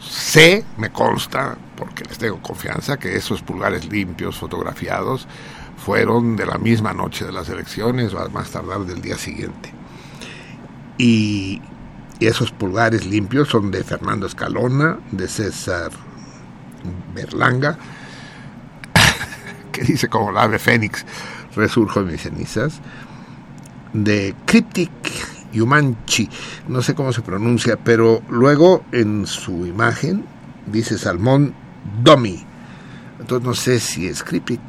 Sé, 0.00 0.64
me 0.78 0.90
consta, 0.90 1.58
porque 1.76 2.04
les 2.04 2.18
tengo 2.18 2.40
confianza, 2.40 2.98
que 2.98 3.16
esos 3.16 3.42
pulgares 3.42 3.86
limpios 3.86 4.38
fotografiados 4.38 5.28
fueron 5.76 6.36
de 6.36 6.46
la 6.46 6.58
misma 6.58 6.92
noche 6.92 7.24
de 7.24 7.32
las 7.32 7.48
elecciones 7.48 8.14
o 8.14 8.30
más 8.30 8.50
tardar 8.50 8.80
del 8.80 9.02
día 9.02 9.16
siguiente. 9.16 9.72
Y, 10.98 11.60
esos 12.20 12.50
pulgares 12.50 13.06
limpios 13.06 13.48
son 13.48 13.70
de 13.70 13.82
Fernando 13.82 14.26
Escalona, 14.26 14.98
de 15.10 15.26
César 15.26 15.90
Berlanga, 17.14 17.78
que 19.72 19.82
dice 19.82 20.08
como 20.08 20.30
la 20.30 20.42
ave 20.42 20.58
fénix, 20.58 21.06
resurjo 21.56 22.04
de 22.04 22.12
mis 22.12 22.20
cenizas, 22.20 22.80
de 23.94 24.34
Cryptic 24.44 24.90
Yumanchi, 25.52 26.28
no 26.68 26.82
sé 26.82 26.94
cómo 26.94 27.12
se 27.12 27.22
pronuncia, 27.22 27.76
pero 27.76 28.22
luego 28.28 28.84
en 28.92 29.26
su 29.26 29.66
imagen 29.66 30.24
dice 30.66 30.98
Salmón 30.98 31.54
Domi. 32.02 32.44
Entonces 33.18 33.46
no 33.46 33.54
sé 33.54 33.80
si 33.80 34.06
es 34.06 34.22
Cryptic 34.22 34.60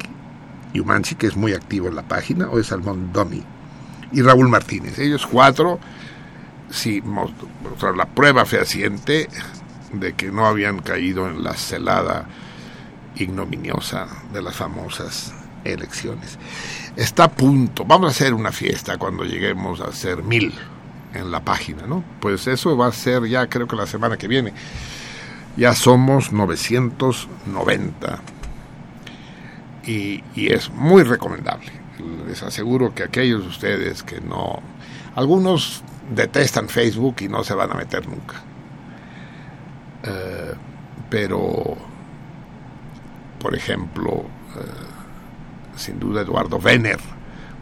Yumanchi, 0.74 1.14
que 1.14 1.26
es 1.26 1.36
muy 1.36 1.52
activo 1.52 1.88
en 1.88 1.96
la 1.96 2.02
página, 2.02 2.48
o 2.48 2.58
es 2.58 2.68
Salmón 2.68 3.12
Domi. 3.12 3.42
Y 4.12 4.22
Raúl 4.22 4.48
Martínez. 4.48 4.98
Ellos 4.98 5.26
cuatro, 5.26 5.78
sí, 6.70 7.00
mostrar 7.02 7.96
la 7.96 8.06
prueba 8.06 8.44
fehaciente 8.44 9.28
de 9.92 10.14
que 10.14 10.30
no 10.30 10.46
habían 10.46 10.80
caído 10.80 11.28
en 11.28 11.42
la 11.42 11.54
celada 11.54 12.26
ignominiosa 13.16 14.06
de 14.32 14.42
las 14.42 14.56
famosas 14.56 15.34
elecciones. 15.64 16.38
Está 16.96 17.24
a 17.24 17.30
punto, 17.30 17.84
vamos 17.84 18.08
a 18.08 18.10
hacer 18.10 18.34
una 18.34 18.52
fiesta 18.52 18.98
cuando 18.98 19.24
lleguemos 19.24 19.80
a 19.80 19.92
ser 19.92 20.22
mil 20.22 20.52
en 21.14 21.30
la 21.30 21.44
página, 21.44 21.86
¿no? 21.86 22.04
Pues 22.20 22.46
eso 22.46 22.76
va 22.76 22.88
a 22.88 22.92
ser 22.92 23.26
ya 23.26 23.46
creo 23.48 23.66
que 23.66 23.76
la 23.76 23.86
semana 23.86 24.16
que 24.16 24.28
viene. 24.28 24.52
Ya 25.56 25.74
somos 25.74 26.32
990 26.32 28.20
y, 29.84 30.22
y 30.34 30.52
es 30.52 30.70
muy 30.70 31.02
recomendable. 31.02 31.70
Les 32.26 32.42
aseguro 32.42 32.94
que 32.94 33.04
aquellos 33.04 33.42
de 33.42 33.48
ustedes 33.48 34.02
que 34.02 34.20
no... 34.20 34.60
Algunos 35.14 35.84
detestan 36.14 36.68
Facebook 36.68 37.16
y 37.20 37.28
no 37.28 37.44
se 37.44 37.54
van 37.54 37.70
a 37.70 37.74
meter 37.74 38.08
nunca. 38.08 38.36
Eh, 40.04 40.54
pero, 41.08 41.76
por 43.38 43.54
ejemplo, 43.54 44.24
eh, 44.56 45.76
sin 45.76 45.98
duda 45.98 46.22
Eduardo 46.22 46.58
Venner, 46.58 46.98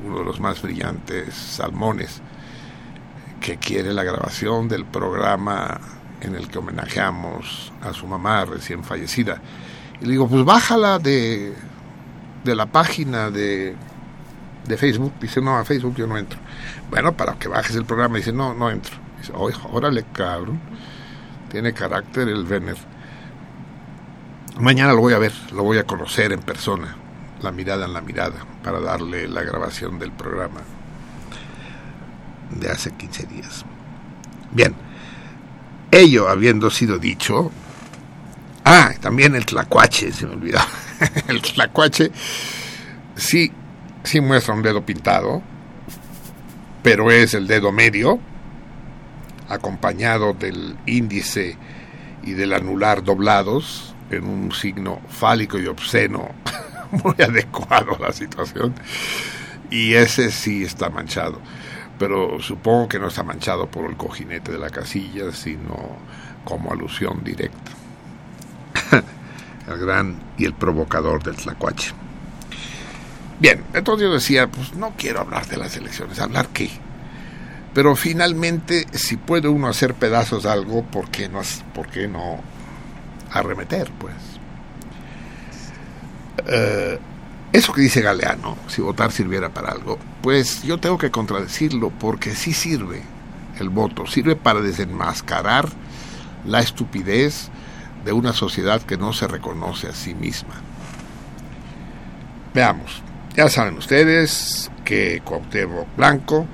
uno 0.06 0.20
de 0.20 0.24
los 0.24 0.40
más 0.40 0.62
brillantes 0.62 1.34
salmones, 1.34 2.22
que 3.40 3.56
quiere 3.56 3.92
la 3.92 4.04
grabación 4.04 4.68
del 4.68 4.84
programa 4.84 5.80
en 6.20 6.34
el 6.34 6.48
que 6.48 6.58
homenajeamos 6.58 7.72
a 7.82 7.92
su 7.92 8.06
mamá 8.06 8.44
recién 8.44 8.84
fallecida. 8.84 9.40
Y 10.00 10.04
le 10.04 10.10
digo, 10.12 10.28
pues 10.28 10.44
bájala 10.44 10.98
de, 10.98 11.54
de 12.44 12.54
la 12.54 12.66
página 12.66 13.30
de, 13.30 13.74
de 14.66 14.76
Facebook. 14.76 15.14
Dice, 15.20 15.40
no, 15.40 15.56
a 15.56 15.64
Facebook 15.64 15.94
yo 15.96 16.06
no 16.06 16.18
entro. 16.18 16.38
Bueno, 16.90 17.16
para 17.16 17.34
que 17.34 17.48
bajes 17.48 17.74
el 17.76 17.86
programa, 17.86 18.18
dice, 18.18 18.32
no, 18.32 18.54
no 18.54 18.70
entro. 18.70 18.96
Dice, 19.18 19.32
órale, 19.34 20.04
cabrón. 20.12 20.60
Tiene 21.50 21.72
carácter 21.72 22.28
el 22.28 22.44
Venner. 22.44 22.76
Mañana 24.58 24.92
lo 24.92 25.00
voy 25.00 25.14
a 25.14 25.18
ver, 25.18 25.32
lo 25.52 25.62
voy 25.62 25.78
a 25.78 25.84
conocer 25.84 26.32
en 26.32 26.40
persona, 26.40 26.94
la 27.40 27.50
mirada 27.50 27.86
en 27.86 27.94
la 27.94 28.02
mirada, 28.02 28.44
para 28.62 28.78
darle 28.80 29.26
la 29.26 29.42
grabación 29.42 29.98
del 29.98 30.12
programa 30.12 30.60
de 32.50 32.70
hace 32.70 32.90
15 32.90 33.26
días. 33.26 33.64
Bien, 34.52 34.74
ello 35.90 36.28
habiendo 36.28 36.70
sido 36.70 36.98
dicho, 36.98 37.50
ah, 38.64 38.92
también 39.00 39.34
el 39.34 39.46
tlacuache, 39.46 40.12
se 40.12 40.26
me 40.26 40.34
olvidó. 40.34 40.58
el 41.28 41.40
tlacuache 41.40 42.10
sí, 43.16 43.52
sí 44.02 44.20
muestra 44.20 44.54
un 44.54 44.62
dedo 44.62 44.84
pintado, 44.84 45.42
pero 46.82 47.10
es 47.10 47.34
el 47.34 47.46
dedo 47.46 47.72
medio, 47.72 48.18
acompañado 49.48 50.32
del 50.32 50.76
índice 50.86 51.56
y 52.22 52.32
del 52.32 52.52
anular 52.52 53.02
doblados 53.02 53.94
en 54.10 54.24
un 54.24 54.52
signo 54.52 55.00
fálico 55.08 55.58
y 55.58 55.66
obsceno 55.66 56.30
muy 56.90 57.14
adecuado 57.22 57.96
a 57.96 58.08
la 58.08 58.12
situación. 58.12 58.74
Y 59.70 59.94
ese 59.94 60.32
sí 60.32 60.64
está 60.64 60.90
manchado 60.90 61.40
pero 62.00 62.40
supongo 62.40 62.88
que 62.88 62.98
no 62.98 63.08
está 63.08 63.22
manchado 63.22 63.66
por 63.66 63.84
el 63.84 63.94
cojinete 63.94 64.52
de 64.52 64.58
la 64.58 64.70
casilla, 64.70 65.30
sino 65.32 65.98
como 66.46 66.72
alusión 66.72 67.22
directa. 67.22 67.72
el 69.68 69.78
gran 69.78 70.18
y 70.38 70.46
el 70.46 70.54
provocador 70.54 71.22
del 71.22 71.36
tlacuache. 71.36 71.92
Bien, 73.38 73.62
entonces 73.74 74.08
yo 74.08 74.14
decía, 74.14 74.46
pues 74.46 74.74
no 74.76 74.94
quiero 74.96 75.20
hablar 75.20 75.46
de 75.46 75.58
las 75.58 75.76
elecciones, 75.76 76.18
¿hablar 76.20 76.48
qué? 76.54 76.70
Pero 77.74 77.94
finalmente, 77.94 78.86
si 78.92 79.18
puede 79.18 79.48
uno 79.48 79.68
hacer 79.68 79.92
pedazos 79.92 80.44
de 80.44 80.50
algo, 80.50 80.82
¿por 80.84 81.10
qué 81.10 81.28
no, 81.28 81.42
por 81.74 81.88
qué 81.88 82.08
no 82.08 82.40
arremeter, 83.30 83.90
pues? 83.98 84.14
Eh, 86.46 86.98
eso 87.52 87.72
que 87.72 87.80
dice 87.80 88.00
Galeano, 88.00 88.56
si 88.68 88.80
votar 88.80 89.10
sirviera 89.10 89.48
para 89.48 89.72
algo, 89.72 89.98
pues 90.22 90.62
yo 90.62 90.78
tengo 90.78 90.98
que 90.98 91.10
contradecirlo 91.10 91.90
porque 91.90 92.34
sí 92.36 92.52
sirve 92.52 93.02
el 93.58 93.70
voto, 93.70 94.06
sirve 94.06 94.36
para 94.36 94.60
desenmascarar 94.60 95.68
la 96.46 96.60
estupidez 96.60 97.50
de 98.04 98.12
una 98.12 98.32
sociedad 98.32 98.80
que 98.80 98.96
no 98.96 99.12
se 99.12 99.26
reconoce 99.26 99.88
a 99.88 99.92
sí 99.92 100.14
misma. 100.14 100.54
Veamos, 102.54 103.02
ya 103.34 103.48
saben 103.48 103.76
ustedes 103.76 104.70
que 104.84 105.20
Cuauhtémoc 105.24 105.88
Blanco 105.96 106.46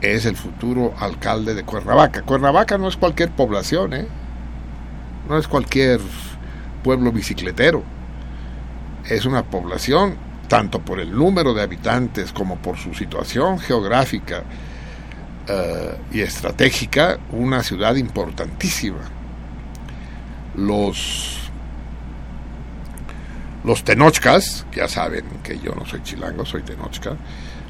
es 0.00 0.26
el 0.26 0.36
futuro 0.36 0.94
alcalde 0.98 1.54
de 1.54 1.62
Cuernavaca. 1.62 2.22
Cuernavaca 2.22 2.76
no 2.76 2.88
es 2.88 2.96
cualquier 2.96 3.30
población, 3.30 3.94
¿eh? 3.94 4.06
No 5.28 5.38
es 5.38 5.46
cualquier 5.46 6.00
pueblo 6.82 7.12
bicicletero 7.12 7.97
es 9.08 9.24
una 9.24 9.44
población, 9.44 10.16
tanto 10.48 10.80
por 10.80 11.00
el 11.00 11.12
número 11.12 11.54
de 11.54 11.62
habitantes 11.62 12.32
como 12.32 12.56
por 12.56 12.78
su 12.78 12.94
situación 12.94 13.58
geográfica 13.58 14.42
uh, 15.48 16.14
y 16.14 16.20
estratégica, 16.20 17.18
una 17.32 17.62
ciudad 17.62 17.96
importantísima. 17.96 19.00
Los, 20.54 21.50
los 23.64 23.84
tenochcas, 23.84 24.66
ya 24.74 24.88
saben 24.88 25.24
que 25.42 25.58
yo 25.58 25.74
no 25.74 25.86
soy 25.86 26.02
chilango, 26.02 26.44
soy 26.44 26.62
tenochca, 26.62 27.16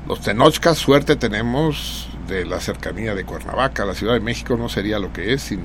los 0.07 0.21
tenochcas, 0.21 0.79
suerte 0.79 1.17
tenemos 1.17 2.09
de 2.29 2.47
la 2.47 2.61
cercanía 2.61 3.15
de 3.15 3.25
Cuernavaca, 3.25 3.85
la 3.85 3.95
Ciudad 3.95 4.15
de 4.15 4.21
México 4.21 4.57
no 4.57 4.69
sería 4.69 4.99
lo 4.99 5.13
que 5.13 5.33
es 5.35 5.43
sin, 5.43 5.61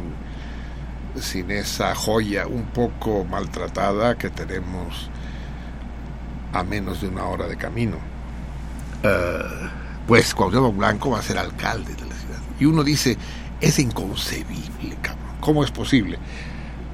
sin 1.20 1.52
esa 1.52 1.94
joya 1.96 2.48
un 2.48 2.64
poco 2.66 3.26
maltratada 3.26 4.18
que 4.18 4.30
tenemos 4.30 5.10
a 6.54 6.64
menos 6.64 7.02
de 7.02 7.08
una 7.08 7.26
hora 7.26 7.48
de 7.48 7.58
camino. 7.58 7.98
Uh, 9.04 9.68
pues 10.08 10.34
Cuauhtémoc 10.34 10.78
Blanco 10.78 11.10
va 11.10 11.20
a 11.20 11.24
ser 11.24 11.38
alcalde 11.38 11.94
de 11.96 12.06
la 12.06 12.16
ciudad. 12.16 12.40
Y 12.60 12.66
uno 12.66 12.84
dice, 12.84 13.18
es 13.60 13.80
inconcebible, 13.80 14.98
cabrón. 15.02 15.36
¿Cómo 15.40 15.64
es 15.64 15.72
posible? 15.72 16.18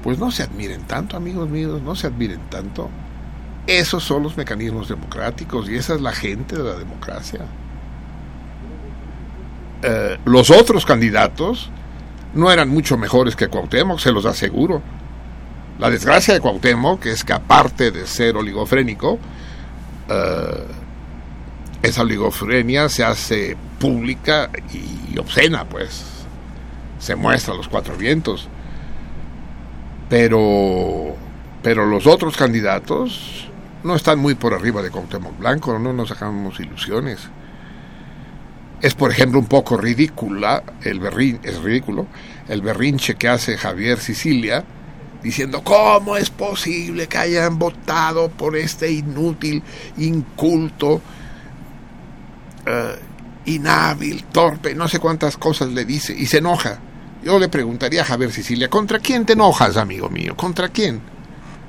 Pues 0.02 0.18
no 0.18 0.30
se 0.30 0.42
admiren 0.42 0.82
tanto, 0.82 1.16
amigos 1.16 1.48
míos, 1.48 1.82
no 1.82 1.94
se 1.94 2.06
admiren 2.06 2.40
tanto. 2.48 2.88
Esos 3.66 4.02
son 4.02 4.22
los 4.22 4.36
mecanismos 4.36 4.88
democráticos 4.88 5.68
y 5.68 5.76
esa 5.76 5.94
es 5.94 6.00
la 6.00 6.12
gente 6.12 6.56
de 6.56 6.64
la 6.64 6.74
democracia. 6.74 7.40
Uh, 9.82 10.28
los 10.28 10.50
otros 10.50 10.84
candidatos 10.84 11.70
no 12.34 12.50
eran 12.50 12.68
mucho 12.68 12.96
mejores 12.96 13.36
que 13.36 13.48
Cuauhtémoc, 13.48 13.98
se 13.98 14.12
los 14.12 14.24
aseguro. 14.24 14.82
La 15.78 15.90
desgracia 15.90 16.34
de 16.34 16.40
Cuauhtémoc 16.40 17.06
es 17.06 17.24
que 17.24 17.32
aparte 17.32 17.90
de 17.90 18.06
ser 18.06 18.36
oligofrénico, 18.36 19.18
uh, 20.10 20.80
esa 21.82 22.02
oligofrenia 22.02 22.88
se 22.88 23.04
hace 23.04 23.56
pública 23.78 24.50
y 24.72 25.18
obscena, 25.18 25.64
pues. 25.64 26.04
Se 26.98 27.16
muestra 27.16 27.54
a 27.54 27.56
los 27.56 27.68
cuatro 27.68 27.96
vientos. 27.96 28.48
Pero, 30.10 31.16
pero 31.62 31.86
los 31.86 32.06
otros 32.06 32.36
candidatos 32.36 33.48
no 33.82 33.94
están 33.94 34.18
muy 34.18 34.34
por 34.34 34.52
arriba 34.52 34.82
de 34.82 34.90
Cuauhtémoc 34.90 35.38
Blanco, 35.38 35.78
no 35.78 35.92
nos 35.92 36.10
hagamos 36.10 36.60
ilusiones. 36.60 37.30
Es, 38.82 38.94
por 38.94 39.10
ejemplo, 39.10 39.38
un 39.38 39.46
poco 39.46 39.76
ridícula, 39.76 40.62
el 40.82 41.00
berrin, 41.00 41.38
es 41.42 41.62
ridículo, 41.62 42.06
el 42.48 42.62
berrinche 42.62 43.14
que 43.14 43.28
hace 43.28 43.56
Javier 43.56 43.98
Sicilia, 43.98 44.64
diciendo, 45.22 45.62
¿cómo 45.62 46.16
es 46.16 46.30
posible 46.30 47.06
que 47.06 47.18
hayan 47.18 47.58
votado 47.58 48.28
por 48.30 48.56
este 48.56 48.90
inútil, 48.90 49.62
inculto, 49.98 51.00
eh, 52.66 52.98
inhábil, 53.46 54.24
torpe, 54.24 54.74
no 54.74 54.88
sé 54.88 54.98
cuántas 54.98 55.36
cosas 55.36 55.70
le 55.70 55.84
dice, 55.84 56.14
y 56.16 56.26
se 56.26 56.38
enoja? 56.38 56.78
Yo 57.22 57.38
le 57.38 57.48
preguntaría 57.48 58.02
a 58.02 58.06
Javier 58.06 58.32
Sicilia, 58.32 58.68
¿contra 58.68 58.98
quién 58.98 59.26
te 59.26 59.34
enojas, 59.34 59.76
amigo 59.76 60.08
mío? 60.08 60.34
¿Contra 60.36 60.68
quién? 60.68 61.00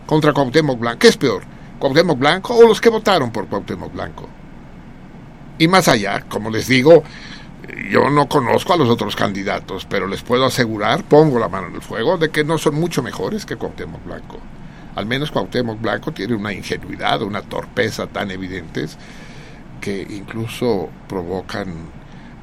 ¿Contra 0.05 0.33
Cuauhtémoc 0.33 0.79
Blanco? 0.79 0.99
¿Qué 0.99 1.07
es 1.09 1.17
peor? 1.17 1.43
¿Cuauhtémoc 1.77 2.17
Blanco 2.17 2.55
o 2.55 2.67
los 2.67 2.79
que 2.79 2.89
votaron 2.89 3.31
por 3.31 3.47
Cuauhtémoc 3.47 3.91
Blanco? 3.93 4.29
Y 5.57 5.67
más 5.67 5.87
allá, 5.87 6.25
como 6.27 6.49
les 6.49 6.67
digo, 6.67 7.03
yo 7.89 8.09
no 8.09 8.27
conozco 8.27 8.73
a 8.73 8.77
los 8.77 8.89
otros 8.89 9.15
candidatos, 9.15 9.85
pero 9.85 10.07
les 10.07 10.21
puedo 10.21 10.45
asegurar, 10.45 11.03
pongo 11.03 11.39
la 11.39 11.49
mano 11.49 11.67
en 11.67 11.75
el 11.75 11.81
fuego, 11.81 12.17
de 12.17 12.29
que 12.29 12.43
no 12.43 12.57
son 12.57 12.75
mucho 12.75 13.03
mejores 13.03 13.45
que 13.45 13.55
Cuauhtémoc 13.55 14.03
Blanco. 14.05 14.39
Al 14.95 15.05
menos 15.05 15.31
Cuauhtémoc 15.31 15.79
Blanco 15.79 16.11
tiene 16.11 16.35
una 16.35 16.53
ingenuidad, 16.53 17.21
una 17.21 17.41
torpeza 17.41 18.07
tan 18.07 18.31
evidentes 18.31 18.97
que 19.79 20.05
incluso 20.09 20.89
provocan 21.07 21.73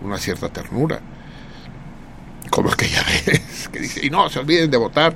una 0.02 0.18
cierta 0.18 0.48
ternura. 0.48 1.00
Como 2.50 2.70
aquella 2.70 3.02
vez 3.02 3.68
que 3.70 3.80
dice, 3.80 4.04
y 4.04 4.10
no 4.10 4.28
se 4.30 4.38
olviden 4.38 4.70
de 4.70 4.76
votar 4.78 5.14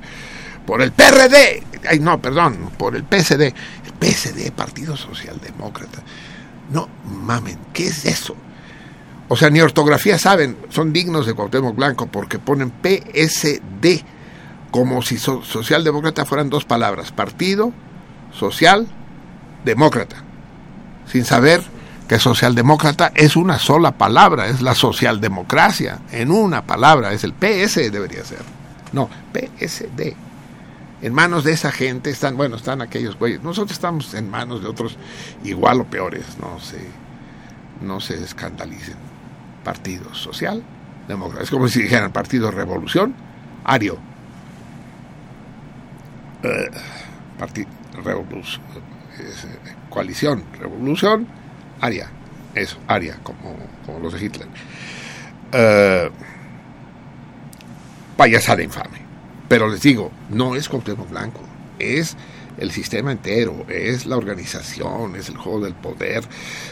por 0.67 0.83
el 0.83 0.93
PRD. 0.93 1.63
Ay, 1.89 1.99
no, 1.99 2.21
perdón, 2.21 2.71
por 2.77 2.95
el 2.95 3.05
PSD. 3.05 3.41
El 3.41 3.55
PSD, 4.01 4.53
Partido 4.53 4.97
Socialdemócrata. 4.97 6.03
No 6.71 6.89
mamen, 7.05 7.59
¿qué 7.73 7.87
es 7.87 8.05
eso? 8.05 8.37
O 9.33 9.37
sea, 9.37 9.49
ni 9.49 9.63
ortografía 9.63 10.19
saben, 10.19 10.59
son 10.69 10.93
dignos 10.93 11.25
de 11.25 11.33
Cuauhtémoc 11.33 11.75
Blanco 11.75 12.07
porque 12.07 12.39
ponen 12.39 12.71
PSD 12.71 14.03
como 14.71 15.01
si 15.01 15.17
so 15.17 15.43
socialdemócrata 15.43 16.27
fueran 16.27 16.51
dos 16.51 16.67
palabras, 16.67 17.13
partido, 17.13 17.73
social, 18.31 18.87
demócrata, 19.65 20.17
sin 21.11 21.25
saber 21.25 21.63
que 22.11 22.19
socialdemócrata 22.19 23.11
es 23.15 23.35
una 23.35 23.59
sola 23.59 23.93
palabra, 23.93 24.49
es 24.49 24.61
la 24.61 24.75
socialdemocracia, 24.75 26.01
en 26.11 26.31
una 26.31 26.67
palabra, 26.67 27.15
es 27.15 27.25
el 27.25 27.33
PS 27.33 27.91
debería 27.91 28.27
ser. 28.27 28.43
No, 28.93 29.09
PSD. 29.33 30.13
En 31.01 31.15
manos 31.15 31.43
de 31.45 31.53
esa 31.53 31.73
gente 31.73 32.11
están, 32.11 32.37
bueno, 32.37 32.57
están 32.57 32.83
aquellos 32.83 33.19
güeyes. 33.19 33.43
Nosotros 33.43 33.73
estamos 33.73 34.13
en 34.13 34.29
manos 34.29 34.61
de 34.61 34.69
otros 34.69 34.99
igual 35.43 35.81
o 35.81 35.85
peores, 35.85 36.37
no 36.39 36.61
se, 36.61 36.87
no 37.81 37.99
se 37.99 38.23
escandalicen. 38.23 39.12
Partido 39.65 40.15
Social, 40.15 40.63
Demócrata. 41.09 41.45
Es 41.45 41.51
como 41.51 41.69
si 41.69 41.83
dijeran 41.83 42.13
Partido 42.13 42.51
Revolución, 42.51 43.15
Ario. 43.65 43.99
Eh, 46.43 46.71
Partido 47.39 47.69
Revolución, 48.05 48.63
eh, 49.19 49.73
Coalición, 49.89 50.45
Revolución, 50.59 51.27
Aria. 51.81 52.09
Eso, 52.55 52.79
Aria, 52.87 53.19
como, 53.23 53.57
como 53.87 53.99
los 54.01 54.13
de 54.15 54.25
Hitler. 54.25 54.49
Eh, 55.53 56.11
payasada 58.17 58.63
infame. 58.63 59.03
Pero 59.49 59.69
les 59.69 59.83
digo, 59.83 60.11
no 60.31 60.57
es 60.57 60.69
Cuauhtémoc 60.69 61.11
Blanco, 61.11 61.41
es 61.79 62.17
el 62.59 62.71
sistema 62.71 63.13
entero, 63.13 63.67
es 63.69 64.07
la 64.07 64.17
organización, 64.17 65.17
es 65.17 65.29
el 65.29 65.37
juego 65.37 65.61
del 65.61 65.75
poder, 65.75 66.25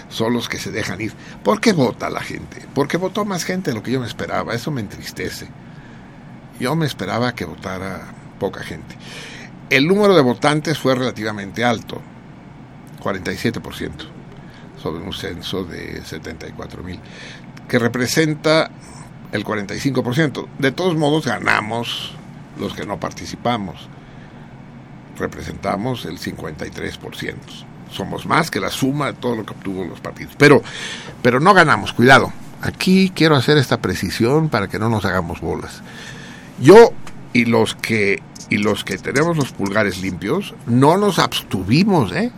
son 0.09 0.33
los 0.35 0.49
que 0.49 0.59
se 0.59 0.71
dejan 0.71 1.01
ir. 1.01 1.13
¿Por 1.43 1.61
qué 1.61 1.73
vota 1.73 2.11
la 2.11 2.21
gente? 2.21 2.65
Porque 2.75 2.97
votó 2.97 3.25
más 3.25 3.45
gente 3.45 3.71
de 3.71 3.77
lo 3.77 3.83
que 3.83 3.93
yo 3.93 4.01
me 4.01 4.07
esperaba, 4.07 4.55
eso 4.55 4.71
me 4.71 4.81
entristece. 4.81 5.49
Yo 6.59 6.77
me 6.77 6.87
esperaba 6.87 7.35
que 7.35 7.45
votara 7.45 8.13
poca 8.39 8.63
gente. 8.63 8.97
El 9.71 9.87
número 9.87 10.15
de 10.15 10.23
votantes 10.23 10.79
fue 10.79 10.95
relativamente 10.95 11.65
alto, 11.65 12.01
47%, 13.03 13.93
sobre 14.83 15.03
un 15.03 15.13
censo 15.13 15.65
de 15.65 16.05
74 16.05 16.83
mil, 16.83 17.01
que 17.69 17.79
representa 17.79 18.71
el 19.33 19.45
45%. 19.45 20.47
De 20.59 20.73
todos 20.73 20.97
modos, 20.97 21.27
ganamos 21.27 22.15
los 22.59 22.75
que 22.75 22.85
no 22.85 22.99
participamos. 23.01 23.89
Representamos 25.21 26.07
el 26.07 26.19
53%. 26.19 27.35
Somos 27.91 28.25
más 28.25 28.51
que 28.51 28.59
la 28.59 28.71
suma 28.71 29.09
de 29.09 29.13
todo 29.15 29.37
lo 29.37 29.45
que 29.45 29.53
obtuvo 29.53 29.85
los 29.85 30.01
partidos. 30.01 30.35
Pero, 30.39 30.63
pero 31.23 31.41
no 31.41 31.53
ganamos, 31.53 31.93
cuidado. 31.93 32.33
Aquí 32.63 33.13
quiero 33.15 33.37
hacer 33.37 33.59
esta 33.59 33.83
precisión 33.83 34.49
para 34.49 34.69
que 34.69 34.79
no 34.79 34.89
nos 34.89 35.05
hagamos 35.05 35.41
bolas. 35.41 35.83
Yo 36.61 36.93
y 37.33 37.45
los 37.45 37.75
que 37.75 38.23
y 38.49 38.57
los 38.57 38.83
que 38.83 38.99
tenemos 38.99 39.37
los 39.37 39.53
pulgares 39.53 40.01
limpios 40.01 40.55
no 40.67 40.97
nos 40.97 41.19
abstuvimos, 41.19 42.13
¿eh? 42.13 42.33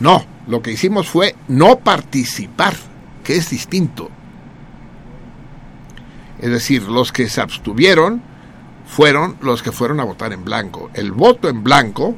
No, 0.00 0.24
lo 0.46 0.60
que 0.60 0.72
hicimos 0.72 1.08
fue 1.08 1.34
no 1.48 1.78
participar, 1.78 2.74
que 3.24 3.36
es 3.36 3.48
distinto. 3.48 4.10
Es 6.38 6.50
decir, 6.50 6.82
los 6.82 7.12
que 7.12 7.28
se 7.30 7.40
abstuvieron 7.40 8.22
fueron 8.96 9.36
los 9.42 9.62
que 9.62 9.72
fueron 9.72 10.00
a 10.00 10.04
votar 10.04 10.32
en 10.32 10.42
blanco. 10.42 10.88
El 10.94 11.12
voto 11.12 11.50
en 11.50 11.62
blanco, 11.62 12.14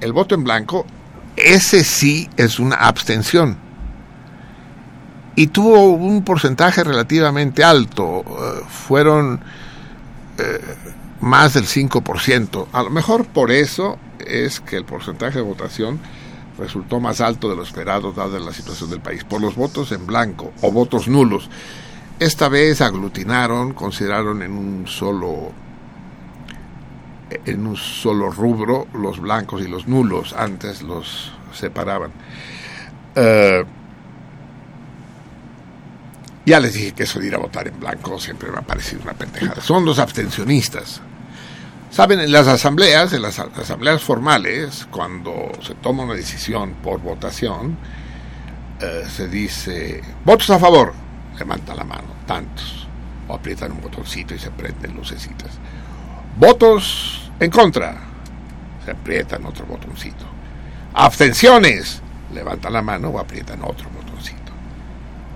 el 0.00 0.12
voto 0.12 0.36
en 0.36 0.44
blanco, 0.44 0.86
ese 1.34 1.82
sí 1.82 2.30
es 2.36 2.60
una 2.60 2.76
abstención. 2.76 3.58
Y 5.34 5.48
tuvo 5.48 5.90
un 5.90 6.22
porcentaje 6.22 6.84
relativamente 6.84 7.64
alto. 7.64 8.20
Uh, 8.20 8.64
fueron 8.68 9.40
eh, 10.38 10.60
más 11.20 11.54
del 11.54 11.64
5%. 11.64 12.68
A 12.70 12.84
lo 12.84 12.90
mejor 12.90 13.26
por 13.26 13.50
eso 13.50 13.98
es 14.24 14.60
que 14.60 14.76
el 14.76 14.84
porcentaje 14.84 15.38
de 15.38 15.44
votación 15.44 15.98
resultó 16.58 17.00
más 17.00 17.20
alto 17.20 17.50
de 17.50 17.56
lo 17.56 17.64
esperado 17.64 18.12
dada 18.12 18.38
la 18.38 18.52
situación 18.52 18.88
del 18.90 19.00
país, 19.00 19.24
por 19.24 19.40
los 19.40 19.56
votos 19.56 19.90
en 19.90 20.06
blanco 20.06 20.52
o 20.62 20.70
votos 20.70 21.08
nulos. 21.08 21.50
Esta 22.20 22.50
vez 22.50 22.82
aglutinaron, 22.82 23.72
consideraron 23.72 24.42
en 24.42 24.52
un 24.52 24.86
solo 24.86 25.52
en 27.46 27.66
un 27.66 27.76
solo 27.76 28.30
rubro 28.30 28.88
los 28.92 29.20
blancos 29.20 29.62
y 29.62 29.68
los 29.68 29.88
nulos, 29.88 30.34
antes 30.34 30.82
los 30.82 31.32
separaban. 31.54 32.10
Uh, 33.16 33.64
ya 36.44 36.60
les 36.60 36.74
dije 36.74 36.92
que 36.92 37.04
eso 37.04 37.20
de 37.20 37.28
ir 37.28 37.34
a 37.34 37.38
votar 37.38 37.68
en 37.68 37.80
blanco 37.80 38.18
siempre 38.18 38.50
me 38.50 38.58
ha 38.58 38.62
parecido 38.62 39.00
una 39.02 39.14
pendejada. 39.14 39.62
Son 39.62 39.86
los 39.86 39.98
abstencionistas. 39.98 41.00
Saben, 41.90 42.20
en 42.20 42.32
las 42.32 42.48
asambleas, 42.48 43.14
en 43.14 43.22
las 43.22 43.38
asambleas 43.38 44.02
formales, 44.02 44.86
cuando 44.90 45.52
se 45.62 45.74
toma 45.74 46.02
una 46.02 46.14
decisión 46.14 46.74
por 46.82 47.00
votación, 47.00 47.78
uh, 48.82 49.08
se 49.08 49.26
dice, 49.26 50.02
votos 50.24 50.50
a 50.50 50.58
favor, 50.58 50.92
levanta 51.40 51.74
la 51.74 51.84
mano, 51.84 52.08
tantos, 52.26 52.86
o 53.26 53.34
aprietan 53.34 53.72
un 53.72 53.80
botoncito 53.80 54.34
y 54.34 54.38
se 54.38 54.50
prenden 54.50 54.94
lucecitas. 54.94 55.50
Votos 56.36 57.30
en 57.40 57.50
contra, 57.50 57.96
se 58.84 58.90
aprietan 58.90 59.46
otro 59.46 59.64
botoncito. 59.66 60.26
Abstenciones, 60.92 62.02
levantan 62.34 62.74
la 62.74 62.82
mano 62.82 63.08
o 63.08 63.18
aprietan 63.18 63.62
otro 63.62 63.88
botoncito. 63.90 64.52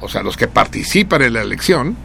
O 0.00 0.08
sea, 0.08 0.22
los 0.22 0.36
que 0.36 0.46
participan 0.46 1.22
en 1.22 1.32
la 1.32 1.40
elección 1.40 1.96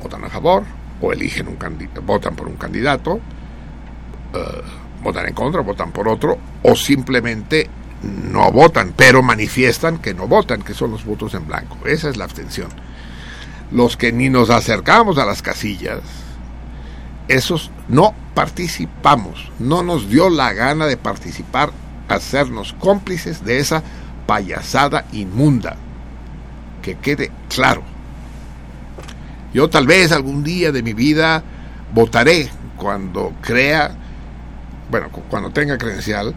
votan 0.00 0.24
a 0.24 0.28
favor 0.28 0.62
o 1.00 1.12
eligen 1.12 1.48
un 1.48 1.56
candidato, 1.56 2.02
votan 2.02 2.36
por 2.36 2.46
un 2.46 2.56
candidato, 2.56 3.14
uh, 3.14 5.02
votan 5.02 5.26
en 5.26 5.34
contra, 5.34 5.62
votan 5.62 5.90
por 5.90 6.06
otro, 6.08 6.38
o 6.62 6.76
simplemente 6.76 7.68
no 8.02 8.52
votan, 8.52 8.94
pero 8.96 9.22
manifiestan 9.22 9.98
que 9.98 10.14
no 10.14 10.28
votan, 10.28 10.62
que 10.62 10.74
son 10.74 10.92
los 10.92 11.04
votos 11.04 11.34
en 11.34 11.46
blanco. 11.46 11.76
Esa 11.86 12.08
es 12.08 12.16
la 12.16 12.24
abstención 12.24 12.68
los 13.70 13.96
que 13.96 14.12
ni 14.12 14.28
nos 14.28 14.50
acercamos 14.50 15.18
a 15.18 15.26
las 15.26 15.42
casillas, 15.42 16.00
esos 17.28 17.70
no 17.88 18.14
participamos, 18.34 19.50
no 19.58 19.82
nos 19.82 20.08
dio 20.08 20.30
la 20.30 20.52
gana 20.52 20.86
de 20.86 20.96
participar, 20.96 21.70
hacernos 22.08 22.74
cómplices 22.74 23.44
de 23.44 23.58
esa 23.58 23.82
payasada 24.26 25.04
inmunda. 25.12 25.76
Que 26.82 26.96
quede 26.96 27.30
claro. 27.48 27.82
Yo 29.52 29.68
tal 29.68 29.86
vez 29.86 30.12
algún 30.12 30.42
día 30.42 30.72
de 30.72 30.82
mi 30.82 30.92
vida 30.92 31.42
votaré 31.92 32.48
cuando 32.76 33.32
crea, 33.40 33.92
bueno, 34.90 35.08
cuando 35.28 35.50
tenga 35.50 35.76
credencial 35.78 36.34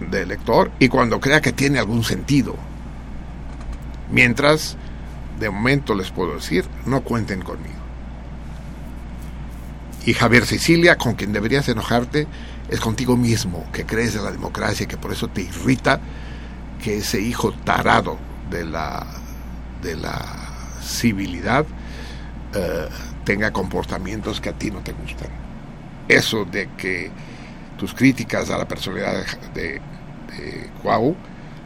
de 0.00 0.22
elector 0.22 0.70
y 0.78 0.88
cuando 0.88 1.20
crea 1.20 1.40
que 1.40 1.52
tiene 1.52 1.78
algún 1.78 2.04
sentido. 2.04 2.54
Mientras 4.10 4.76
de 5.38 5.50
momento 5.50 5.94
les 5.94 6.10
puedo 6.10 6.34
decir, 6.34 6.64
no 6.86 7.02
cuenten 7.02 7.42
conmigo. 7.42 7.74
Y 10.04 10.14
Javier 10.14 10.46
Sicilia, 10.46 10.96
con 10.96 11.14
quien 11.14 11.32
deberías 11.32 11.68
enojarte, 11.68 12.26
es 12.68 12.80
contigo 12.80 13.16
mismo, 13.16 13.66
que 13.72 13.84
crees 13.84 14.14
en 14.14 14.24
la 14.24 14.30
democracia 14.30 14.84
y 14.84 14.86
que 14.86 14.96
por 14.96 15.12
eso 15.12 15.28
te 15.28 15.42
irrita 15.42 16.00
que 16.82 16.98
ese 16.98 17.20
hijo 17.20 17.52
tarado 17.52 18.18
de 18.50 18.64
la, 18.64 19.04
de 19.82 19.96
la 19.96 20.24
civilidad 20.82 21.66
eh, 22.54 22.88
tenga 23.24 23.52
comportamientos 23.52 24.40
que 24.40 24.50
a 24.50 24.52
ti 24.52 24.70
no 24.70 24.80
te 24.80 24.92
gustan. 24.92 25.28
Eso 26.08 26.44
de 26.44 26.68
que 26.76 27.10
tus 27.76 27.92
críticas 27.92 28.50
a 28.50 28.58
la 28.58 28.68
personalidad 28.68 29.24
de, 29.52 29.62
de, 29.72 30.70
Cuau 30.82 31.16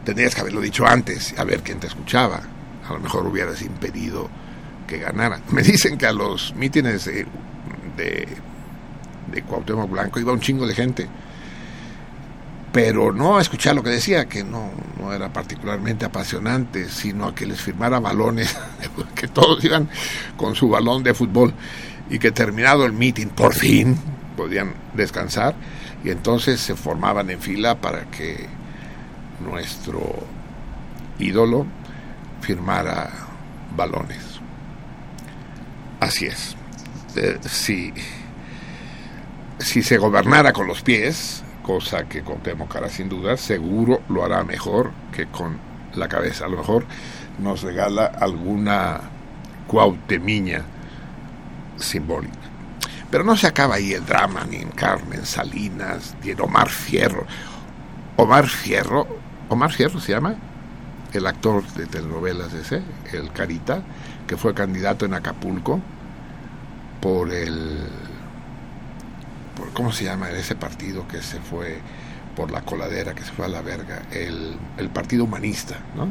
tendrías 0.03 0.33
que 0.33 0.41
haberlo 0.41 0.61
dicho 0.61 0.85
antes, 0.85 1.37
a 1.37 1.43
ver 1.43 1.61
quién 1.61 1.79
te 1.79 1.87
escuchaba. 1.87 2.41
A 2.87 2.93
lo 2.93 2.99
mejor 2.99 3.27
hubieras 3.27 3.61
impedido 3.61 4.29
que 4.87 4.97
ganara. 4.97 5.41
Me 5.51 5.61
dicen 5.61 5.97
que 5.97 6.05
a 6.05 6.11
los 6.11 6.53
mítines 6.55 7.05
de, 7.05 8.27
Cuauhtémoc 9.47 9.89
Blanco 9.89 10.19
iba 10.19 10.33
un 10.33 10.39
chingo 10.39 10.67
de 10.67 10.75
gente, 10.75 11.07
pero 12.71 13.11
no 13.11 13.37
a 13.37 13.41
escuchar 13.41 13.75
lo 13.75 13.83
que 13.83 13.89
decía, 13.89 14.25
que 14.25 14.43
no, 14.43 14.71
no 14.99 15.13
era 15.13 15.31
particularmente 15.31 16.05
apasionante, 16.05 16.89
sino 16.89 17.27
a 17.27 17.35
que 17.35 17.45
les 17.45 17.61
firmara 17.61 17.99
balones, 17.99 18.57
que 19.15 19.27
todos 19.27 19.63
iban 19.63 19.89
con 20.37 20.55
su 20.55 20.69
balón 20.69 21.03
de 21.03 21.13
fútbol 21.13 21.53
y 22.09 22.19
que 22.19 22.31
terminado 22.31 22.85
el 22.85 22.93
mitin, 22.93 23.29
por 23.29 23.53
fin 23.53 23.97
podían 24.35 24.73
descansar 24.93 25.55
y 26.03 26.09
entonces 26.09 26.59
se 26.59 26.75
formaban 26.75 27.29
en 27.29 27.39
fila 27.39 27.79
para 27.79 28.05
que 28.05 28.47
nuestro 29.39 30.01
ídolo 31.19 31.65
firmara 32.41 33.09
balones. 33.75 34.39
Así 35.99 36.25
es. 36.25 36.55
Eh, 37.15 37.37
si, 37.47 37.93
si 39.59 39.83
se 39.83 39.97
gobernara 39.97 40.51
con 40.51 40.67
los 40.67 40.81
pies, 40.81 41.43
cosa 41.61 42.05
que 42.05 42.23
Cuauhtémoc 42.23 42.75
hará 42.75 42.89
sin 42.89 43.07
duda, 43.07 43.37
seguro 43.37 44.01
lo 44.09 44.25
hará 44.25 44.43
mejor 44.43 44.91
que 45.11 45.27
con 45.27 45.57
la 45.95 46.07
cabeza. 46.07 46.45
A 46.45 46.49
lo 46.49 46.57
mejor 46.57 46.85
nos 47.39 47.61
regala 47.61 48.05
alguna 48.05 49.01
cuautemiña 49.67 50.63
simbólica. 51.77 52.35
Pero 53.09 53.23
no 53.23 53.35
se 53.35 53.47
acaba 53.47 53.75
ahí 53.75 53.93
el 53.93 54.05
drama, 54.05 54.45
ni 54.49 54.57
en 54.57 54.69
Carmen 54.69 55.25
Salinas, 55.25 56.15
ni 56.23 56.31
en 56.31 56.41
Omar 56.41 56.69
Fierro. 56.69 57.25
Omar 58.15 58.47
Fierro, 58.47 59.05
Omar 59.49 59.71
Fierro 59.71 59.99
se 59.99 60.13
llama, 60.13 60.35
el 61.13 61.27
actor 61.27 61.65
de 61.73 61.85
telenovelas 61.87 62.53
ese, 62.53 62.81
el 63.11 63.31
Carita, 63.31 63.81
que 64.27 64.37
fue 64.37 64.53
candidato 64.53 65.05
en 65.05 65.13
Acapulco 65.13 65.81
por 67.01 67.33
el 67.33 67.79
por, 69.55 69.71
¿cómo 69.73 69.91
se 69.91 70.05
llama 70.05 70.29
ese 70.29 70.55
partido 70.55 71.07
que 71.07 71.21
se 71.21 71.39
fue 71.39 71.79
por 72.35 72.51
la 72.51 72.61
coladera, 72.61 73.13
que 73.13 73.23
se 73.23 73.31
fue 73.31 73.45
a 73.45 73.49
la 73.49 73.61
verga? 73.61 74.03
El, 74.11 74.55
el 74.77 74.89
Partido 74.89 75.25
Humanista, 75.25 75.79
¿no? 75.95 76.09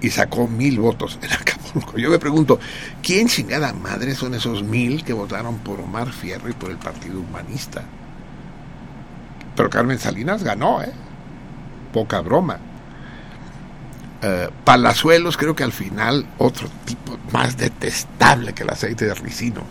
Y 0.00 0.10
sacó 0.10 0.46
mil 0.46 0.78
votos 0.78 1.18
en 1.22 1.32
Acapulco. 1.32 1.98
Yo 1.98 2.10
me 2.10 2.18
pregunto, 2.18 2.60
¿quién 3.02 3.28
chingada 3.28 3.72
madre 3.72 4.14
son 4.14 4.34
esos 4.34 4.62
mil 4.62 5.04
que 5.04 5.12
votaron 5.12 5.58
por 5.58 5.80
Omar 5.80 6.12
Fierro 6.12 6.48
y 6.48 6.52
por 6.52 6.70
el 6.70 6.76
Partido 6.76 7.20
Humanista? 7.20 7.82
Pero 9.56 9.70
Carmen 9.70 9.98
Salinas 9.98 10.42
ganó, 10.42 10.82
¿eh? 10.82 10.92
Poca 11.92 12.20
broma. 12.20 12.58
Uh, 14.22 14.52
Palazuelos 14.64 15.36
creo 15.36 15.56
que 15.56 15.64
al 15.64 15.72
final 15.72 16.24
otro 16.38 16.68
tipo 16.84 17.18
más 17.32 17.56
detestable 17.56 18.52
que 18.52 18.62
el 18.62 18.70
aceite 18.70 19.06
de 19.06 19.14
ricino. 19.14 19.62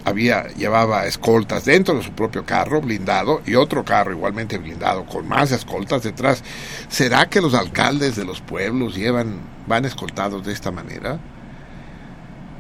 había, 0.06 0.47
llevaba 0.49 1.06
escoltas 1.06 1.66
dentro 1.66 1.95
de 1.95 2.04
su 2.04 2.12
propio 2.12 2.45
carro 2.45 2.82
blindado 2.82 3.41
y 3.45 3.56
otro 3.56 3.86
carro 3.86 4.12
igualmente 4.12 4.58
blindado 4.58 5.06
con 5.06 5.28
más 5.28 5.51
escoltas 5.51 6.04
detrás. 6.04 6.43
¿Será 6.89 7.30
que 7.30 7.41
los 7.41 7.54
alcaldes 7.54 8.16
de 8.16 8.26
los 8.26 8.41
pueblos 8.41 8.95
llevan, 8.95 9.39
van 9.68 9.86
escoltados 9.86 10.45
de 10.45 10.54
esta 10.54 10.72
manera? 10.72 11.20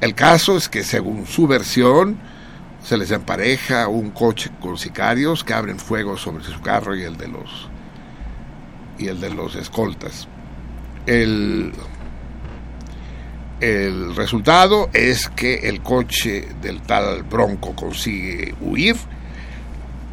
El 0.01 0.15
caso 0.15 0.57
es 0.57 0.69
que 0.69 0.83
según 0.83 1.25
su 1.25 1.47
versión 1.47 2.17
se 2.83 2.97
les 2.97 3.11
empareja 3.11 3.87
un 3.87 4.11
coche 4.11 4.51
con 4.59 4.77
sicarios 4.77 5.43
que 5.43 5.53
abren 5.53 5.79
fuego 5.79 6.17
sobre 6.17 6.43
su 6.43 6.59
carro 6.61 6.95
y 6.95 7.03
el 7.03 7.17
de 7.17 7.29
los 7.29 7.69
y 8.97 9.07
el 9.07 9.19
de 9.19 9.29
los 9.33 9.55
escoltas. 9.55 10.27
El 11.05 11.73
el 13.63 14.13
resultado 14.13 14.89
es 14.91 15.29
que 15.29 15.69
el 15.69 15.81
coche 15.81 16.49
del 16.61 16.81
tal 16.81 17.23
Bronco 17.23 17.73
consigue 17.73 18.53
huir, 18.59 18.97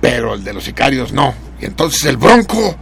pero 0.01 0.35
el 0.35 0.45
de 0.45 0.53
los 0.53 0.63
sicarios 0.63 1.13
no. 1.13 1.35
Y 1.61 1.65
entonces 1.65 2.05
el 2.05 2.17
Bronco, 2.17 2.77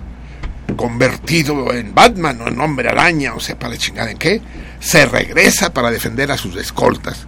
convertido 0.76 1.72
en 1.72 1.94
Batman 1.94 2.42
o 2.42 2.48
en 2.48 2.60
hombre 2.60 2.90
araña, 2.90 3.34
o 3.34 3.40
sepa 3.40 3.70
de 3.70 3.78
chingada 3.78 4.10
en 4.10 4.18
qué, 4.18 4.42
se 4.78 5.06
regresa 5.06 5.72
para 5.72 5.90
defender 5.90 6.30
a 6.30 6.36
sus 6.36 6.54
escoltas. 6.56 7.26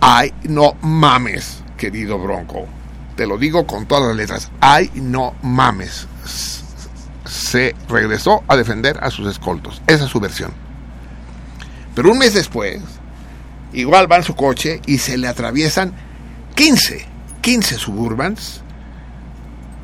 Ay, 0.00 0.32
no 0.44 0.76
mames, 0.80 1.62
querido 1.76 2.18
Bronco. 2.18 2.66
Te 3.16 3.26
lo 3.26 3.36
digo 3.36 3.66
con 3.66 3.84
todas 3.84 4.08
las 4.08 4.16
letras. 4.16 4.50
Ay, 4.60 4.90
no 4.94 5.34
mames. 5.42 6.06
Se 7.26 7.74
regresó 7.86 8.44
a 8.48 8.56
defender 8.56 8.98
a 9.02 9.10
sus 9.10 9.28
escoltos. 9.28 9.82
Esa 9.86 10.04
es 10.04 10.10
su 10.10 10.20
versión. 10.20 10.65
Pero 11.96 12.12
un 12.12 12.18
mes 12.18 12.34
después, 12.34 12.78
igual 13.72 14.10
va 14.12 14.16
en 14.16 14.22
su 14.22 14.36
coche 14.36 14.82
y 14.86 14.98
se 14.98 15.16
le 15.16 15.28
atraviesan 15.28 15.94
15, 16.54 17.06
15 17.40 17.78
suburbans 17.78 18.60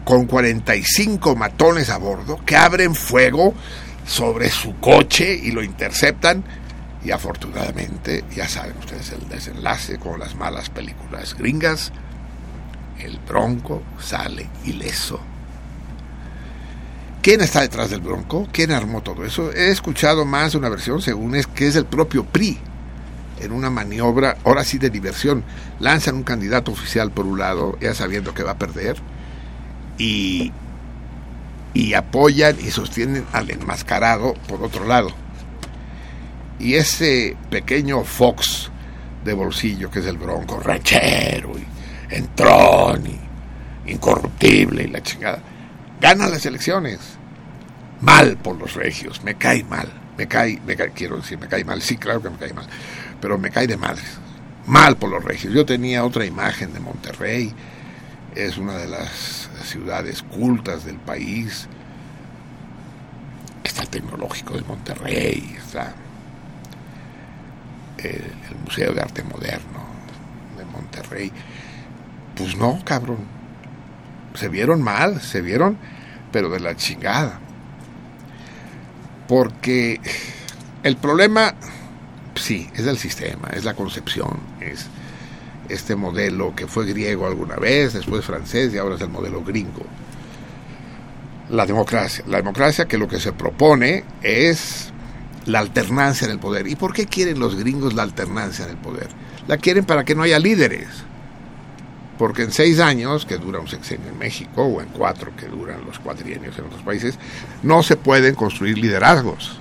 con 0.05 0.27
45 0.27 1.35
matones 1.37 1.89
a 1.89 1.97
bordo 1.97 2.39
que 2.45 2.55
abren 2.55 2.95
fuego 2.95 3.55
sobre 4.07 4.51
su 4.51 4.79
coche 4.79 5.35
y 5.35 5.53
lo 5.53 5.63
interceptan. 5.63 6.45
Y 7.03 7.13
afortunadamente, 7.13 8.25
ya 8.37 8.47
saben 8.47 8.77
ustedes 8.77 9.11
el 9.13 9.27
desenlace 9.31 9.99
con 9.99 10.21
las 10.21 10.35
malas 10.35 10.69
películas 10.69 11.35
gringas, 11.35 11.93
el 12.99 13.19
bronco 13.27 13.83
sale 13.99 14.51
ileso. 14.67 15.32
¿Quién 17.23 17.41
está 17.41 17.61
detrás 17.61 17.89
del 17.89 18.01
Bronco? 18.01 18.49
¿Quién 18.51 18.73
armó 18.73 19.01
todo 19.01 19.25
eso? 19.25 19.53
He 19.53 19.71
escuchado 19.71 20.25
más 20.25 20.53
de 20.53 20.59
una 20.59 20.69
versión, 20.69 21.01
según 21.01 21.37
es 21.37 21.47
que 21.47 21.69
es 21.69 21.77
el 21.77 21.85
propio 21.85 22.25
PRI, 22.25 22.59
en 23.41 23.53
una 23.53 23.71
maniobra, 23.71 24.39
ahora 24.43 24.65
sí 24.65 24.79
de 24.79 24.91
diversión. 24.91 25.45
Lanzan 25.79 26.17
un 26.17 26.25
candidato 26.25 26.73
oficial 26.73 27.13
por 27.13 27.25
un 27.25 27.39
lado, 27.39 27.79
ya 27.81 27.95
sabiendo 27.95 28.35
que 28.35 28.43
va 28.43 28.51
a 28.51 28.59
perder, 28.59 28.97
y, 29.99 30.51
y 31.75 31.95
apoyan 31.95 32.57
y 32.59 32.73
sostienen 32.73 33.25
al 33.33 33.53
enmascarado 33.53 34.35
por 34.49 34.61
otro 34.61 34.85
lado. 34.85 35.11
Y 36.59 36.75
ese 36.75 37.37
pequeño 37.51 38.03
Fox 38.03 38.69
de 39.25 39.33
bolsillo 39.33 39.93
que 39.93 40.01
es 40.01 40.07
el 40.07 40.19
Bronco, 40.19 40.59
ranchero 40.59 41.53
y 41.57 41.65
entrón 42.13 43.05
y 43.07 43.93
incorruptible 43.93 44.83
y 44.83 44.89
la 44.89 45.01
chingada. 45.05 45.52
Gana 46.03 46.29
las 46.29 46.45
elecciones. 46.45 46.99
Mal 48.01 48.37
por 48.37 48.59
los 48.59 48.75
regios, 48.75 49.23
me 49.23 49.37
cae 49.37 49.63
mal. 49.63 49.89
Me 50.19 50.27
cae, 50.27 50.61
me 50.67 50.75
cae, 50.75 50.91
quiero 50.91 51.17
decir, 51.17 51.39
me 51.39 51.47
cae 51.47 51.65
mal. 51.65 51.81
Sí, 51.81 51.97
claro 51.97 52.21
que 52.21 52.29
me 52.29 52.37
cae 52.37 52.53
mal. 52.53 52.67
Pero 53.21 53.39
me 53.39 53.51
cae 53.51 53.69
de 53.69 53.77
madres. 53.77 54.19
Mal 54.67 54.97
por 54.97 55.11
los 55.11 55.23
regios. 55.23 55.55
Yo 55.55 55.65
tenía 55.65 56.05
otra 56.05 56.27
imagen 56.27 56.75
de 56.75 56.81
Monterrey. 56.81 57.55
Es 58.35 58.59
una 58.59 58.75
de 58.79 58.89
las 58.89 59.49
ciudades 59.65 60.25
cultas 60.25 60.85
del 60.85 60.97
país. 60.97 61.69
Está 63.63 63.83
el 63.83 63.89
Tecnológico 63.89 64.55
de 64.55 64.63
Monterrey, 64.63 65.55
está 65.57 65.95
el, 67.99 68.25
el 68.51 68.57
Museo 68.65 68.93
de 68.93 69.01
Arte 69.01 69.23
Moderno 69.23 69.87
de 70.59 70.65
Monterrey. 70.65 71.31
Pues 72.35 72.57
no, 72.57 72.81
cabrón. 72.85 73.42
Se 74.35 74.49
vieron 74.49 74.83
mal, 74.83 75.21
se 75.21 75.41
vieron, 75.41 75.79
pero 76.31 76.49
de 76.49 76.61
la 76.61 76.77
chingada. 76.77 77.39
Porque 79.29 80.01
el 80.83 80.97
problema, 80.97 81.55
sí, 82.35 82.69
es 82.75 82.87
el 82.87 82.99
sistema, 82.99 83.49
es 83.55 83.65
la 83.65 83.75
concepción, 83.75 84.41
es 84.61 84.87
este 85.69 85.97
modelo 85.97 86.55
que 86.55 86.67
fue 86.67 86.87
griego 86.87 87.27
alguna 87.27 87.57
vez, 87.57 87.93
después 87.95 88.25
francés 88.25 88.75
y 88.75 88.79
ahora 88.79 88.97
es 88.97 89.01
el 89.01 89.09
modelo 89.09 89.43
gringo. 89.43 89.85
La 91.51 91.67
democracia. 91.67 92.25
La 92.27 92.39
democracia 92.39 92.87
que 92.87 92.99
lo 92.99 93.09
que 93.09 93.21
se 93.21 93.33
propone 93.33 94.05
es 94.23 94.93
la 95.47 95.59
alternancia 95.59 96.25
en 96.27 96.33
el 96.33 96.39
poder. 96.39 96.67
¿Y 96.67 96.77
por 96.77 96.93
qué 96.93 97.07
quieren 97.07 97.39
los 97.39 97.57
gringos 97.57 97.95
la 97.95 98.03
alternancia 98.03 98.65
en 98.65 98.73
el 98.73 98.77
poder? 98.77 99.09
La 99.49 99.59
quieren 99.59 99.85
para 99.85 100.05
que 100.05 100.15
no 100.15 100.23
haya 100.23 100.39
líderes. 100.39 100.89
Porque 102.23 102.45
en 102.45 102.53
seis 102.53 102.79
años, 102.79 103.27
que 103.27 103.37
dura 103.37 103.59
un 103.59 103.67
sexenio 103.67 104.09
en 104.09 104.17
México, 104.17 104.63
o 104.63 104.81
en 104.81 104.87
cuatro, 104.91 105.35
que 105.37 105.47
duran 105.47 105.85
los 105.85 105.99
cuatrienios 105.99 106.57
en 106.57 106.67
otros 106.67 106.83
países, 106.83 107.19
no 107.65 107.83
se 107.83 107.97
pueden 107.97 108.37
construir 108.37 108.79
liderazgos. 108.79 109.59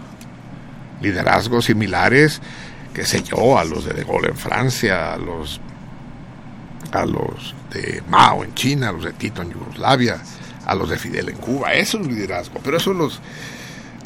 Liderazgos 1.02 1.66
similares, 1.66 2.40
qué 2.94 3.04
sé 3.04 3.24
yo, 3.24 3.58
a 3.58 3.64
los 3.64 3.86
de 3.86 3.94
De 3.94 4.04
Gaulle 4.04 4.28
en 4.28 4.38
Francia, 4.38 5.12
a 5.12 5.18
los, 5.18 5.60
a 6.92 7.04
los 7.04 7.56
de 7.74 8.04
Mao 8.08 8.44
en 8.44 8.54
China, 8.54 8.90
a 8.90 8.92
los 8.92 9.06
de 9.06 9.14
Tito 9.14 9.42
en 9.42 9.54
Yugoslavia, 9.54 10.22
a 10.64 10.76
los 10.76 10.88
de 10.88 11.00
Fidel 11.00 11.30
en 11.30 11.38
Cuba. 11.38 11.74
Eso 11.74 12.00
es 12.00 12.06
liderazgo. 12.06 12.60
Pero 12.64 12.78
eso 12.78 12.94
los 12.94 13.22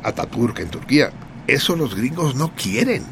Ataturk 0.01 0.59
en 0.59 0.69
Turquía, 0.69 1.11
eso 1.45 1.75
los 1.75 1.93
gringos 1.93 2.35
no 2.35 2.55
quieren. 2.55 3.03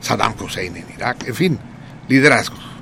Saddam 0.00 0.34
Hussein 0.40 0.76
en 0.76 0.86
Irak, 0.94 1.26
en 1.26 1.34
fin, 1.34 1.58
liderazgos. 2.06 2.75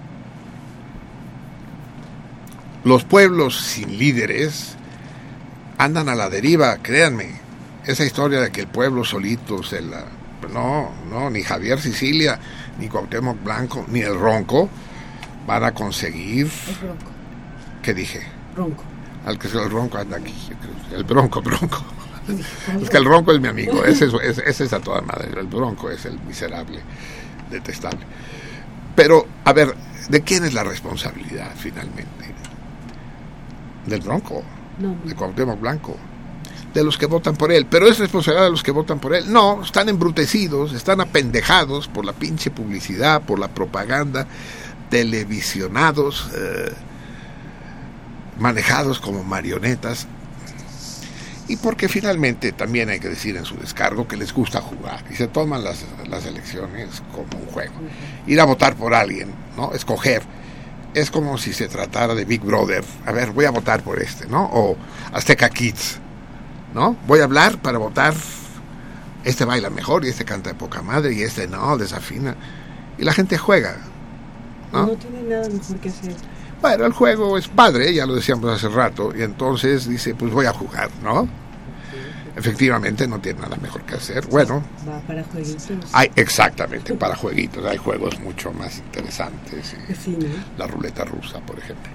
Los 2.85 3.05
pueblos 3.05 3.59
sin 3.61 3.99
líderes 3.99 4.77
andan 5.79 6.09
a 6.09 6.15
la 6.15 6.29
deriva, 6.29 6.77
créanme. 6.79 7.41
Esa 7.87 8.05
historia 8.05 8.41
de 8.41 8.51
que 8.51 8.61
el 8.63 8.67
pueblo 8.67 9.05
solito 9.05 9.63
se 9.63 9.81
la... 9.81 10.05
No, 10.53 10.93
no, 11.09 11.31
ni 11.31 11.43
Javier 11.43 11.81
Sicilia, 11.81 12.39
ni 12.79 12.89
Cuauhtémoc 12.89 13.43
Blanco, 13.43 13.87
ni 13.89 14.01
el 14.01 14.19
Ronco 14.19 14.69
van 15.47 15.65
a 15.65 15.73
conseguir... 15.73 16.47
El 16.47 16.77
bronco. 16.77 17.11
¿Qué 17.83 17.95
dije? 17.95 18.23
Ronco. 18.55 18.85
Al 19.25 19.39
que 19.39 19.49
sea 19.49 19.63
el 19.63 19.71
Ronco 19.71 19.99
anda 19.99 20.19
aquí. 20.19 20.35
El 20.93 21.05
Bronco, 21.05 21.41
Bronco. 21.41 21.83
Es 22.81 22.91
que 22.91 22.97
el 22.99 23.05
Ronco 23.05 23.33
es 23.33 23.41
mi 23.41 23.49
amigo. 23.49 23.85
Ese 23.85 24.07
es, 24.07 24.39
ese 24.39 24.65
es 24.65 24.73
a 24.73 24.81
toda 24.81 25.01
madre. 25.01 25.29
El 25.39 25.47
Bronco 25.47 25.91
es 25.91 26.05
el 26.05 26.19
miserable, 26.21 26.81
detestable. 27.51 28.01
Pero, 28.95 29.27
a 29.45 29.53
ver, 29.53 29.75
¿de 30.09 30.21
quién 30.23 30.45
es 30.45 30.55
la 30.55 30.65
responsabilidad 30.65 31.53
finalmente? 31.57 32.34
Del 33.87 34.01
Bronco, 34.01 34.43
No, 34.79 34.97
de 35.05 35.15
Cuauhtémoc 35.15 35.61
Blanco, 35.61 35.97
de 36.73 36.85
los 36.85 36.99
que 36.99 37.07
votan 37.07 37.37
por 37.37 37.53
él. 37.53 37.67
Pero 37.69 37.89
es 37.89 37.99
responsabilidad 37.99 38.47
de 38.47 38.51
los 38.51 38.63
que 38.63 38.71
votan 38.71 38.99
por 38.99 39.15
él. 39.15 39.33
No, 39.33 39.63
están 39.63 39.89
embrutecidos, 39.89 40.73
están 40.73 41.01
apendejados 41.01 41.89
por 41.89 42.05
la 42.05 42.13
pinche 42.13 42.51
publicidad, 42.51 43.23
por 43.23 43.39
la 43.39 43.49
propaganda, 43.49 44.27
televisionados, 44.91 46.31
eh, 46.35 46.73
manejados 48.39 49.01
como 49.01 49.23
marionetas. 49.23 50.07
Y 51.47 51.57
porque 51.57 51.89
finalmente 51.89 52.53
también 52.53 52.89
hay 52.89 53.01
que 53.01 53.09
decir 53.09 53.37
en 53.37 53.45
su 53.45 53.57
descargo 53.57 54.09
que 54.09 54.17
les 54.17 54.33
gusta 54.33 54.63
jugar 54.63 55.05
y 55.11 55.15
se 55.15 55.29
toman 55.29 55.63
las, 55.63 55.85
las 56.09 56.25
elecciones 56.25 57.03
como 57.13 57.43
un 57.43 57.47
juego. 57.53 57.75
Ir 58.27 58.41
a 58.41 58.45
votar 58.45 58.77
por 58.77 58.95
alguien, 58.95 59.31
¿no? 59.57 59.73
Escoger. 59.75 60.23
Es 60.95 61.11
como 61.11 61.39
si 61.39 61.53
se 61.53 61.69
tratara 61.69 62.15
de 62.15 62.25
Big 62.25 62.41
Brother. 62.41 62.85
A 63.05 63.13
ver, 63.13 63.33
voy 63.33 63.45
a 63.45 63.51
votar 63.51 63.83
por 63.83 64.01
este, 64.01 64.27
¿no? 64.27 64.49
O 64.53 64.77
Azteca 65.13 65.49
Kids, 65.49 65.99
¿no? 66.73 66.97
Voy 67.07 67.21
a 67.21 67.25
hablar 67.25 67.61
para 67.61 67.79
votar. 67.79 68.15
Este 69.25 69.47
baila 69.47 69.71
mejor 69.71 70.05
y 70.05 70.11
este 70.11 70.27
canta 70.27 70.51
de 70.51 70.55
poca 70.55 70.83
madre 70.83 71.15
y 71.15 71.23
este 71.23 71.49
no, 71.49 71.79
desafina. 71.79 72.37
Y 72.99 73.05
la 73.05 73.13
gente 73.15 73.39
juega, 73.39 73.79
¿no? 74.71 74.87
no 74.87 74.93
tiene 74.97 75.23
nada 75.23 75.49
mejor 75.49 75.77
que 75.79 75.89
hacer. 75.89 76.15
Bueno, 76.61 76.85
el 76.85 76.93
juego 76.93 77.37
es 77.39 77.49
padre, 77.49 77.93
ya 77.93 78.07
lo 78.07 78.15
decíamos 78.15 78.51
hace 78.51 78.69
rato, 78.69 79.13
y 79.17 79.23
entonces 79.23 79.89
dice, 79.89 80.15
pues 80.15 80.33
voy 80.33 80.47
a 80.47 80.53
jugar, 80.53 80.91
¿no? 81.03 81.29
Efectivamente, 82.37 83.07
no 83.07 83.21
tiene 83.21 83.41
nada 83.41 83.57
mejor 83.57 83.83
que 83.83 83.95
hacer. 83.95 84.27
Bueno, 84.27 84.63
Va 84.89 84.99
para 85.01 85.23
jueguitos. 85.25 85.69
hay 85.93 86.11
exactamente 86.17 86.95
para 86.95 87.15
jueguitos, 87.15 87.65
hay 87.65 87.77
juegos 87.77 88.19
mucho 88.21 88.53
más 88.53 88.79
interesantes. 88.79 89.75
Sí, 90.03 90.17
¿no? 90.19 90.27
La 90.59 90.67
ruleta 90.67 91.05
rusa, 91.05 91.39
por 91.41 91.59
ejemplo. 91.59 91.93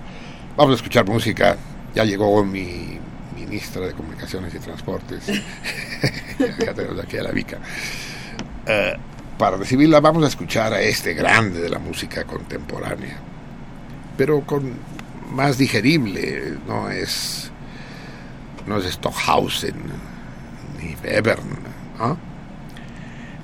Vamos 0.55 0.73
a 0.73 0.75
escuchar 0.77 1.05
música. 1.05 1.57
Ya 1.93 2.05
llegó 2.05 2.43
mi 2.45 2.97
ministra 3.35 3.87
de 3.87 3.93
Comunicaciones 3.93 4.53
y 4.53 4.59
Transportes. 4.59 5.25
ya 6.59 6.73
tenemos 6.73 7.03
aquí 7.03 7.17
a 7.17 7.23
la 7.23 7.31
Vica. 7.31 7.57
Eh, 8.65 8.95
para 9.37 9.57
recibirla 9.57 9.99
vamos 10.01 10.23
a 10.23 10.27
escuchar 10.27 10.73
a 10.73 10.81
este 10.81 11.13
grande 11.13 11.61
de 11.61 11.69
la 11.69 11.79
música 11.79 12.25
contemporánea, 12.25 13.17
pero 14.17 14.41
con 14.41 14.73
más 15.31 15.57
digerible, 15.57 16.57
no 16.67 16.89
es 16.89 17.49
no 18.67 18.77
es 18.77 18.93
Stockhausen 18.93 19.75
ni 20.79 20.95
Webern, 20.95 21.47
¿no? 21.97 22.17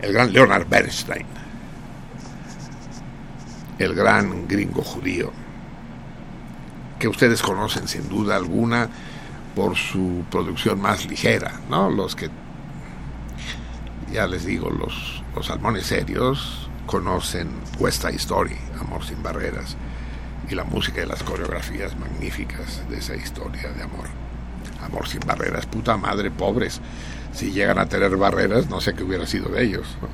El 0.02 0.14
gran 0.14 0.32
Leonard 0.32 0.68
Bernstein, 0.68 1.26
el 3.80 3.94
gran 3.94 4.48
gringo 4.48 4.84
judío, 4.84 5.32
que 7.00 7.08
ustedes 7.08 7.42
conocen 7.42 7.88
sin 7.88 8.08
duda 8.08 8.36
alguna 8.36 8.90
por 9.56 9.76
su 9.76 10.24
producción 10.30 10.82
más 10.82 11.06
ligera, 11.06 11.60
¿no? 11.70 11.90
Los 11.90 12.16
que 12.16 12.30
ya 14.12 14.28
les 14.28 14.46
digo, 14.46 14.70
los, 14.70 15.24
los 15.36 15.48
salmones 15.48 15.88
serios 15.88 16.70
conocen 16.86 17.50
West 17.80 18.04
Side 18.04 18.58
Amor 18.80 19.04
sin 19.04 19.22
barreras, 19.24 19.76
y 20.50 20.56
la 20.56 20.64
música 20.64 21.02
y 21.02 21.06
las 21.06 21.24
coreografías 21.24 21.98
magníficas 21.98 22.88
de 22.90 22.98
esa 22.98 23.16
historia 23.16 23.70
de 23.72 23.84
amor. 23.84 24.25
Amor 24.86 25.08
sin 25.08 25.22
barreras, 25.22 25.66
puta 25.66 25.98
madre, 25.98 26.32
pobres. 26.32 26.80
Si 27.34 27.52
llegan 27.52 27.80
a 27.80 27.88
tener 27.88 28.16
barreras, 28.16 28.70
no 28.70 28.80
sé 28.80 28.94
qué 28.94 29.04
hubiera 29.04 29.26
sido 29.26 29.50
de 29.50 29.64
ellos. 29.64 29.98
¿no? 30.02 30.08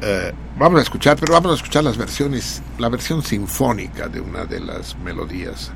Eh, 0.00 0.32
vamos 0.56 0.78
a 0.78 0.82
escuchar, 0.82 1.16
pero 1.18 1.32
vamos 1.32 1.52
a 1.52 1.54
escuchar 1.56 1.82
las 1.82 1.96
versiones, 1.96 2.62
la 2.78 2.88
versión 2.88 3.22
sinfónica 3.22 4.08
de 4.08 4.20
una 4.20 4.44
de 4.44 4.60
las 4.60 4.96
melodías 4.98 5.72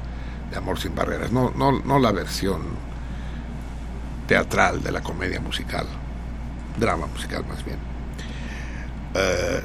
de 0.51 0.57
Amor 0.59 0.79
sin 0.79 0.95
barreras, 0.95 1.33
no, 1.33 1.51
no, 1.57 1.73
no 1.81 1.99
la 1.99 2.13
versión 2.13 2.61
teatral 4.29 4.83
de 4.83 4.93
la 4.93 5.01
comedia 5.01 5.41
musical, 5.41 5.87
drama 6.79 7.07
musical 7.07 7.45
más 7.49 7.65
bien. 7.65 7.79
Eh, 9.15 9.63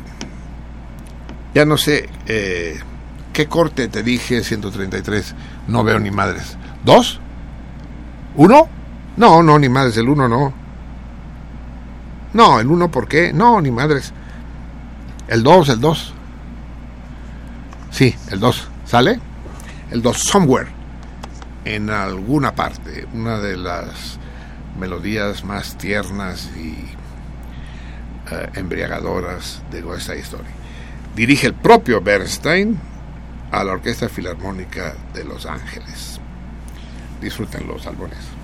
ya 1.53 1.65
no 1.65 1.77
sé, 1.77 2.09
eh, 2.25 2.79
¿qué 3.33 3.47
corte 3.47 3.87
te 3.89 4.01
dije 4.01 4.43
133? 4.43 5.35
No 5.67 5.83
veo 5.83 5.99
ni 5.99 6.09
madres. 6.09 6.57
¿Dos? 6.83 7.19
¿Uno? 8.37 8.69
No, 9.17 9.41
no, 9.41 9.57
ni 9.59 9.67
madres, 9.67 9.97
el 9.97 10.09
uno 10.09 10.29
no. 10.29 10.53
No, 12.33 12.59
el 12.59 12.67
uno, 12.67 12.89
¿por 12.89 13.07
qué? 13.07 13.33
No, 13.33 13.59
ni 13.59 13.71
madres. 13.71 14.13
El 15.27 15.43
2, 15.43 15.69
el 15.69 15.81
2. 15.81 16.13
Sí, 17.89 18.15
el 18.29 18.39
2. 18.39 18.67
¿Sale? 18.85 19.19
El 19.91 20.01
2, 20.03 20.17
Somewhere. 20.17 20.69
En 21.65 21.89
alguna 21.89 22.53
parte. 22.53 23.07
Una 23.13 23.39
de 23.39 23.57
las 23.57 24.19
melodías 24.79 25.43
más 25.43 25.75
tiernas 25.77 26.51
y 26.55 26.77
eh, 28.31 28.49
embriagadoras 28.53 29.63
de 29.71 29.83
West 29.83 30.07
Side 30.07 30.19
Story. 30.19 30.49
Dirige 31.15 31.47
el 31.47 31.55
propio 31.55 32.01
Bernstein 32.01 32.77
a 33.51 33.63
la 33.63 33.71
Orquesta 33.71 34.07
Filarmónica 34.07 34.93
de 35.13 35.23
Los 35.23 35.47
Ángeles. 35.47 36.16
Disfruten 37.21 37.67
los 37.67 37.85
álbumes. 37.87 38.36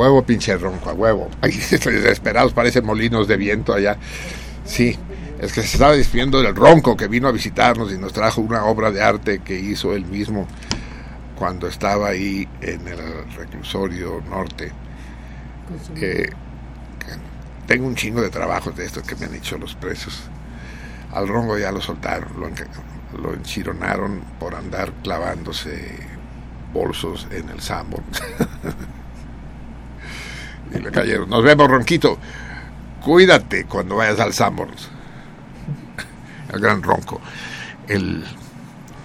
Huevo, 0.00 0.22
pinche 0.24 0.56
ronco, 0.56 0.90
a 0.90 0.94
huevo. 0.94 1.28
Ahí 1.42 1.52
desesperados, 1.52 2.52
parecen 2.52 2.84
molinos 2.84 3.28
de 3.28 3.36
viento 3.36 3.74
allá. 3.74 3.98
Sí, 4.64 4.96
es 5.40 5.52
que 5.52 5.62
se 5.62 5.74
estaba 5.74 5.92
despidiendo 5.92 6.40
del 6.42 6.54
ronco 6.54 6.96
que 6.96 7.08
vino 7.08 7.28
a 7.28 7.32
visitarnos 7.32 7.92
y 7.92 7.98
nos 7.98 8.12
trajo 8.12 8.40
una 8.40 8.64
obra 8.64 8.90
de 8.90 9.02
arte 9.02 9.40
que 9.40 9.58
hizo 9.58 9.94
él 9.94 10.06
mismo 10.06 10.46
cuando 11.36 11.66
estaba 11.66 12.08
ahí 12.08 12.48
en 12.60 12.86
el 12.88 12.98
reclusorio 13.36 14.22
norte. 14.28 14.72
Que 15.94 16.30
tengo 17.66 17.86
un 17.86 17.94
chingo 17.94 18.20
de 18.20 18.30
trabajos 18.30 18.74
de 18.76 18.84
estos 18.84 19.04
que 19.04 19.14
me 19.16 19.26
han 19.26 19.34
hecho 19.34 19.58
los 19.58 19.74
presos. 19.74 20.22
Al 21.12 21.28
ronco 21.28 21.58
ya 21.58 21.72
lo 21.72 21.80
soltaron, 21.80 22.28
lo, 22.38 22.48
lo 23.20 23.34
enchironaron 23.34 24.20
por 24.38 24.54
andar 24.54 24.92
clavándose 25.02 25.98
bolsos 26.72 27.26
en 27.30 27.48
el 27.48 27.60
Sanborns. 27.60 28.22
y 30.74 30.78
le 30.78 30.90
cayeron. 30.90 31.28
Nos 31.28 31.42
vemos, 31.42 31.68
Ronquito. 31.68 32.18
Cuídate 33.02 33.64
cuando 33.64 33.96
vayas 33.96 34.20
al 34.20 34.32
Sanborns. 34.32 34.88
El 36.52 36.60
gran 36.60 36.82
Ronco. 36.82 37.20
El, 37.88 38.24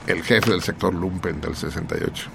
el 0.08 0.24
jefe 0.24 0.52
del 0.52 0.62
sector 0.62 0.94
Lumpen 0.94 1.42
del 1.42 1.56
68. 1.56 2.30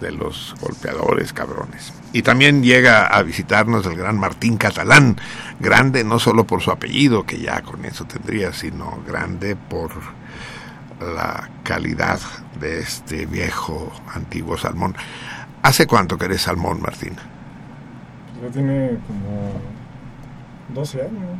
De 0.00 0.12
los 0.12 0.54
golpeadores 0.60 1.32
cabrones. 1.32 1.92
Y 2.12 2.22
también 2.22 2.62
llega 2.62 3.06
a 3.06 3.22
visitarnos 3.22 3.84
el 3.86 3.96
gran 3.96 4.18
Martín 4.18 4.56
Catalán. 4.56 5.16
Grande 5.60 6.04
no 6.04 6.18
solo 6.18 6.46
por 6.46 6.62
su 6.62 6.70
apellido, 6.70 7.26
que 7.26 7.38
ya 7.38 7.60
con 7.62 7.84
eso 7.84 8.06
tendría, 8.06 8.52
sino 8.52 9.02
grande 9.06 9.56
por 9.56 9.90
la 11.00 11.50
calidad 11.64 12.20
de 12.58 12.80
este 12.80 13.26
viejo 13.26 13.92
antiguo 14.14 14.56
salmón. 14.56 14.96
¿Hace 15.62 15.86
cuánto 15.86 16.16
que 16.16 16.26
eres 16.26 16.42
salmón, 16.42 16.80
Martín? 16.80 17.16
Ya 18.42 18.50
tiene 18.50 18.98
como 19.06 19.52
12 20.74 21.02
años. 21.02 21.38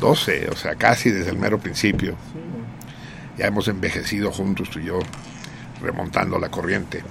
12, 0.00 0.48
o 0.50 0.56
sea, 0.56 0.74
casi 0.74 1.10
desde 1.10 1.30
el 1.30 1.38
mero 1.38 1.58
principio. 1.58 2.12
Sí. 2.32 2.40
Ya 3.38 3.46
hemos 3.46 3.68
envejecido 3.68 4.32
juntos 4.32 4.70
tú 4.70 4.78
y 4.78 4.84
yo, 4.84 4.98
remontando 5.80 6.38
la 6.38 6.48
corriente. 6.48 7.02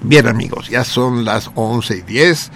Bien 0.00 0.26
amigos, 0.28 0.68
ya 0.68 0.84
son 0.84 1.24
las 1.24 1.50
11 1.54 1.96
y 1.96 2.00
10 2.02 2.50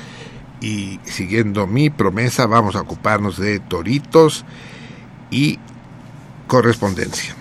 y 0.61 1.01
siguiendo 1.05 1.67
mi 1.67 1.91
promesa 1.91 2.47
vamos 2.47 2.77
a 2.77 2.81
ocuparnos 2.81 3.37
de 3.37 3.59
toritos 3.59 4.45
y 5.31 5.59
correspondencia. 6.47 7.35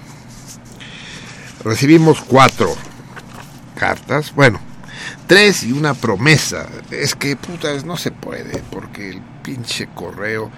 Recibimos 1.63 2.21
cuatro 2.21 2.73
cartas, 3.75 4.33
bueno, 4.33 4.59
tres 5.31 5.63
y 5.63 5.71
una 5.71 5.93
promesa. 5.93 6.67
Es 6.91 7.15
que 7.15 7.37
putas 7.37 7.85
no 7.85 7.95
se 7.95 8.11
puede 8.11 8.61
porque 8.69 9.11
el 9.11 9.21
pinche 9.41 9.87
correo 9.95 10.51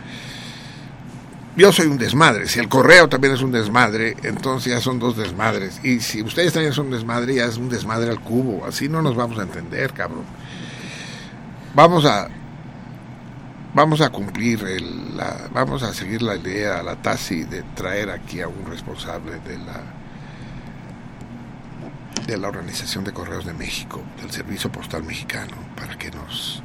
yo 1.55 1.71
soy 1.71 1.86
un 1.86 1.99
desmadre. 1.99 2.47
Si 2.47 2.59
el 2.59 2.69
correo 2.69 3.07
también 3.07 3.36
es 3.36 3.43
un 3.43 3.51
desmadre, 3.51 4.17
entonces 4.24 4.74
ya 4.74 4.82
son 4.82 4.97
dos 4.97 5.15
desmadres. 5.15 5.80
Y 5.84 5.99
si 5.99 6.24
ustedes 6.24 6.53
también 6.53 6.74
son 6.74 6.88
un 6.88 6.93
desmadre, 6.93 7.36
ya 7.36 7.45
es 7.45 7.57
un 7.57 7.69
desmadre 7.69 8.09
al 8.09 8.19
cubo. 8.19 8.65
Así 8.65 8.89
no 8.89 9.03
nos 9.03 9.15
vamos 9.15 9.38
a 9.38 9.43
entender, 9.43 9.93
cabrón. 9.93 10.24
Vamos 11.76 12.03
a 12.05 12.28
vamos 13.76 14.01
a 14.01 14.09
cumplir 14.09 14.63
el, 14.63 15.15
la, 15.15 15.49
vamos 15.53 15.84
a 15.84 15.93
seguir 15.93 16.24
la 16.24 16.36
idea, 16.36 16.82
la 16.82 16.95
TASI 16.95 17.43
de 17.43 17.61
traer 17.76 18.09
aquí 18.09 18.41
a 18.41 18.47
un 18.47 18.65
responsable 18.65 19.34
de 19.47 19.59
la 19.59 20.03
de 22.28 22.38
la 22.38 22.47
Organización 22.47 23.03
de 23.03 23.11
Correos 23.11 23.45
de 23.45 23.53
México, 23.53 24.01
del 24.22 24.32
Servicio 24.32 24.72
Postal 24.72 25.03
Mexicano, 25.03 25.53
para 25.76 25.97
que 25.97 26.11
nos 26.11 26.64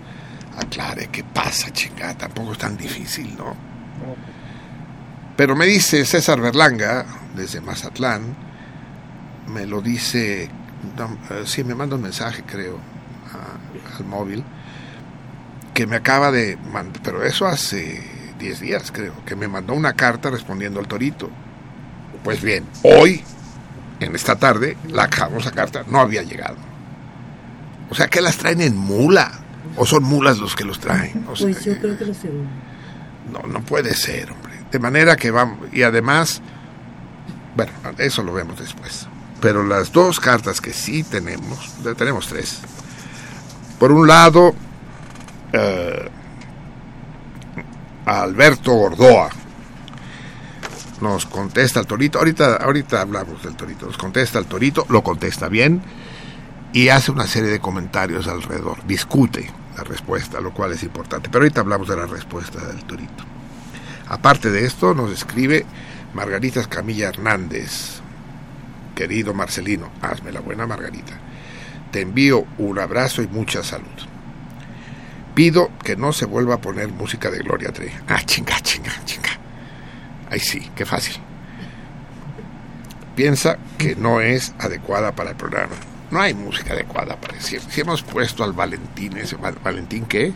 aclare 0.57 1.09
qué 1.09 1.25
pasa, 1.25 1.73
chingada. 1.73 2.15
Tampoco 2.15 2.53
es 2.53 2.59
tan 2.59 2.77
difícil, 2.77 3.37
¿no? 3.37 3.57
Pero 5.37 5.55
me 5.57 5.67
dice 5.67 6.05
César 6.05 6.41
Berlanga, 6.41 7.07
desde 7.37 7.61
Mazatlán, 7.61 8.37
me 9.49 9.67
lo 9.67 9.81
dice, 9.81 10.51
no, 10.97 11.19
eh, 11.31 11.43
sí, 11.47 11.65
me 11.65 11.75
manda 11.75 11.97
un 11.97 12.03
mensaje, 12.03 12.43
creo, 12.45 12.79
al 13.97 14.05
móvil, 14.05 14.45
que 15.75 15.87
me 15.87 15.97
acaba 15.97 16.33
de 16.33 16.59
pero 17.03 17.25
eso 17.25 17.47
hace 17.47 18.03
10 18.39 18.61
días, 18.61 18.91
creo, 18.93 19.25
que 19.25 19.37
me 19.37 19.49
mandó 19.49 19.75
una 19.75 19.95
carta 19.95 20.31
respondiendo 20.31 20.81
al 20.81 20.89
torito. 20.89 21.31
Pues 22.25 22.43
bien, 22.43 22.65
hoy, 22.83 23.23
en 24.01 24.15
esta 24.15 24.37
tarde, 24.37 24.77
la 24.89 25.09
famosa 25.09 25.51
carta 25.51 25.85
no 25.89 26.01
había 26.01 26.23
llegado. 26.23 26.57
O 27.91 27.95
sea, 27.95 28.09
que 28.09 28.21
las 28.21 28.37
traen 28.37 28.61
en 28.61 28.77
mula. 28.77 29.33
O 29.77 29.87
son 29.87 30.03
mulas 30.05 30.39
los 30.39 30.55
que 30.57 30.65
los 30.65 30.79
traen. 30.81 31.25
O 31.29 31.37
sea, 31.37 31.47
Pues 31.49 31.65
yo 31.65 31.79
creo 31.79 31.97
que 31.97 32.05
lo 32.05 32.15
segundo. 32.15 32.49
no, 33.33 33.43
no 33.47 33.61
puede 33.63 33.95
ser, 33.95 34.31
hombre. 34.31 34.55
De 34.71 34.79
manera 34.79 35.17
que 35.17 35.31
vamos, 35.31 35.69
y 35.73 35.83
además, 35.83 36.41
bueno, 37.57 37.73
eso 37.99 38.23
lo 38.23 38.33
vemos 38.35 38.59
después. 38.59 39.07
Pero 39.41 39.63
las 39.65 39.93
dos 39.93 40.19
cartas 40.21 40.61
que 40.61 40.73
sí 40.73 41.05
tenemos, 41.05 41.71
ya 41.85 41.95
tenemos 41.95 42.27
tres. 42.27 42.61
Por 43.79 43.93
un 43.93 44.09
lado, 44.09 44.55
eh, 45.53 46.09
a 48.05 48.23
Alberto 48.23 48.73
Gordoa 48.73 49.29
nos 51.01 51.27
contesta 51.27 51.81
el 51.81 51.87
torito. 51.87 52.19
Ahorita, 52.19 52.57
ahorita 52.57 53.01
hablamos 53.01 53.43
del 53.43 53.57
torito. 53.57 53.87
Nos 53.87 53.99
contesta 53.99 54.39
el 54.39 54.47
torito, 54.47 54.87
lo 54.89 55.03
contesta 55.03 55.49
bien 55.49 55.83
y 56.73 56.89
hace 56.89 57.11
una 57.11 57.27
serie 57.27 57.51
de 57.51 57.61
comentarios 57.61 58.29
alrededor. 58.29 58.85
Discute 58.87 59.51
la 59.77 59.85
respuesta, 59.85 60.41
lo 60.41 60.53
cual 60.53 60.73
es 60.73 60.83
importante. 60.83 61.29
Pero 61.29 61.45
ahorita 61.45 61.61
hablamos 61.61 61.89
de 61.89 61.97
la 61.97 62.07
respuesta 62.07 62.65
del 62.67 62.85
torito. 62.85 63.25
Aparte 64.09 64.51
de 64.51 64.65
esto, 64.65 64.95
nos 64.95 65.11
escribe 65.11 65.65
Margarita 66.15 66.61
Escamilla 66.61 67.09
Hernández. 67.09 68.01
Querido 68.95 69.33
Marcelino, 69.35 69.91
hazme 70.03 70.33
la 70.33 70.41
buena 70.41 70.67
Margarita. 70.67 71.19
Te 71.93 72.01
envío 72.01 72.45
un 72.59 72.79
abrazo 72.79 73.23
y 73.23 73.29
mucha 73.29 73.63
salud. 73.63 73.87
Pido 75.35 75.71
que 75.85 75.97
no 75.97 76.13
se 76.13 76.25
vuelva 76.25 76.57
a 76.57 76.61
poner 76.61 76.89
música 76.89 77.31
de 77.31 77.39
Gloria 77.39 77.73
Trevi. 77.73 77.93
Ah, 78.09 78.21
chinga, 78.25 78.61
chinga, 78.61 78.93
chinga. 79.05 79.28
Ay, 80.31 80.41
sí, 80.41 80.71
qué 80.75 80.85
fácil. 80.85 81.17
Piensa 83.17 83.59
que 83.79 83.97
no 83.97 84.21
es 84.21 84.55
adecuada 84.59 85.13
para 85.13 85.31
el 85.31 85.37
programa. 85.37 85.75
No 86.11 86.21
hay 86.21 86.35
música 86.35 86.73
adecuada 86.73 87.17
para 87.17 87.35
decir. 87.35 87.61
Si 87.69 87.81
hemos 87.81 88.03
puesto 88.03 88.45
al 88.45 88.53
Valentín, 88.53 89.17
ese 89.19 89.37
Val- 89.37 89.59
Valentín, 89.63 90.07
¿qué? 90.07 90.33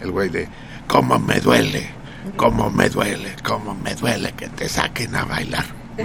El 0.00 0.10
güey 0.10 0.28
de, 0.28 0.48
¿cómo 0.88 1.18
me 1.18 1.40
duele? 1.40 1.88
¿Cómo 2.36 2.70
me 2.70 2.88
duele? 2.90 3.34
¿Cómo 3.44 3.74
me 3.74 3.94
duele 3.94 4.32
que 4.32 4.48
te 4.48 4.68
saquen 4.68 5.14
a 5.14 5.24
bailar? 5.24 5.64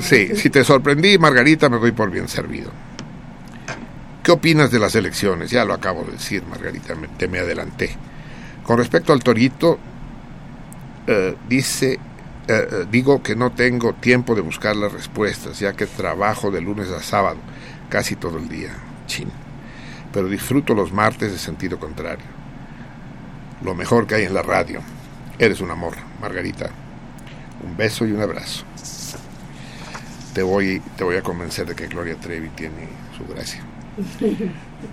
Sí, 0.00 0.36
si 0.36 0.50
te 0.50 0.64
sorprendí, 0.64 1.16
Margarita, 1.18 1.68
me 1.68 1.78
doy 1.78 1.92
por 1.92 2.10
bien 2.10 2.28
servido. 2.28 2.70
¿Qué 4.22 4.30
opinas 4.30 4.70
de 4.70 4.78
las 4.78 4.94
elecciones? 4.94 5.50
Ya 5.50 5.64
lo 5.64 5.72
acabo 5.74 6.04
de 6.04 6.12
decir, 6.12 6.42
Margarita, 6.48 6.94
te 7.16 7.26
me 7.28 7.38
adelanté. 7.38 7.96
Con 8.62 8.78
respecto 8.78 9.12
al 9.12 9.22
torito, 9.22 9.78
eh, 11.06 11.36
dice, 11.48 11.92
eh, 11.94 11.98
eh, 12.48 12.86
digo 12.90 13.22
que 13.22 13.34
no 13.36 13.52
tengo 13.52 13.92
tiempo 13.94 14.34
de 14.34 14.40
buscar 14.40 14.76
las 14.76 14.92
respuestas, 14.92 15.58
ya 15.58 15.72
que 15.74 15.86
trabajo 15.86 16.50
de 16.50 16.60
lunes 16.60 16.88
a 16.90 17.02
sábado, 17.02 17.38
casi 17.88 18.16
todo 18.16 18.38
el 18.38 18.48
día. 18.48 18.70
Chin. 19.06 19.28
Pero 20.12 20.28
disfruto 20.28 20.74
los 20.74 20.92
martes 20.92 21.32
de 21.32 21.38
sentido 21.38 21.78
contrario. 21.78 22.24
Lo 23.62 23.74
mejor 23.74 24.06
que 24.06 24.16
hay 24.16 24.24
en 24.24 24.34
la 24.34 24.42
radio. 24.42 24.80
Eres 25.38 25.60
un 25.60 25.70
amor, 25.70 25.94
Margarita. 26.20 26.70
Un 27.64 27.76
beso 27.76 28.06
y 28.06 28.12
un 28.12 28.20
abrazo. 28.20 28.64
Te 30.34 30.42
voy, 30.42 30.80
te 30.96 31.04
voy 31.04 31.16
a 31.16 31.22
convencer 31.22 31.66
de 31.66 31.74
que 31.74 31.86
Gloria 31.86 32.16
Trevi 32.16 32.48
tiene 32.50 32.88
su 33.16 33.24
gracia. 33.32 33.62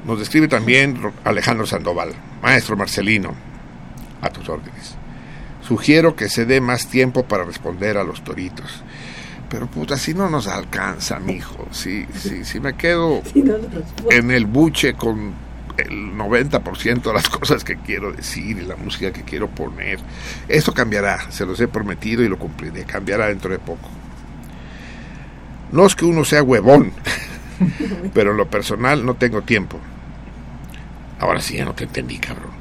Nos 0.06 0.20
describe 0.20 0.48
también 0.48 1.02
Ro- 1.02 1.14
Alejandro 1.24 1.66
Sandoval, 1.66 2.14
maestro 2.42 2.76
Marcelino, 2.76 3.34
a 4.22 4.30
tus 4.30 4.48
órdenes. 4.50 4.96
Sugiero 5.70 6.16
que 6.16 6.30
se 6.30 6.48
dé 6.48 6.62
más 6.62 6.88
tiempo 6.88 7.26
para 7.26 7.44
responder 7.44 7.98
a 7.98 8.04
los 8.04 8.24
toritos. 8.24 8.82
Pero 9.52 9.68
puta, 9.68 9.98
si 9.98 10.16
no 10.16 10.28
nos 10.28 10.48
alcanza, 10.48 11.20
mijo. 11.20 11.68
Si, 11.70 12.08
si, 12.08 12.44
si 12.44 12.60
me 12.60 12.74
quedo 12.74 13.22
en 14.10 14.32
el 14.32 14.48
buche 14.48 14.96
con 14.96 15.32
el 15.78 16.14
90% 16.14 17.04
de 17.04 17.14
las 17.14 17.30
cosas 17.30 17.64
que 17.64 17.76
quiero 17.78 18.12
decir 18.12 18.58
y 18.58 18.66
la 18.66 18.78
música 18.78 19.14
que 19.14 19.22
quiero 19.22 19.48
poner. 19.48 20.00
Eso 20.48 20.74
cambiará, 20.74 21.30
se 21.30 21.46
los 21.46 21.62
he 21.62 21.68
prometido 21.68 22.24
y 22.24 22.30
lo 22.30 22.40
cumpliré. 22.40 22.86
Cambiará 22.86 23.28
dentro 23.28 23.52
de 23.52 23.60
poco. 23.60 23.90
No 25.72 25.86
es 25.86 25.96
que 25.96 26.06
uno 26.06 26.26
sea 26.26 26.42
huevón, 26.42 26.94
pero 28.16 28.32
en 28.32 28.38
lo 28.38 28.50
personal 28.50 29.06
no 29.06 29.14
tengo 29.14 29.44
tiempo. 29.44 29.80
Ahora 31.20 31.40
sí, 31.40 31.58
ya 31.58 31.66
no 31.66 31.76
te 31.76 31.84
entendí, 31.84 32.18
cabrón. 32.18 32.59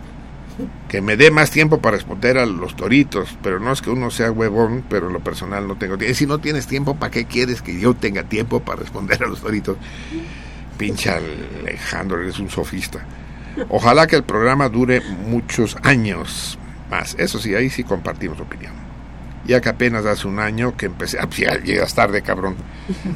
Que 0.89 1.01
me 1.01 1.17
dé 1.17 1.31
más 1.31 1.51
tiempo 1.51 1.81
para 1.81 1.97
responder 1.97 2.39
a 2.39 2.47
los 2.47 2.75
toritos, 2.75 3.37
pero 3.43 3.61
no 3.61 3.73
es 3.73 3.83
que 3.83 3.91
uno 3.91 4.11
sea 4.11 4.33
huevón, 4.33 4.85
pero 4.89 5.07
en 5.07 5.13
lo 5.13 5.21
personal 5.21 5.69
no 5.69 5.77
tengo 5.77 5.99
tiempo. 5.99 6.15
Si 6.15 6.27
no 6.27 6.39
tienes 6.39 6.67
tiempo, 6.67 6.97
¿para 6.97 7.11
qué 7.11 7.27
quieres 7.27 7.63
que 7.63 7.79
yo 7.79 7.95
tenga 7.95 8.25
tiempo 8.25 8.61
para 8.61 8.81
responder 8.81 9.23
a 9.23 9.29
los 9.29 9.41
toritos? 9.41 9.77
pinche 10.79 11.11
Alejandro, 11.11 12.23
eres 12.23 12.39
un 12.39 12.49
sofista. 12.49 13.01
Ojalá 13.69 14.07
que 14.07 14.17
el 14.17 14.23
programa 14.23 14.69
dure 14.69 15.03
muchos 15.27 15.77
años 15.83 16.59
más. 16.89 17.17
Eso 17.19 17.39
sí, 17.39 17.55
ahí 17.55 17.69
sí 17.69 17.85
compartimos 17.85 18.41
opinión. 18.41 18.73
Ya 19.45 19.61
que 19.61 19.69
apenas 19.69 20.07
hace 20.07 20.29
un 20.29 20.39
año 20.39 20.77
que 20.77 20.87
empecé, 20.87 21.19
ah, 21.21 21.27
pues 21.27 21.39
ya 21.39 21.59
llegas 21.59 21.95
tarde, 21.95 22.23
cabrón, 22.23 22.57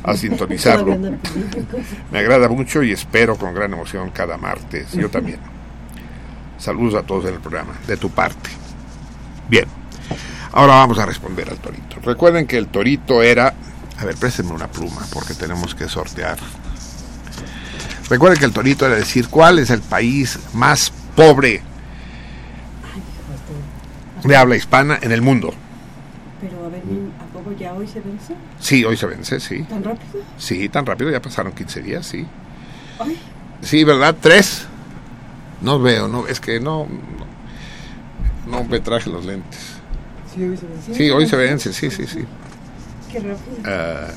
a 0.02 0.16
sintonizarlo. 0.16 0.98
Me 2.10 2.18
agrada 2.18 2.48
mucho 2.48 2.82
y 2.82 2.92
espero 2.92 3.36
con 3.36 3.54
gran 3.54 3.72
emoción 3.72 4.10
cada 4.10 4.36
martes. 4.36 4.92
Yo 4.92 5.08
también. 5.08 5.38
Saludos 6.62 6.94
a 6.94 7.02
todos 7.04 7.24
en 7.24 7.34
el 7.34 7.40
programa, 7.40 7.72
de 7.88 7.96
tu 7.96 8.08
parte. 8.10 8.48
Bien, 9.48 9.64
ahora 10.52 10.74
vamos 10.74 10.96
a 11.00 11.04
responder 11.06 11.50
al 11.50 11.58
torito. 11.58 11.96
Recuerden 12.04 12.46
que 12.46 12.56
el 12.56 12.68
torito 12.68 13.20
era... 13.20 13.52
A 13.98 14.04
ver, 14.04 14.14
préstenme 14.14 14.52
una 14.52 14.68
pluma 14.68 15.04
porque 15.12 15.34
tenemos 15.34 15.74
que 15.74 15.88
sortear. 15.88 16.38
Recuerden 18.08 18.38
que 18.38 18.44
el 18.44 18.52
torito 18.52 18.86
era 18.86 18.94
decir 18.94 19.26
cuál 19.26 19.58
es 19.58 19.70
el 19.70 19.80
país 19.80 20.38
más 20.54 20.92
pobre 21.16 21.62
de 24.22 24.36
habla 24.36 24.54
hispana 24.54 25.00
en 25.02 25.10
el 25.10 25.20
mundo. 25.20 25.52
Pero 26.40 26.64
a 26.64 26.68
ver, 26.68 26.82
¿a 27.20 27.32
poco 27.32 27.50
ya 27.58 27.72
hoy 27.72 27.88
se 27.88 28.00
vence? 28.00 28.34
Sí, 28.60 28.84
hoy 28.84 28.96
se 28.96 29.06
vence, 29.06 29.40
sí. 29.40 29.64
¿Tan 29.64 29.82
rápido? 29.82 30.22
Sí, 30.38 30.68
tan 30.68 30.86
rápido, 30.86 31.10
ya 31.10 31.20
pasaron 31.20 31.52
15 31.52 31.82
días, 31.82 32.06
sí. 32.06 32.24
Ay, 33.00 33.18
Sí, 33.62 33.82
¿verdad? 33.82 34.14
¿Tres? 34.20 34.68
No 35.62 35.78
veo, 35.80 36.08
no, 36.08 36.26
es 36.26 36.40
que 36.40 36.58
no, 36.60 36.86
no, 38.46 38.58
no 38.58 38.64
me 38.64 38.80
traje 38.80 39.08
los 39.10 39.24
lentes. 39.24 39.60
sí, 40.34 40.42
hoy 40.44 40.56
se 40.56 40.66
vence. 40.66 40.94
Sí, 40.94 41.10
hoy 41.10 41.26
se 41.28 41.36
vence, 41.36 41.72
sí, 41.72 41.90
sí, 41.90 42.06
sí. 42.06 42.24
Qué 43.10 43.20
rápido. 43.20 43.56
Ah, 43.64 44.08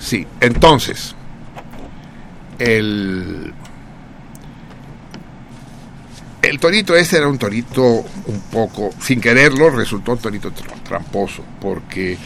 sí, 0.00 0.26
entonces, 0.40 1.14
el, 2.58 3.52
el 6.42 6.58
torito 6.58 6.96
este 6.96 7.18
era 7.18 7.28
un 7.28 7.38
torito 7.38 7.82
un 7.82 8.40
poco, 8.50 8.90
sin 9.00 9.20
quererlo, 9.20 9.70
resultó 9.70 10.12
un 10.12 10.18
torito 10.18 10.50
tr- 10.50 10.82
tramposo, 10.82 11.44
porque 11.60 12.16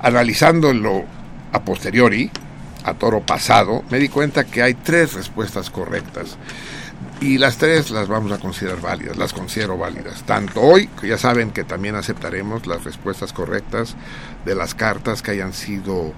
analizándolo 0.00 1.04
a 1.52 1.62
posteriori, 1.64 2.30
a 2.84 2.94
toro 2.94 3.20
pasado, 3.20 3.82
me 3.90 3.98
di 3.98 4.08
cuenta 4.08 4.44
que 4.44 4.62
hay 4.62 4.74
tres 4.74 5.14
respuestas 5.14 5.70
correctas. 5.70 6.36
Y 7.20 7.38
las 7.38 7.56
tres 7.56 7.90
las 7.90 8.08
vamos 8.08 8.30
a 8.32 8.38
considerar 8.38 8.80
válidas, 8.80 9.16
las 9.16 9.32
considero 9.32 9.78
válidas. 9.78 10.22
Tanto 10.24 10.60
hoy, 10.60 10.88
que 11.00 11.08
ya 11.08 11.18
saben 11.18 11.50
que 11.50 11.64
también 11.64 11.94
aceptaremos 11.94 12.66
las 12.66 12.84
respuestas 12.84 13.32
correctas 13.32 13.96
de 14.44 14.54
las 14.54 14.74
cartas 14.74 15.22
que 15.22 15.30
hayan 15.30 15.52
sido 15.52 16.12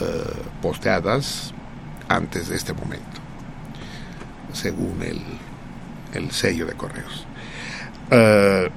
eh, 0.00 0.42
posteadas 0.60 1.54
antes 2.08 2.48
de 2.48 2.56
este 2.56 2.72
momento, 2.72 3.20
según 4.52 5.02
el, 5.02 5.20
el 6.14 6.30
sello 6.32 6.66
de 6.66 6.72
correos. 6.72 7.26
Eh, 8.10 8.70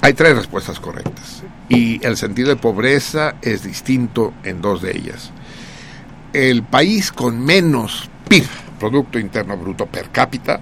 hay 0.00 0.14
tres 0.14 0.36
respuestas 0.36 0.80
correctas 0.80 1.42
y 1.68 2.04
el 2.04 2.16
sentido 2.16 2.48
de 2.48 2.56
pobreza 2.56 3.36
es 3.40 3.62
distinto 3.62 4.34
en 4.42 4.60
dos 4.60 4.82
de 4.82 4.96
ellas. 4.96 5.30
El 6.32 6.62
país 6.62 7.12
con 7.12 7.44
menos 7.44 8.10
PIB, 8.28 8.46
Producto 8.82 9.20
Interno 9.20 9.56
Bruto 9.56 9.86
per 9.86 10.10
cápita, 10.10 10.58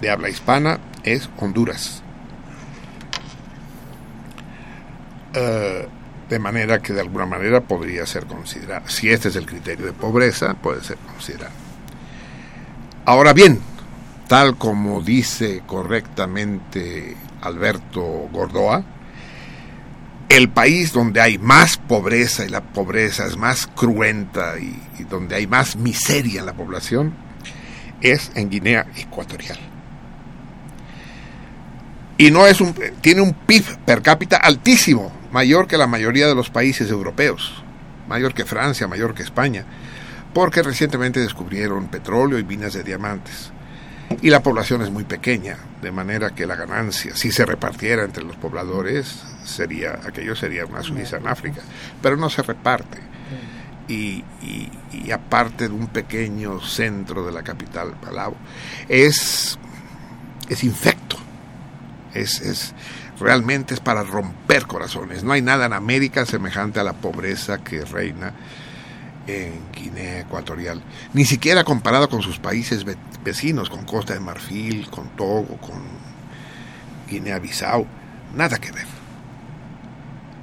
de 0.00 0.08
habla 0.08 0.30
hispana 0.30 0.80
es 1.02 1.28
Honduras. 1.36 2.02
Eh, 5.34 5.86
de 6.30 6.38
manera 6.38 6.80
que 6.80 6.94
de 6.94 7.02
alguna 7.02 7.26
manera 7.26 7.60
podría 7.60 8.06
ser 8.06 8.24
considerado. 8.24 8.88
Si 8.88 9.10
este 9.10 9.28
es 9.28 9.36
el 9.36 9.44
criterio 9.44 9.84
de 9.84 9.92
pobreza, 9.92 10.54
puede 10.54 10.82
ser 10.82 10.96
considerado. 11.06 11.52
Ahora 13.04 13.34
bien, 13.34 13.60
tal 14.26 14.56
como 14.56 15.02
dice 15.02 15.62
correctamente 15.66 17.14
Alberto 17.42 18.00
Gordoa, 18.32 18.82
el 20.30 20.48
país 20.48 20.94
donde 20.94 21.20
hay 21.20 21.36
más 21.36 21.76
pobreza 21.76 22.46
y 22.46 22.48
la 22.48 22.62
pobreza 22.62 23.26
es 23.26 23.36
más 23.36 23.66
cruenta 23.66 24.54
y 24.58 25.04
donde 25.10 25.34
hay 25.36 25.46
más 25.46 25.76
miseria 25.76 26.40
en 26.40 26.46
la 26.46 26.54
población 26.54 27.28
es 28.00 28.32
en 28.34 28.50
Guinea 28.50 28.86
Ecuatorial. 28.96 29.58
Y 32.18 32.30
no 32.30 32.46
es 32.46 32.60
un 32.60 32.74
tiene 33.00 33.22
un 33.22 33.32
PIB 33.32 33.78
per 33.86 34.02
cápita 34.02 34.36
altísimo, 34.36 35.10
mayor 35.32 35.66
que 35.66 35.78
la 35.78 35.86
mayoría 35.86 36.26
de 36.26 36.34
los 36.34 36.50
países 36.50 36.90
europeos, 36.90 37.62
mayor 38.08 38.34
que 38.34 38.44
Francia, 38.44 38.86
mayor 38.86 39.14
que 39.14 39.22
España, 39.22 39.64
porque 40.34 40.62
recientemente 40.62 41.20
descubrieron 41.20 41.88
petróleo 41.88 42.38
y 42.38 42.44
minas 42.44 42.74
de 42.74 42.82
diamantes. 42.82 43.52
Y 44.22 44.28
la 44.28 44.42
población 44.42 44.82
es 44.82 44.90
muy 44.90 45.04
pequeña, 45.04 45.56
de 45.80 45.92
manera 45.92 46.30
que 46.34 46.46
la 46.46 46.56
ganancia, 46.56 47.16
si 47.16 47.30
se 47.30 47.46
repartiera 47.46 48.02
entre 48.04 48.24
los 48.24 48.36
pobladores, 48.36 49.22
sería 49.44 50.00
aquello 50.06 50.34
sería 50.34 50.66
una 50.66 50.82
Suiza 50.82 51.16
en 51.16 51.28
África, 51.28 51.62
pero 52.02 52.16
no 52.16 52.28
se 52.28 52.42
reparte. 52.42 52.98
Y, 53.90 54.24
y- 54.92 55.10
aparte 55.12 55.66
de 55.68 55.74
un 55.74 55.88
pequeño 55.88 56.60
centro 56.60 57.26
de 57.26 57.32
la 57.32 57.42
capital, 57.42 57.94
Palau, 58.00 58.36
es, 58.88 59.58
es 60.48 60.62
infecto. 60.64 61.16
Es, 62.14 62.40
es 62.40 62.74
realmente 63.18 63.74
es 63.74 63.80
para 63.80 64.02
romper 64.04 64.66
corazones. 64.66 65.24
No 65.24 65.32
hay 65.32 65.42
nada 65.42 65.66
en 65.66 65.72
América 65.72 66.24
semejante 66.26 66.78
a 66.78 66.84
la 66.84 66.92
pobreza 66.92 67.58
que 67.58 67.84
reina 67.84 68.32
en 69.26 69.60
Guinea 69.72 70.20
Ecuatorial, 70.20 70.82
ni 71.12 71.24
siquiera 71.24 71.62
comparado 71.64 72.08
con 72.08 72.22
sus 72.22 72.38
países 72.38 72.84
ve- 72.84 72.96
vecinos, 73.24 73.68
con 73.70 73.84
Costa 73.84 74.14
de 74.14 74.20
Marfil, 74.20 74.88
con 74.90 75.08
Togo, 75.16 75.56
con 75.58 75.82
Guinea-Bissau, 77.08 77.86
nada 78.34 78.58
que 78.58 78.72
ver. 78.72 78.86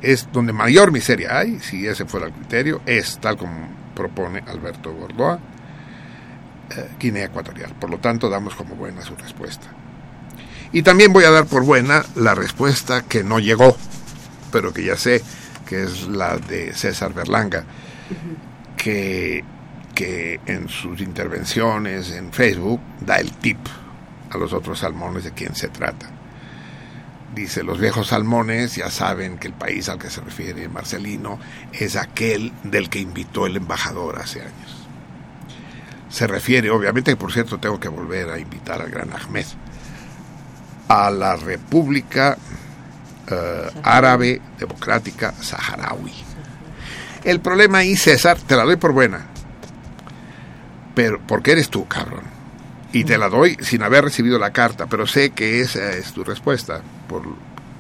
Es 0.02 0.28
donde 0.32 0.54
mayor 0.54 0.92
miseria 0.92 1.38
hay, 1.38 1.60
si 1.60 1.88
ese 1.88 2.06
fuera 2.06 2.28
el 2.28 2.34
criterio, 2.34 2.82
es 2.86 3.18
tal 3.20 3.38
como 3.38 3.68
propone 3.96 4.44
Alberto 4.48 4.94
Gordoa, 4.94 5.40
eh, 6.76 6.90
Guinea 7.00 7.26
Ecuatorial. 7.26 7.74
Por 7.80 7.90
lo 7.90 7.98
tanto, 7.98 8.30
damos 8.30 8.56
como 8.56 8.76
buena 8.76 9.02
su 9.02 9.16
respuesta. 9.16 9.68
Y 10.72 10.84
también 10.84 11.14
voy 11.14 11.24
a 11.24 11.32
dar 11.32 11.46
por 11.46 11.64
buena 11.64 12.04
la 12.16 12.36
respuesta 12.36 13.02
que 13.04 13.24
no 13.24 13.40
llegó, 13.40 13.76
pero 14.52 14.74
que 14.74 14.84
ya 14.84 14.98
sé, 14.98 15.24
que 15.66 15.84
es 15.84 16.08
la 16.08 16.38
de 16.38 16.74
César 16.74 17.14
Berlanga, 17.14 17.64
que, 18.76 19.44
que 19.96 20.40
en 20.46 20.68
sus 20.68 21.00
intervenciones 21.02 22.12
en 22.12 22.32
Facebook 22.32 22.82
da 23.00 23.16
el 23.16 23.32
tip 23.32 23.60
a 24.30 24.38
los 24.38 24.54
otros 24.54 24.80
salmones 24.80 25.24
de 25.24 25.32
quién 25.32 25.56
se 25.56 25.70
trata. 25.70 26.17
Dice, 27.36 27.64
los 27.64 27.80
viejos 27.80 28.08
salmones 28.08 28.76
ya 28.76 28.90
saben 28.90 29.38
que 29.38 29.48
el 29.48 29.54
país 29.54 29.90
al 29.90 30.00
que 30.00 30.10
se 30.10 30.22
refiere 30.22 30.70
Marcelino 30.70 31.40
es 31.74 31.96
aquel 31.96 32.54
del 32.64 32.90
que 32.90 33.00
invitó 33.00 33.46
el 33.46 33.58
embajador 33.58 34.20
hace 34.20 34.42
años. 34.42 34.88
Se 36.10 36.26
refiere, 36.26 36.70
obviamente, 36.70 37.16
por 37.16 37.34
cierto, 37.34 37.60
tengo 37.60 37.80
que 37.80 37.90
volver 37.90 38.30
a 38.30 38.40
invitar 38.40 38.82
al 38.82 38.90
gran 38.90 39.12
Ahmed, 39.14 39.46
a 40.88 41.12
la 41.12 41.36
República 41.36 42.38
eh, 43.30 43.70
Árabe 43.84 44.42
Democrática 44.58 45.34
Saharaui. 45.34 46.14
El 47.24 47.42
problema 47.42 47.80
ahí, 47.80 47.98
César, 47.98 48.38
te 48.40 48.56
la 48.56 48.64
doy 48.64 48.78
por 48.78 48.94
buena. 48.94 49.26
Pero, 50.96 51.20
porque 51.28 51.52
eres 51.52 51.70
tú, 51.70 51.88
cabrón. 51.88 52.24
Y 52.94 53.04
te 53.04 53.18
la 53.18 53.28
doy 53.28 53.58
sin 53.60 53.84
haber 53.84 54.06
recibido 54.06 54.40
la 54.40 54.54
carta, 54.54 54.86
pero 54.88 55.06
sé 55.06 55.32
que 55.32 55.60
esa 55.60 55.92
es 55.92 56.14
tu 56.14 56.24
respuesta, 56.24 56.82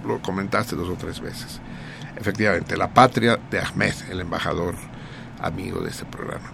lo 0.05 0.21
comentaste 0.21 0.75
dos 0.75 0.89
o 0.89 0.95
tres 0.95 1.19
veces. 1.19 1.59
Efectivamente, 2.15 2.77
la 2.77 2.93
patria 2.93 3.39
de 3.51 3.59
Ahmed, 3.59 3.93
el 4.09 4.21
embajador 4.21 4.75
amigo 5.39 5.81
de 5.81 5.89
este 5.89 6.05
programa. 6.05 6.51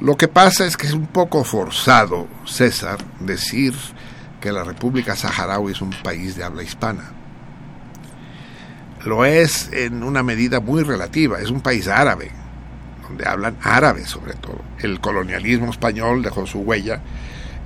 Lo 0.00 0.16
que 0.16 0.28
pasa 0.28 0.64
es 0.64 0.76
que 0.76 0.86
es 0.86 0.94
un 0.94 1.06
poco 1.06 1.44
forzado, 1.44 2.26
César, 2.46 2.98
decir 3.20 3.74
que 4.40 4.50
la 4.50 4.64
República 4.64 5.14
Saharaui 5.14 5.72
es 5.72 5.82
un 5.82 5.90
país 6.02 6.36
de 6.36 6.44
habla 6.44 6.62
hispana. 6.62 7.12
Lo 9.04 9.24
es 9.24 9.70
en 9.72 10.02
una 10.02 10.22
medida 10.22 10.60
muy 10.60 10.82
relativa, 10.82 11.38
es 11.40 11.50
un 11.50 11.60
país 11.60 11.86
árabe, 11.86 12.30
donde 13.02 13.26
hablan 13.28 13.56
árabe 13.62 14.06
sobre 14.06 14.34
todo. 14.34 14.60
El 14.78 15.00
colonialismo 15.00 15.70
español 15.70 16.22
dejó 16.22 16.46
su 16.46 16.60
huella 16.60 17.00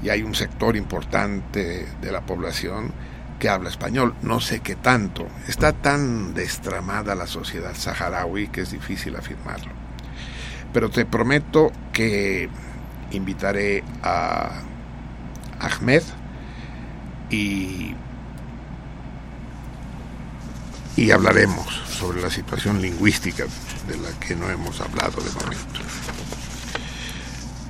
y 0.02 0.10
hay 0.10 0.22
un 0.22 0.34
sector 0.34 0.76
importante 0.76 1.86
de 2.00 2.12
la 2.12 2.20
población 2.22 2.92
que 3.38 3.48
habla 3.48 3.68
español, 3.68 4.14
no 4.22 4.40
sé 4.40 4.60
qué 4.60 4.76
tanto. 4.76 5.26
Está 5.48 5.72
tan 5.72 6.34
destramada 6.34 7.14
la 7.14 7.26
sociedad 7.26 7.74
saharaui 7.74 8.48
que 8.48 8.62
es 8.62 8.70
difícil 8.70 9.16
afirmarlo. 9.16 9.72
Pero 10.72 10.90
te 10.90 11.04
prometo 11.04 11.70
que 11.92 12.48
invitaré 13.12 13.84
a 14.02 14.62
Ahmed 15.60 16.02
y, 17.30 17.94
y 20.96 21.10
hablaremos 21.10 21.66
sobre 21.88 22.20
la 22.20 22.30
situación 22.30 22.82
lingüística 22.82 23.44
de 23.86 23.96
la 23.96 24.10
que 24.18 24.34
no 24.34 24.50
hemos 24.50 24.80
hablado 24.80 25.22
de 25.22 25.30
momento. 25.30 25.80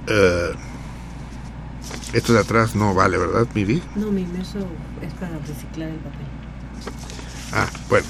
Eh, 0.07 0.55
esto 2.13 2.33
de 2.33 2.41
atrás 2.41 2.75
no 2.75 2.95
vale, 2.95 3.19
¿verdad, 3.19 3.47
Miri? 3.55 3.83
No, 3.97 4.11
mi 4.13 4.23
inmerso 4.23 4.59
es 5.05 5.15
para 5.15 5.39
reciclar 5.39 5.89
el 5.89 5.97
papel. 5.97 6.27
Ah, 7.53 7.69
bueno, 7.89 8.07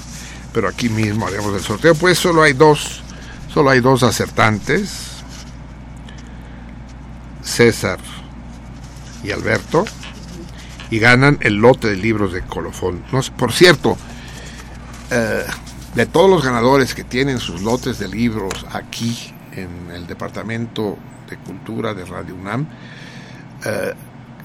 pero 0.53 0.67
aquí 0.67 0.89
mismo 0.89 1.27
haremos 1.27 1.53
el 1.53 1.61
sorteo. 1.61 1.95
Pues 1.95 2.17
solo 2.17 2.41
hay 2.41 2.53
dos, 2.53 3.01
solo 3.53 3.69
hay 3.69 3.79
dos 3.79 4.03
acertantes. 4.03 5.11
César 7.41 7.99
y 9.23 9.31
Alberto. 9.31 9.85
Y 10.89 10.99
ganan 10.99 11.37
el 11.41 11.55
lote 11.55 11.89
de 11.89 11.95
libros 11.95 12.31
de 12.31 12.41
colofón. 12.41 13.03
No 13.11 13.19
por 13.37 13.51
cierto, 13.51 13.97
eh, 15.11 15.45
de 15.95 16.05
todos 16.05 16.29
los 16.29 16.43
ganadores 16.43 16.93
que 16.93 17.03
tienen 17.03 17.39
sus 17.39 17.61
lotes 17.61 17.97
de 17.99 18.07
libros 18.07 18.65
aquí 18.71 19.33
en 19.53 19.91
el 19.91 20.05
Departamento 20.07 20.97
de 21.29 21.37
Cultura 21.37 21.93
de 21.93 22.05
Radio 22.05 22.35
UNAM, 22.35 22.67
eh, 23.65 23.93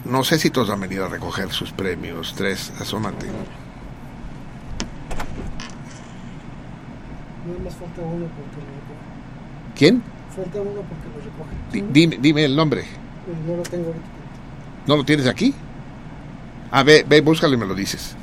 no 0.04 0.24
sé 0.24 0.38
si 0.38 0.50
todos 0.50 0.70
han 0.70 0.80
venido 0.80 1.04
a 1.04 1.08
recoger 1.08 1.50
sus 1.52 1.72
premios. 1.72 2.34
Tres, 2.36 2.72
asómate. 2.80 3.26
Nada 7.46 7.58
más 7.64 7.74
falta 7.74 8.02
uno 8.02 8.26
porque 8.26 8.56
lo. 8.56 9.74
¿Quién? 9.76 10.02
Falta 10.34 10.60
uno 10.60 10.82
porque 10.82 11.08
lo 11.08 11.24
recoge. 11.24 11.50
Di- 11.72 11.84
dime, 11.92 12.18
dime 12.20 12.44
el 12.44 12.54
nombre. 12.56 12.80
Eh, 12.82 12.86
No 13.46 13.56
lo 13.56 13.62
tengo. 13.62 13.94
¿No 14.86 14.96
lo 14.96 15.04
tienes 15.04 15.26
aquí? 15.26 15.54
Ah, 16.70 16.82
ve, 16.82 17.04
ve, 17.08 17.20
búscalo 17.20 17.54
y 17.54 17.56
me 17.56 17.66
lo 17.66 17.74
dices. 17.74 18.14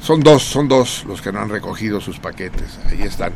Son 0.00 0.20
dos, 0.20 0.42
son 0.44 0.68
dos 0.68 1.04
los 1.06 1.20
que 1.20 1.32
no 1.32 1.40
han 1.40 1.48
recogido 1.48 2.00
sus 2.00 2.18
paquetes. 2.20 2.78
Ahí 2.86 3.02
están. 3.02 3.32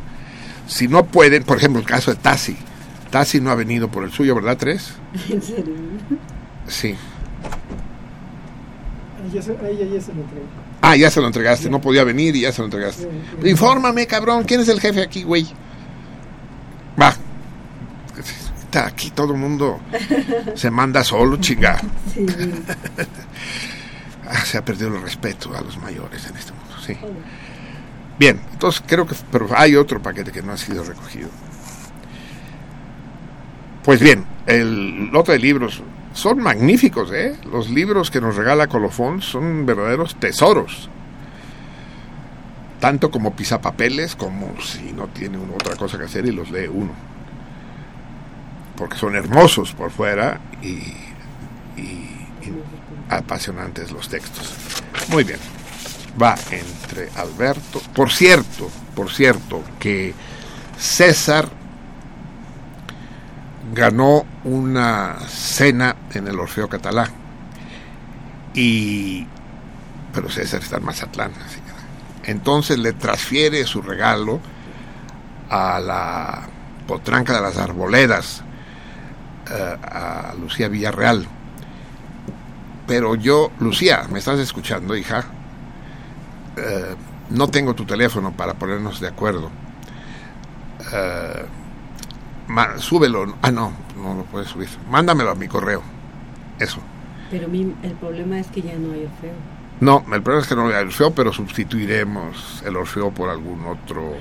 Si 0.66 0.86
no 0.88 1.04
pueden, 1.06 1.42
por 1.42 1.56
ejemplo, 1.56 1.80
el 1.80 1.86
caso 1.86 2.12
de 2.12 2.16
Tassi. 2.16 2.56
Tassi 3.10 3.40
no 3.40 3.50
ha 3.50 3.54
venido 3.56 3.88
por 3.90 4.04
el 4.04 4.12
suyo, 4.12 4.36
¿verdad, 4.36 4.56
Tres? 4.56 4.94
¿En 5.28 5.42
serio? 5.42 5.74
Sí. 6.68 6.94
Ahí 9.22 9.30
ya 9.32 9.42
se, 9.42 9.52
ahí 9.52 9.76
ya, 9.78 9.86
ya 9.86 10.00
se 10.00 10.14
lo 10.14 10.22
entregué. 10.22 10.46
Ah, 10.82 10.96
ya 10.96 11.10
se 11.10 11.20
lo 11.20 11.26
entregaste. 11.26 11.70
No 11.70 11.80
podía 11.80 12.04
venir 12.04 12.34
y 12.36 12.40
ya 12.42 12.52
se 12.52 12.62
lo 12.62 12.66
entregaste. 12.66 13.08
Infórmame, 13.44 14.06
cabrón. 14.06 14.44
¿Quién 14.44 14.60
es 14.60 14.68
el 14.68 14.80
jefe 14.80 15.02
aquí, 15.02 15.22
güey? 15.22 15.46
Va. 17.00 17.14
Está 18.60 18.86
aquí 18.86 19.10
todo 19.10 19.32
el 19.32 19.38
mundo 19.38 19.80
se 20.54 20.70
manda 20.70 21.02
solo, 21.02 21.36
chinga. 21.38 21.80
Sí. 22.14 22.26
Ah, 24.32 24.44
se 24.44 24.58
ha 24.58 24.64
perdido 24.64 24.94
el 24.94 25.02
respeto 25.02 25.52
a 25.56 25.60
los 25.60 25.76
mayores 25.78 26.24
en 26.24 26.36
este 26.36 26.52
mundo, 26.52 26.76
sí. 26.86 26.96
Bien, 28.16 28.40
entonces 28.52 28.80
creo 28.86 29.04
que 29.04 29.16
pero 29.32 29.48
hay 29.56 29.74
otro 29.74 30.00
paquete 30.00 30.30
que 30.30 30.40
no 30.40 30.52
ha 30.52 30.56
sido 30.56 30.84
recogido. 30.84 31.28
Pues 33.82 33.98
bien, 33.98 34.24
el 34.46 35.06
lote 35.06 35.32
de 35.32 35.40
libros 35.40 35.82
son 36.12 36.42
magníficos, 36.42 37.12
¿eh? 37.12 37.36
Los 37.50 37.70
libros 37.70 38.10
que 38.10 38.20
nos 38.20 38.36
regala 38.36 38.66
Colofón 38.66 39.22
son 39.22 39.64
verdaderos 39.64 40.16
tesoros. 40.16 40.88
Tanto 42.80 43.10
como 43.10 43.34
pisapapeles, 43.36 44.16
como 44.16 44.60
si 44.60 44.92
no 44.92 45.06
tiene 45.08 45.38
uno 45.38 45.54
otra 45.54 45.76
cosa 45.76 45.98
que 45.98 46.04
hacer 46.04 46.26
y 46.26 46.32
los 46.32 46.50
lee 46.50 46.68
uno. 46.68 46.92
Porque 48.76 48.96
son 48.96 49.14
hermosos 49.14 49.72
por 49.72 49.90
fuera 49.90 50.40
y, 50.62 50.82
apasionantes 53.08 53.90
los 53.90 54.08
textos. 54.08 54.54
Muy 55.08 55.24
bien. 55.24 55.38
Va 56.20 56.34
entre 56.50 57.08
Alberto. 57.16 57.80
Por 57.94 58.10
cierto, 58.10 58.70
por 58.94 59.10
cierto, 59.10 59.62
que 59.78 60.14
César 60.78 61.48
ganó 63.72 64.24
una 64.44 65.16
cena 65.28 65.96
en 66.12 66.28
el 66.28 66.38
Orfeo 66.38 66.68
Catalá. 66.68 67.08
Y. 68.54 69.26
Pero 70.12 70.28
César 70.28 70.60
está 70.60 70.78
en 70.78 70.84
Mazatlán. 70.84 71.32
así 71.44 71.60
Entonces 72.24 72.78
le 72.78 72.92
transfiere 72.92 73.64
su 73.64 73.80
regalo 73.80 74.40
a 75.48 75.80
la 75.80 76.42
potranca 76.86 77.34
de 77.34 77.40
las 77.40 77.56
arboledas, 77.56 78.42
eh, 79.50 79.76
a 79.82 80.34
Lucía 80.40 80.68
Villarreal. 80.68 81.26
Pero 82.86 83.14
yo, 83.14 83.52
Lucía, 83.60 84.06
¿me 84.10 84.18
estás 84.18 84.40
escuchando, 84.40 84.96
hija? 84.96 85.24
Eh, 86.56 86.96
no 87.30 87.46
tengo 87.48 87.74
tu 87.74 87.84
teléfono 87.84 88.32
para 88.32 88.54
ponernos 88.54 89.00
de 89.00 89.06
acuerdo. 89.06 89.50
Eh, 90.92 91.44
ma- 92.50 92.78
súbelo. 92.78 93.36
Ah, 93.42 93.50
no, 93.50 93.72
no 93.96 94.14
lo 94.14 94.24
puedes 94.24 94.48
subir. 94.48 94.68
Mándamelo 94.90 95.30
a 95.30 95.34
mi 95.34 95.48
correo. 95.48 95.82
Eso. 96.58 96.78
Pero 97.30 97.48
mi, 97.48 97.74
el 97.82 97.92
problema 97.92 98.38
es 98.38 98.48
que 98.48 98.60
ya 98.62 98.74
no 98.76 98.92
hay 98.92 99.04
Orfeo. 99.04 99.32
No, 99.80 100.04
el 100.12 100.22
problema 100.22 100.42
es 100.42 100.48
que 100.48 100.56
no 100.56 100.66
hay 100.66 100.74
Orfeo, 100.84 101.12
pero 101.14 101.32
sustituiremos 101.32 102.62
el 102.66 102.76
Orfeo 102.76 103.10
por 103.12 103.30
algún 103.30 103.64
otro 103.66 104.14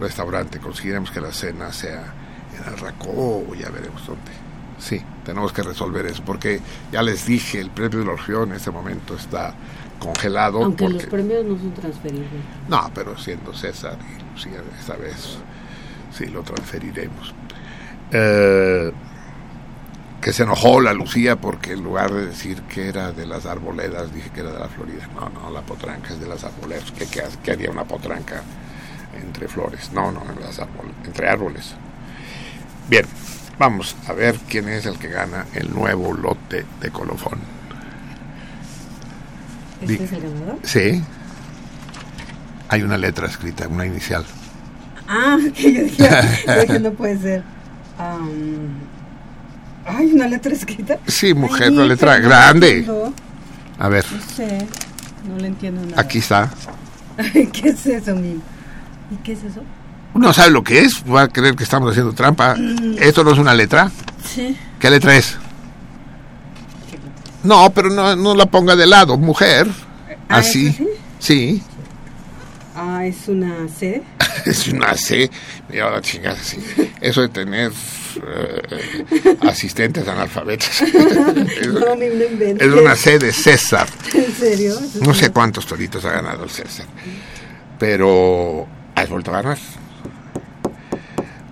restaurante. 0.00 0.58
Conseguiremos 0.60 1.10
que 1.10 1.20
la 1.20 1.32
cena 1.32 1.72
sea 1.72 2.14
en 2.56 2.72
el 2.72 2.78
Racó 2.78 3.44
o 3.48 3.54
ya 3.54 3.68
veremos 3.70 4.06
dónde. 4.06 4.30
Sí, 4.78 5.02
tenemos 5.24 5.52
que 5.52 5.62
resolver 5.64 6.06
eso, 6.06 6.22
porque 6.24 6.60
ya 6.92 7.02
les 7.02 7.26
dije, 7.26 7.60
el 7.60 7.70
premio 7.70 7.98
del 7.98 8.08
Orfeo 8.10 8.44
en 8.44 8.52
este 8.52 8.70
momento 8.70 9.14
está 9.16 9.52
congelado. 9.98 10.62
Aunque 10.62 10.84
porque... 10.84 11.00
los 11.02 11.06
premios 11.06 11.44
no 11.44 11.58
son 11.58 11.74
transferibles. 11.74 12.28
No, 12.68 12.88
pero 12.94 13.18
siendo 13.18 13.52
César 13.52 13.98
y 14.00 14.32
Lucía, 14.32 14.62
esta 14.78 14.94
vez 14.94 15.38
sí 16.16 16.26
lo 16.26 16.42
transferiremos. 16.42 17.34
Eh, 18.12 18.92
que 20.20 20.32
se 20.32 20.42
enojó 20.42 20.80
la 20.80 20.92
Lucía 20.92 21.36
porque 21.36 21.72
en 21.72 21.84
lugar 21.84 22.12
de 22.12 22.26
decir 22.26 22.62
que 22.62 22.88
era 22.88 23.12
de 23.12 23.24
las 23.26 23.46
arboledas, 23.46 24.12
dije 24.12 24.30
que 24.30 24.40
era 24.40 24.50
de 24.52 24.58
la 24.58 24.68
Florida. 24.68 25.08
No, 25.14 25.28
no, 25.28 25.50
la 25.50 25.60
potranca 25.62 26.12
es 26.12 26.20
de 26.20 26.26
las 26.26 26.42
arboledas. 26.44 26.90
¿Qué, 26.92 27.06
qué, 27.06 27.22
qué 27.42 27.52
haría 27.52 27.70
una 27.70 27.84
potranca 27.84 28.42
entre 29.22 29.46
flores? 29.48 29.90
No, 29.92 30.10
no, 30.10 30.22
en 30.22 30.40
las 30.44 30.58
árbol- 30.58 30.92
entre 31.04 31.28
árboles. 31.28 31.74
Bien, 32.88 33.04
vamos 33.58 33.94
a 34.08 34.12
ver 34.12 34.34
quién 34.48 34.68
es 34.68 34.86
el 34.86 34.98
que 34.98 35.08
gana 35.08 35.46
el 35.54 35.72
nuevo 35.72 36.12
lote 36.12 36.64
de 36.80 36.90
colofón. 36.90 37.38
¿Este 39.80 39.96
Di- 39.98 40.02
es 40.04 40.12
el 40.12 40.22
ganador? 40.22 40.58
Sí. 40.64 41.02
Hay 42.70 42.82
una 42.82 42.98
letra 42.98 43.28
escrita, 43.28 43.68
una 43.68 43.86
inicial. 43.86 44.24
Ah, 45.06 45.38
que 45.54 45.72
yo 45.72 45.82
dije, 45.84 46.08
yo 46.46 46.60
dije, 46.60 46.80
no 46.80 46.90
puede 46.92 47.18
ser. 47.18 47.42
Am, 47.98 48.68
Ay, 49.86 50.12
una 50.12 50.26
letra 50.28 50.52
escrita. 50.52 50.98
Sí, 51.06 51.32
mujer, 51.34 51.68
Ay, 51.68 51.74
una 51.74 51.84
letra 51.86 52.18
no 52.18 52.28
grande. 52.28 52.68
entiendo. 52.78 53.12
A 53.78 53.88
ver, 53.88 54.04
No 54.10 54.20
sé, 54.36 54.66
no 55.28 55.36
le 55.38 55.46
entiendo 55.48 55.80
nada. 55.86 56.00
aquí 56.02 56.18
está. 56.18 56.50
¿Qué 57.52 57.68
es 57.70 57.86
eso, 57.86 58.14
mi? 58.14 58.38
¿Y 59.10 59.16
qué 59.24 59.32
es 59.32 59.42
eso? 59.44 59.62
No 60.14 60.32
sabe 60.32 60.50
lo 60.50 60.62
que 60.64 60.80
es, 60.80 61.02
va 61.04 61.22
a 61.22 61.28
creer 61.28 61.54
que 61.54 61.64
estamos 61.64 61.90
haciendo 61.90 62.12
trampa. 62.12 62.56
¿Esto 62.98 63.24
no 63.24 63.32
es 63.32 63.38
una 63.38 63.54
letra? 63.54 63.90
Sí. 64.24 64.56
¿Qué 64.78 64.90
letra 64.90 65.16
es? 65.16 65.36
No, 67.44 67.70
pero 67.70 67.88
no, 67.90 68.16
no 68.16 68.34
la 68.34 68.46
ponga 68.46 68.74
de 68.76 68.86
lado, 68.86 69.16
mujer. 69.16 69.68
Ah, 70.28 70.40
¿es 70.40 70.48
Así. 70.48 70.68
así? 70.68 70.88
Sí, 71.20 71.62
Ah, 72.80 73.04
es 73.04 73.26
una 73.26 73.66
C. 73.68 74.02
es 74.46 74.68
una 74.68 74.94
C. 74.94 75.28
Lleva 75.68 75.90
la 75.90 76.00
chingada, 76.00 76.36
sí. 76.36 76.58
Eso 77.00 77.22
de 77.22 77.28
tener 77.28 77.72
eh, 77.72 79.36
asistentes 79.40 80.06
analfabetas. 80.06 80.80
es, 80.82 81.66
No, 81.66 81.96
ni 81.96 82.06
me 82.08 82.26
inventes. 82.26 82.68
es 82.68 82.72
una 82.72 82.94
C 82.94 83.18
de 83.18 83.32
César. 83.32 83.88
¿En 84.14 84.32
serio? 84.32 84.78
Eso 84.78 85.00
No 85.04 85.12
sé 85.12 85.30
cuántos 85.30 85.66
toritos 85.66 86.04
ha 86.04 86.12
ganado 86.12 86.44
el 86.44 86.50
César, 86.50 86.86
pero 87.80 88.68
has 88.94 89.08
vuelto 89.08 89.32
a 89.34 89.42
ganar. 89.42 89.58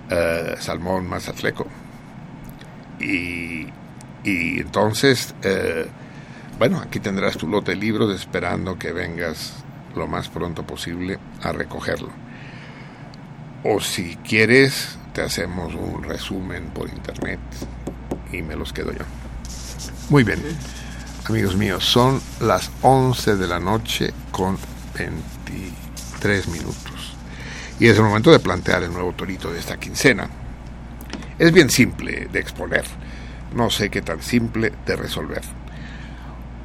Eh, 0.09 0.55
Salmón 0.61 1.09
Mazatleco. 1.09 1.67
Y, 3.01 3.67
y 4.23 4.61
entonces, 4.61 5.35
eh, 5.43 5.87
bueno, 6.59 6.81
aquí 6.81 7.01
tendrás 7.01 7.37
tu 7.37 7.49
lote 7.49 7.73
de 7.73 7.79
libros 7.79 8.15
esperando 8.15 8.79
que 8.79 8.93
vengas 8.93 9.65
lo 9.97 10.07
más 10.07 10.29
pronto 10.29 10.67
posible 10.67 11.19
a 11.43 11.53
recogerlo. 11.53 12.11
O 13.65 13.81
si 13.81 14.17
quieres, 14.17 14.99
te 15.13 15.23
hacemos 15.23 15.75
un 15.75 16.05
resumen 16.05 16.67
por 16.67 16.89
internet 16.89 17.41
y 18.33 18.43
me 18.43 18.55
los 18.55 18.73
quedo 18.73 18.93
yo. 18.93 19.05
Muy 20.11 20.23
bien. 20.23 20.41
Amigos 21.25 21.57
míos, 21.57 21.85
son 21.85 22.21
las 22.41 22.71
11 22.83 23.37
de 23.37 23.47
la 23.49 23.59
noche 23.59 24.13
con 24.31 24.57
23 24.97 26.49
minutos. 26.49 27.17
Y 27.81 27.89
es 27.89 27.97
el 27.97 28.05
momento 28.05 28.31
de 28.31 28.39
plantear 28.39 28.85
el 28.85 28.93
nuevo 28.93 29.13
torito 29.13 29.53
de 29.53 29.59
esta 29.59 29.77
quincena. 29.79 30.29
Es 31.39 31.53
bien 31.53 31.69
simple 31.69 32.29
de 32.33 32.39
exponer. 32.39 32.85
No 33.55 33.71
sé 33.71 33.91
qué 33.91 34.03
tan 34.03 34.23
simple 34.23 34.73
de 34.87 34.97
resolver. 34.97 35.43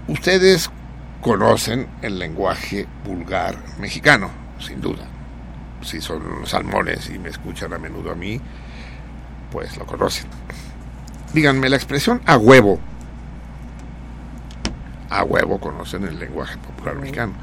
Ustedes 0.08 0.70
conocen 1.22 1.88
el 2.02 2.18
lenguaje 2.18 2.88
vulgar 3.06 3.56
mexicano, 3.80 4.32
sin 4.60 4.82
duda. 4.82 5.06
Si 5.82 6.02
son 6.02 6.46
salmones 6.46 7.10
y 7.10 7.20
me 7.20 7.30
escuchan 7.30 7.74
a 7.74 7.78
menudo 7.78 8.12
a 8.12 8.16
mí, 8.16 8.42
pues 9.52 9.78
lo 9.78 9.86
conocen. 9.86 10.28
díganme 11.34 11.70
la 11.70 11.78
expresión 11.78 12.22
a 12.26 12.38
huevo. 12.38 12.80
A 15.10 15.24
huevo 15.24 15.60
conocen 15.60 16.04
el 16.06 16.20
lenguaje 16.20 16.58
popular 16.58 16.96
mexicano. 16.96 17.34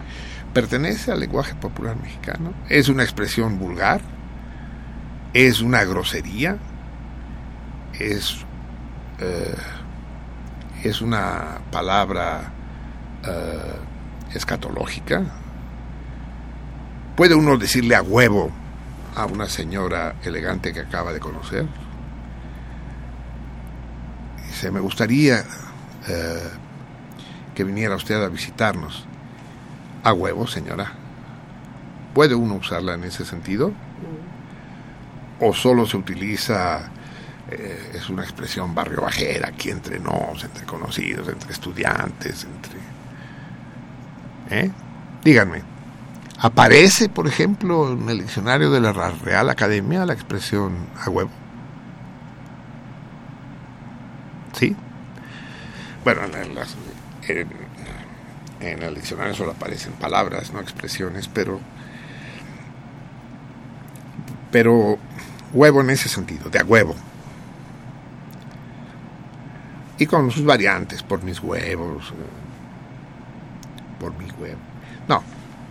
¿Pertenece 0.52 1.12
al 1.12 1.20
lenguaje 1.20 1.54
popular 1.54 1.96
mexicano? 1.96 2.52
¿Es 2.68 2.88
una 2.88 3.02
expresión 3.02 3.58
vulgar? 3.58 4.00
¿Es 5.34 5.60
una 5.60 5.84
grosería? 5.84 6.56
¿Es, 7.98 8.44
eh, 9.20 9.54
es 10.82 11.00
una 11.00 11.58
palabra 11.70 12.52
eh, 13.28 14.34
escatológica? 14.34 15.22
¿Puede 17.16 17.34
uno 17.34 17.56
decirle 17.56 17.96
a 17.96 18.02
huevo 18.02 18.50
a 19.16 19.26
una 19.26 19.46
señora 19.46 20.14
elegante 20.22 20.72
que 20.72 20.80
acaba 20.80 21.12
de 21.12 21.20
conocer? 21.20 21.66
Dice, 24.46 24.70
me 24.70 24.80
gustaría 24.80 25.44
eh, 26.08 26.48
que 27.54 27.64
viniera 27.64 27.96
usted 27.96 28.22
a 28.22 28.28
visitarnos. 28.28 29.04
A 30.04 30.12
huevo, 30.12 30.46
señora. 30.46 30.92
¿Puede 32.14 32.34
uno 32.34 32.54
usarla 32.54 32.94
en 32.94 33.04
ese 33.04 33.24
sentido? 33.24 33.72
¿O 35.40 35.52
solo 35.52 35.86
se 35.86 35.96
utiliza, 35.96 36.90
eh, 37.50 37.92
es 37.94 38.08
una 38.08 38.22
expresión 38.22 38.74
barrio 38.74 39.02
bajera, 39.02 39.48
aquí 39.48 39.70
entre 39.70 39.98
nos, 39.98 40.42
entre 40.44 40.64
conocidos, 40.64 41.28
entre 41.28 41.52
estudiantes, 41.52 42.44
entre... 42.44 42.87
¿Eh? 44.50 44.70
Díganme, 45.24 45.62
¿aparece, 46.38 47.08
por 47.08 47.26
ejemplo, 47.26 47.92
en 47.92 48.08
el 48.08 48.20
diccionario 48.20 48.70
de 48.70 48.80
la 48.80 48.92
Real 48.92 49.50
Academia 49.50 50.06
la 50.06 50.14
expresión 50.14 50.88
a 51.04 51.10
huevo? 51.10 51.30
¿Sí? 54.52 54.74
Bueno, 56.04 56.22
en, 56.24 56.54
las- 56.54 56.76
en- 57.28 58.82
el 58.82 58.94
diccionario 58.94 59.34
solo 59.34 59.52
aparecen 59.52 59.92
palabras, 59.94 60.52
no 60.52 60.60
expresiones, 60.60 61.28
pero 61.28 61.60
pero 64.50 64.98
huevo 65.52 65.80
en 65.80 65.90
ese 65.90 66.08
sentido, 66.08 66.48
de 66.50 66.58
a 66.58 66.64
huevo. 66.64 66.94
Y 69.98 70.06
con 70.06 70.30
sus 70.30 70.44
variantes, 70.44 71.02
por 71.02 71.22
mis 71.22 71.40
huevos, 71.42 72.12
por 73.98 74.16
mi 74.16 74.30
huevo. 74.32 74.58
No, 75.08 75.22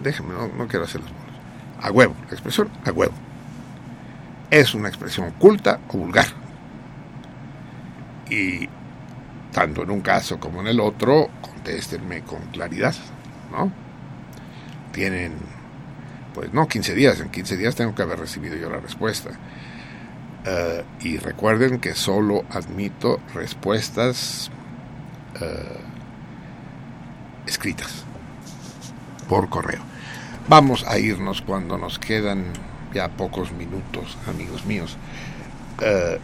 déjenme, 0.03 0.33
no, 0.33 0.47
no 0.47 0.67
quiero 0.67 0.85
hacer 0.85 1.01
los 1.01 1.11
bolos. 1.11 1.35
A 1.81 1.91
huevo, 1.91 2.15
la 2.25 2.33
expresión 2.33 2.69
a 2.85 2.91
huevo. 2.91 3.13
Es 4.49 4.73
una 4.73 4.87
expresión 4.87 5.31
culta 5.31 5.79
o 5.89 5.97
vulgar. 5.97 6.27
Y 8.29 8.67
tanto 9.51 9.83
en 9.83 9.91
un 9.91 10.01
caso 10.01 10.39
como 10.39 10.61
en 10.61 10.67
el 10.67 10.79
otro, 10.79 11.29
contéstenme 11.41 12.21
con 12.21 12.39
claridad, 12.47 12.95
¿no? 13.51 13.71
Tienen, 14.91 15.33
pues 16.33 16.53
no, 16.53 16.67
15 16.67 16.95
días, 16.95 17.19
en 17.19 17.29
15 17.29 17.57
días 17.57 17.75
tengo 17.75 17.93
que 17.93 18.01
haber 18.01 18.19
recibido 18.19 18.55
yo 18.55 18.69
la 18.69 18.79
respuesta. 18.79 19.31
Eh, 20.45 20.83
y 21.01 21.17
recuerden 21.17 21.79
que 21.79 21.93
solo 21.93 22.45
admito 22.49 23.19
respuestas 23.33 24.49
eh, 25.41 25.79
escritas 27.45 28.06
por 29.27 29.49
correo. 29.49 29.81
Vamos 30.47 30.85
a 30.87 30.97
irnos 30.97 31.41
cuando 31.41 31.77
nos 31.77 31.99
quedan 31.99 32.45
ya 32.93 33.09
pocos 33.09 33.51
minutos, 33.51 34.17
amigos 34.27 34.65
míos. 34.65 34.97
Eh, 35.81 36.19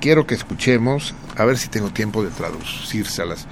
quiero 0.00 0.26
que 0.26 0.34
escuchemos, 0.34 1.14
a 1.36 1.44
ver 1.44 1.58
si 1.58 1.68
tengo 1.68 1.90
tiempo 1.90 2.22
de 2.22 2.30
traducírselas, 2.30 3.46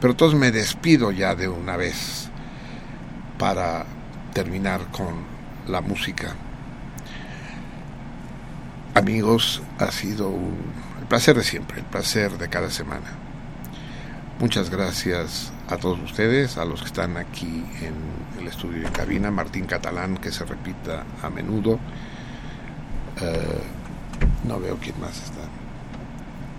pero 0.00 0.16
todos 0.16 0.34
me 0.34 0.50
despido 0.50 1.10
ya 1.10 1.34
de 1.34 1.48
una 1.48 1.76
vez 1.76 2.30
para 3.38 3.84
terminar 4.32 4.86
con 4.90 5.24
la 5.66 5.80
música. 5.80 6.34
Amigos, 8.94 9.62
ha 9.78 9.92
sido 9.92 10.28
un, 10.28 10.56
el 11.00 11.06
placer 11.06 11.36
de 11.36 11.44
siempre, 11.44 11.80
el 11.80 11.84
placer 11.84 12.38
de 12.38 12.48
cada 12.48 12.70
semana. 12.70 13.12
Muchas 14.40 14.70
gracias 14.70 15.52
a 15.68 15.76
todos 15.76 15.98
ustedes, 16.00 16.56
a 16.58 16.64
los 16.64 16.80
que 16.80 16.86
están 16.86 17.16
aquí 17.16 17.64
en 17.82 18.40
el 18.40 18.46
estudio 18.48 18.82
de 18.82 18.90
cabina, 18.90 19.30
Martín 19.30 19.66
Catalán, 19.66 20.16
que 20.16 20.32
se 20.32 20.44
repita 20.44 21.04
a 21.22 21.28
menudo. 21.30 21.78
Eh, 23.20 23.60
no 24.46 24.58
veo 24.60 24.76
quién 24.80 24.98
más 25.00 25.16
está. 25.22 25.40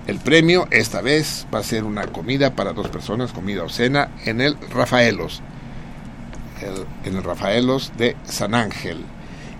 El 0.07 0.19
premio 0.19 0.67
esta 0.71 1.01
vez 1.01 1.45
va 1.53 1.59
a 1.59 1.63
ser 1.63 1.83
una 1.83 2.07
comida 2.07 2.55
para 2.55 2.73
dos 2.73 2.87
personas, 2.89 3.31
comida 3.31 3.63
o 3.63 3.69
cena, 3.69 4.09
en 4.25 4.41
el 4.41 4.57
Rafaelos, 4.71 5.41
el- 6.61 6.85
en 7.09 7.17
el 7.17 7.23
Rafaelos 7.23 7.91
de 7.97 8.15
San 8.25 8.53
Ángel. 8.55 9.03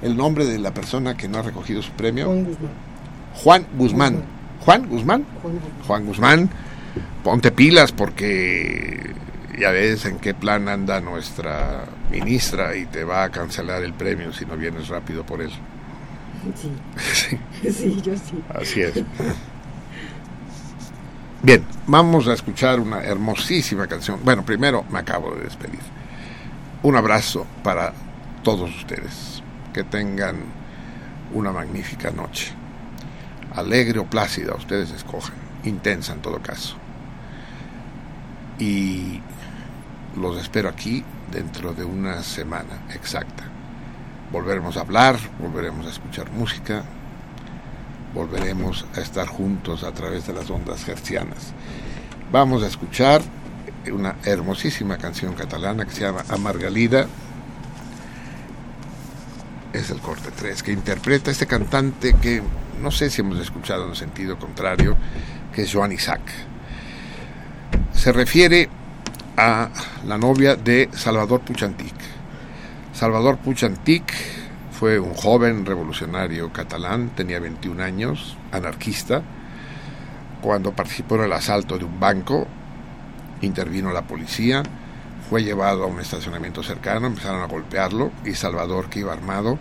El 0.02 0.16
nombre 0.18 0.46
de 0.46 0.60
la 0.60 0.74
persona 0.74 1.16
que 1.18 1.28
no 1.28 1.40
ha 1.40 1.42
recogido 1.42 1.82
su 1.82 1.92
premio, 1.92 2.28
Juan 3.44 3.66
Guzmán. 3.78 4.24
Juan 4.66 4.88
Guzmán. 4.88 5.26
Juan 5.26 5.26
Guzmán. 5.26 5.26
Juan 5.42 5.54
Guzmán. 5.54 5.86
Juan 5.88 6.06
Guzmán, 6.06 6.50
ponte 7.24 7.52
pilas 7.52 7.92
porque 7.92 9.14
ya 9.58 9.72
ves 9.72 10.06
en 10.06 10.20
qué 10.20 10.34
plan 10.34 10.68
anda 10.68 11.00
nuestra 11.02 11.86
ministra 12.12 12.76
y 12.76 12.86
te 12.86 13.04
va 13.04 13.24
a 13.24 13.30
cancelar 13.30 13.84
el 13.84 13.94
premio 13.94 14.32
si 14.34 14.46
no 14.46 14.56
vienes 14.58 14.88
rápido 14.90 15.26
por 15.26 15.42
él. 15.42 15.52
Sí, 16.56 16.72
Sí, 17.62 17.72
sí, 17.72 18.02
yo 18.02 18.16
sí. 18.16 18.44
así 18.54 18.82
es. 18.82 18.94
Bien, 21.42 21.64
vamos 21.88 22.28
a 22.28 22.34
escuchar 22.34 22.80
una 22.80 23.02
hermosísima 23.02 23.88
canción. 23.88 24.20
Bueno, 24.24 24.44
primero 24.44 24.84
me 24.90 25.00
acabo 25.00 25.34
de 25.36 25.44
despedir. 25.44 25.80
Un 26.84 26.96
abrazo 26.96 27.46
para 27.64 27.94
todos 28.44 28.70
ustedes. 28.76 29.42
Que 29.74 29.84
tengan 29.84 30.38
una 31.34 31.52
magnífica 31.52 32.12
noche. 32.12 32.52
Alegre 33.56 34.00
o 34.00 34.06
plácida, 34.06 34.54
ustedes 34.56 34.92
escojan. 34.92 35.36
Intensa 35.64 36.14
en 36.14 36.22
todo 36.22 36.40
caso. 36.42 36.76
Y 38.60 39.22
los 40.16 40.38
espero 40.38 40.70
aquí 40.70 41.04
dentro 41.32 41.74
de 41.74 41.84
una 41.84 42.22
semana 42.24 42.84
exacta. 42.94 43.44
Volveremos 44.32 44.78
a 44.78 44.82
hablar, 44.82 45.18
volveremos 45.40 45.88
a 45.88 45.90
escuchar 45.90 46.32
música, 46.32 46.84
volveremos 48.14 48.86
a 48.96 49.02
estar 49.02 49.28
juntos 49.28 49.84
a 49.84 49.92
través 49.92 50.28
de 50.28 50.34
las 50.34 50.50
ondas 50.50 50.88
hercianas. 50.88 51.54
Vamos 52.32 52.64
a 52.64 52.68
escuchar 52.68 53.22
una 53.92 54.18
hermosísima 54.24 54.98
canción 54.98 55.34
catalana 55.34 55.86
que 55.86 55.92
se 55.92 56.02
llama 56.02 56.24
Amargalida. 56.30 57.08
Es 59.74 59.90
el 59.90 60.00
corte 60.00 60.30
3 60.36 60.64
que 60.64 60.72
interpreta 60.72 61.32
este 61.32 61.48
cantante 61.48 62.16
que 62.16 62.42
no 62.82 62.92
sé 62.92 63.10
si 63.10 63.22
hemos 63.22 63.40
escuchado 63.40 63.88
en 63.88 63.96
sentido 63.96 64.38
contrario, 64.38 64.96
que 65.54 65.64
es 65.64 65.74
Joan 65.74 65.92
Isaac. 65.92 66.22
Se 67.94 68.12
refiere 68.12 68.70
a 69.40 69.70
la 70.06 70.18
novia 70.18 70.58
de 70.58 70.90
Salvador 70.92 71.40
Puchantic. 71.40 71.96
Salvador 72.92 73.38
Puchantic 73.38 74.14
fue 74.78 75.00
un 75.00 75.14
joven 75.14 75.66
revolucionario 75.66 76.52
catalán, 76.52 77.12
tenía 77.16 77.40
21 77.40 77.82
años, 77.82 78.36
anarquista. 78.52 79.22
Cuando 80.42 80.74
participó 80.74 81.16
en 81.16 81.22
el 81.22 81.32
asalto 81.32 81.78
de 81.78 81.86
un 81.86 82.02
banco, 82.02 82.48
intervino 83.42 83.94
la 83.94 84.02
policía, 84.02 84.62
fue 85.30 85.42
llevado 85.42 85.86
a 85.86 85.88
un 85.88 86.02
estacionamiento 86.02 86.62
cercano, 86.62 87.08
empezaron 87.08 87.42
a 87.42 87.48
golpearlo 87.48 88.12
y 88.26 88.34
Salvador, 88.34 88.90
que 88.90 89.00
iba 89.00 89.14
armado, 89.14 89.58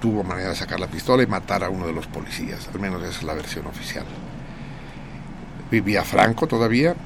tuvo 0.00 0.24
manera 0.24 0.48
de 0.48 0.54
sacar 0.54 0.80
la 0.80 0.86
pistola 0.86 1.22
y 1.22 1.26
matar 1.26 1.64
a 1.64 1.68
uno 1.68 1.86
de 1.86 1.92
los 1.92 2.06
policías, 2.06 2.66
al 2.72 2.80
menos 2.80 3.02
esa 3.02 3.18
es 3.18 3.24
la 3.24 3.34
versión 3.34 3.66
oficial. 3.66 4.06
Vivía 5.70 6.02
Franco 6.02 6.46
todavía 6.46 6.96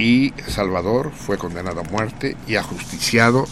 y 0.00 0.32
Salvador 0.48 1.12
fue 1.14 1.36
condenado 1.36 1.80
a 1.80 1.84
muerte 1.84 2.34
y 2.46 2.56
ajusticiado 2.56 3.46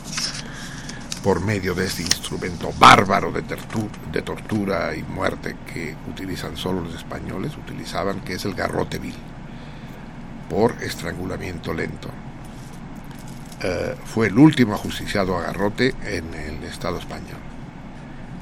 por 1.22 1.44
medio 1.44 1.74
de 1.74 1.84
este 1.84 2.00
instrumento 2.02 2.72
bárbaro 2.78 3.30
de, 3.30 3.42
de 4.12 4.22
tortura 4.22 4.96
y 4.96 5.02
muerte 5.02 5.56
que 5.70 5.94
utilizan 6.08 6.56
solo 6.56 6.80
los 6.80 6.94
españoles, 6.94 7.54
utilizaban, 7.54 8.20
que 8.20 8.32
es 8.32 8.46
el 8.46 8.54
garrote 8.54 8.98
vil, 8.98 9.14
por 10.48 10.82
estrangulamiento 10.82 11.74
lento. 11.74 12.08
Eh, 13.62 13.94
fue 14.06 14.28
el 14.28 14.38
último 14.38 14.72
ajusticiado 14.72 15.36
a 15.36 15.42
garrote 15.42 15.94
en 16.04 16.32
el 16.32 16.64
Estado 16.64 16.98
español. 16.98 17.40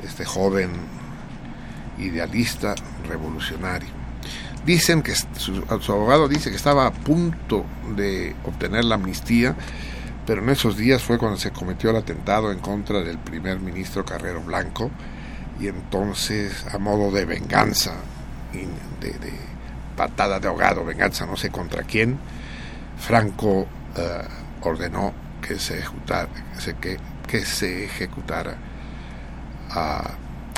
Este 0.05 0.25
joven 0.25 0.71
idealista 1.99 2.77
revolucionario. 3.09 3.96
Dicen 4.67 5.03
que 5.03 5.15
su, 5.15 5.65
abogado 5.69 6.29
dice 6.29 6.51
que 6.51 6.57
estaba 6.57 6.87
a 6.87 6.93
punto 6.93 7.65
de 7.95 8.35
obtener 8.45 8.85
la 8.85 8.97
amnistía, 8.97 9.55
pero 10.27 10.43
en 10.43 10.49
esos 10.51 10.77
días 10.77 11.03
fue 11.03 11.19
cuando 11.19 11.39
se 11.39 11.53
cometió 11.53 11.91
el 11.91 11.97
atentado 11.97 12.51
en 12.51 12.59
contra 12.59 13.01
del 13.01 13.19
primer 13.19 13.61
ministro 13.61 14.05
Carrero 14.05 14.43
Blanco 14.43 14.91
y 15.61 15.69
entonces 15.69 16.67
a 16.73 16.79
modo 16.79 17.13
de 17.13 17.25
venganza 17.25 17.95
de, 19.01 19.09
de 19.13 19.33
patada 19.97 20.41
de 20.41 20.49
ahogado, 20.49 20.85
venganza 20.85 21.27
no 21.27 21.37
sé 21.37 21.51
contra 21.51 21.85
quién, 21.85 22.19
Franco 22.99 23.67
eh, 23.97 24.23
ordenó 24.63 25.13
que 25.41 25.59
se 25.59 25.79
ejecutara, 25.79 26.29
que 27.27 27.45
se 27.45 27.85
ejecutara 27.85 28.57
a, 29.71 30.11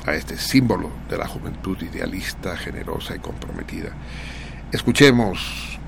a 0.08 0.14
este 0.14 0.38
símbolo 0.38 0.90
de 1.08 1.18
la 1.18 1.26
juventud 1.26 1.76
idealista, 1.82 2.56
generosa 2.56 3.14
y 3.14 3.18
comprometida. 3.18 3.90
Escuchemos 4.72 5.78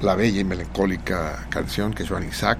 la 0.00 0.14
bella 0.14 0.40
y 0.40 0.44
melancólica 0.44 1.46
canción 1.48 1.92
que 1.92 2.06
Joan 2.06 2.26
Isaac 2.28 2.58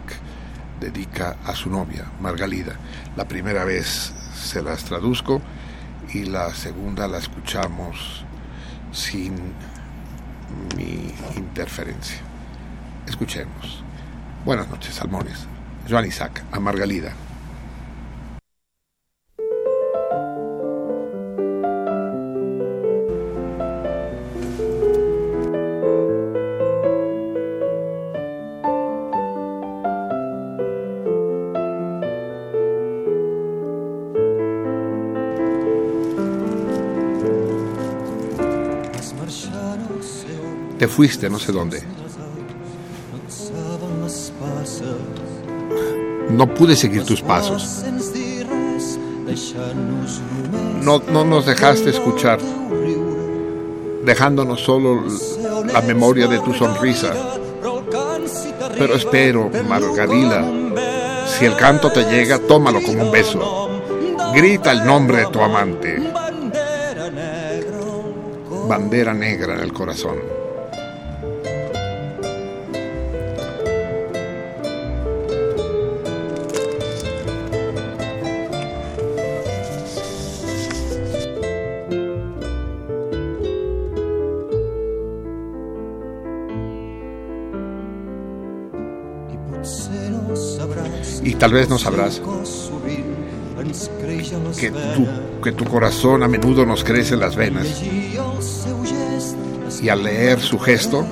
dedica 0.81 1.37
a 1.45 1.55
su 1.55 1.71
novia, 1.71 2.05
Margalida. 2.21 2.75
La 3.17 3.27
primera 3.27 3.65
vez 3.65 4.13
se 4.35 4.63
las 4.63 4.85
traduzco 4.85 5.41
y 6.13 6.25
la 6.25 6.53
segunda 6.55 7.09
la 7.09 7.19
escuchamos 7.19 8.25
sin 8.93 9.35
mi 10.77 11.15
interferencia. 11.37 12.19
Escuchemos. 13.07 13.83
Buenas 14.45 14.69
noches, 14.69 14.95
salmones. 14.95 15.47
Joan 15.89 16.07
Isaac, 16.07 16.45
a 16.53 16.61
Margalida. 16.61 17.13
Te 40.83 40.89
fuiste 40.89 41.31
no 41.31 41.39
sé 41.39 41.53
dónde. 41.53 41.81
no 46.31 46.53
pude 46.53 46.75
seguir 46.75 47.05
tus 47.05 47.23
pasos. 47.23 47.85
No, 50.83 51.01
no 51.13 51.25
nos 51.25 51.47
dejaste 51.47 51.91
escuchar, 51.91 52.41
dejándonos 54.05 54.61
solo 54.61 55.05
la 55.73 55.83
memoria 55.83 56.27
de 56.27 56.41
tu 56.41 56.53
sonrisa. 56.53 57.15
Pero 58.77 58.97
espero, 58.97 59.53
Margarida, 59.69 60.45
si 61.29 61.45
el 61.45 61.55
canto 61.55 61.93
te 61.93 62.07
llega, 62.11 62.41
tómalo 62.41 62.83
como 62.83 63.05
un 63.05 63.13
beso. 63.13 63.71
Grita 64.35 64.73
el 64.73 64.85
nombre 64.85 65.19
de 65.19 65.27
tu 65.27 65.41
amante. 65.41 66.03
Bandera 68.67 69.15
negra 69.15 69.55
en 69.55 69.61
el 69.61 69.73
corazón. 69.73 70.32
Tal 91.43 91.55
vez 91.55 91.69
no 91.69 91.77
sabrás 91.77 92.23
que 95.43 95.51
tu, 95.51 95.65
corazón 95.65 96.23
a 96.23 96.29
menudo 96.29 96.65
nos 96.65 96.85
crece 96.85 97.15
en 97.15 97.21
las 97.21 97.35
venas. 97.35 97.83
Y 99.83 99.89
al 99.89 100.05
leer 100.05 100.39
su 100.39 100.61
gesto, 100.61 101.05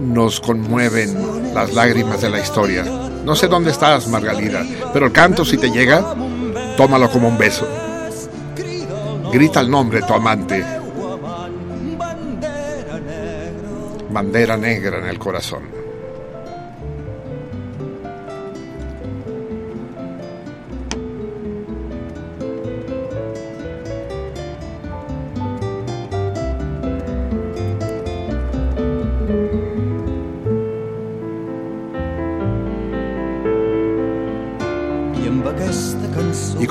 nos 0.00 0.40
conmueven 0.40 1.54
las 1.54 1.72
lágrimas 1.74 2.22
de 2.22 2.30
la 2.30 2.40
historia. 2.40 2.82
No 3.24 3.36
sé 3.36 3.46
dónde 3.46 3.70
estás, 3.70 4.08
Margalida, 4.08 4.66
pero 4.92 5.06
el 5.06 5.12
canto 5.12 5.44
si 5.44 5.58
te 5.58 5.70
llega, 5.70 6.16
tómalo 6.76 7.08
como 7.08 7.28
un 7.28 7.38
beso. 7.38 7.68
Grita 9.32 9.60
el 9.60 9.70
nombre 9.70 10.00
de 10.00 10.06
tu 10.08 10.12
amante. 10.12 10.64
Bandera 14.10 14.56
negra 14.56 14.98
en 14.98 15.06
el 15.06 15.20
corazón. 15.20 15.79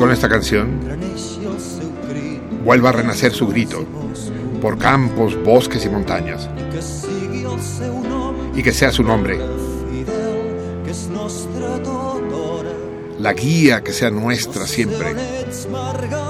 Con 0.10 0.16
esta 0.16 0.28
canción 0.28 0.80
vuelva 2.66 2.90
a 2.90 2.94
renacer 2.94 3.32
su 3.32 3.46
grito 3.46 3.86
por 4.60 4.80
campos, 4.80 5.38
bosques 5.44 5.86
y 5.86 5.90
montañas. 5.90 6.50
Y 8.56 8.64
que 8.64 8.74
sea 8.74 8.92
su 8.92 9.04
nombre, 9.04 9.40
la 13.20 13.34
guía 13.34 13.84
que 13.84 13.94
sea 13.94 14.10
nuestra 14.10 14.66
siempre. 14.66 15.14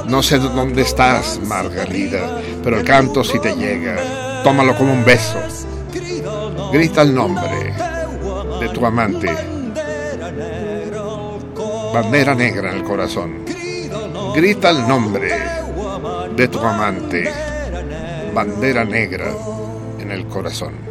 No 0.07 0.21
sé 0.23 0.39
dónde 0.39 0.81
estás, 0.81 1.39
Margalida, 1.47 2.41
pero 2.61 2.79
el 2.79 2.83
canto 2.83 3.23
si 3.23 3.39
te 3.39 3.55
llega, 3.55 4.43
tómalo 4.43 4.75
como 4.75 4.91
un 4.91 5.05
beso. 5.05 5.39
Grita 6.73 7.03
el 7.03 7.15
nombre 7.15 7.73
de 8.59 8.69
tu 8.73 8.85
amante, 8.85 9.33
bandera 11.93 12.35
negra 12.35 12.71
en 12.71 12.77
el 12.79 12.83
corazón. 12.83 13.38
Grita 14.33 14.69
el 14.69 14.87
nombre 14.87 15.31
de 16.35 16.47
tu 16.47 16.59
amante, 16.59 17.31
bandera 18.33 18.85
negra 18.85 19.31
en 19.99 20.11
el 20.11 20.25
corazón. 20.27 20.88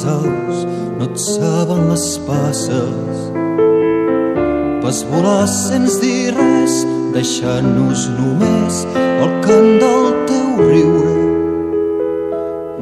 Les 0.00 0.06
aus 0.06 0.66
no 0.98 1.04
et 1.04 1.18
saben 1.18 1.88
les 1.90 2.18
passes. 2.26 3.18
Vas 4.82 5.04
volar 5.10 5.46
sense 5.48 6.00
dir 6.00 6.32
res, 6.36 6.84
deixant-nos 7.14 8.08
només 8.18 8.84
el 8.96 9.32
cant 9.44 9.72
del 9.82 10.06
teu 10.28 10.48
riure. 10.70 11.16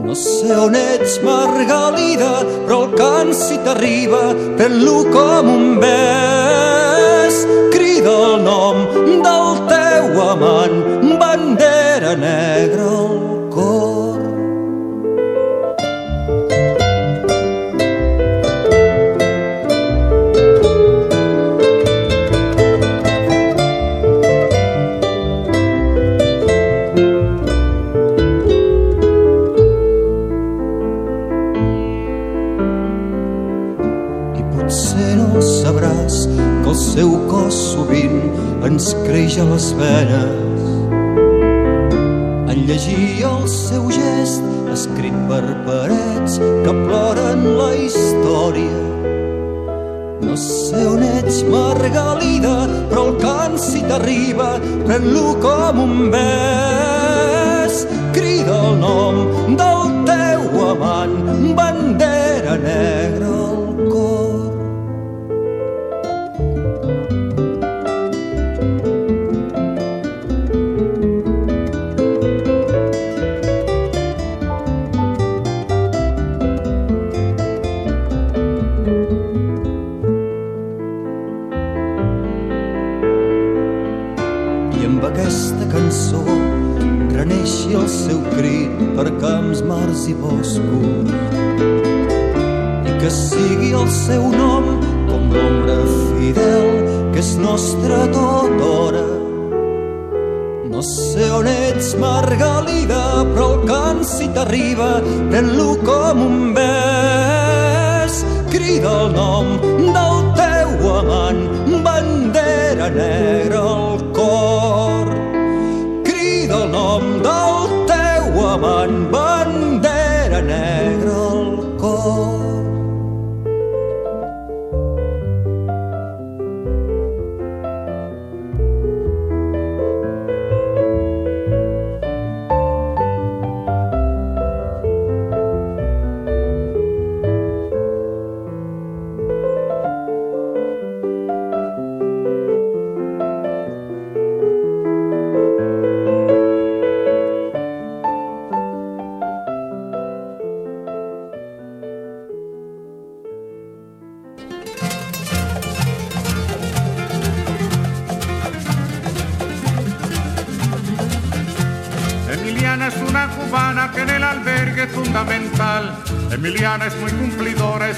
No 0.05 0.15
sé 0.15 0.55
on 0.57 0.75
ets, 0.75 1.19
Margalida, 1.23 2.45
però 2.67 2.85
el 2.87 2.95
cant 2.97 3.35
si 3.35 3.59
t'arriba, 3.65 4.23
pren-lo 4.57 5.03
com 5.13 5.51
un 5.55 5.67
bes. 5.83 7.43
Crida 7.75 8.15
el 8.31 8.45
nom 8.47 8.85
del 9.27 9.51
teu 9.69 10.23
amant, 10.31 10.78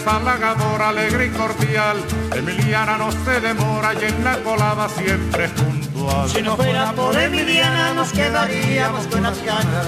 es 0.00 0.06
halagadora, 0.06 0.88
alegre 0.88 1.26
y 1.26 1.30
cordial. 1.30 1.96
Emiliana 2.34 2.96
no 2.96 3.10
se 3.12 3.40
demora 3.40 3.94
y 3.94 4.04
en 4.04 4.24
la 4.24 4.36
colada 4.42 4.88
siempre 4.88 5.44
es 5.44 5.50
puntual. 5.50 6.28
Si 6.28 6.42
no 6.42 6.56
fuera 6.56 6.92
por 6.92 7.16
Emiliana 7.16 7.94
nos 7.94 8.12
quedaríamos 8.12 9.06
con 9.06 9.22
las 9.22 9.42
ganas 9.44 9.86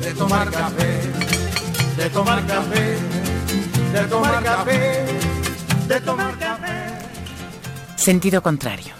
de 0.00 0.14
tomar 0.14 0.50
café, 0.50 1.00
de 1.96 2.10
tomar 2.10 2.46
café, 2.46 2.98
de 3.92 4.04
tomar 4.08 4.42
café, 4.42 5.04
de 5.88 6.00
tomar 6.00 6.38
café. 6.38 6.72
Sentido 7.96 8.42
contrario. 8.42 8.94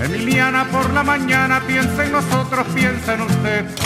Emiliana 0.00 0.66
por 0.70 0.92
la 0.92 1.02
mañana 1.02 1.60
piensa 1.66 2.04
en 2.04 2.12
nosotros, 2.12 2.64
piensa 2.74 3.14
en 3.14 3.22
usted. 3.22 3.85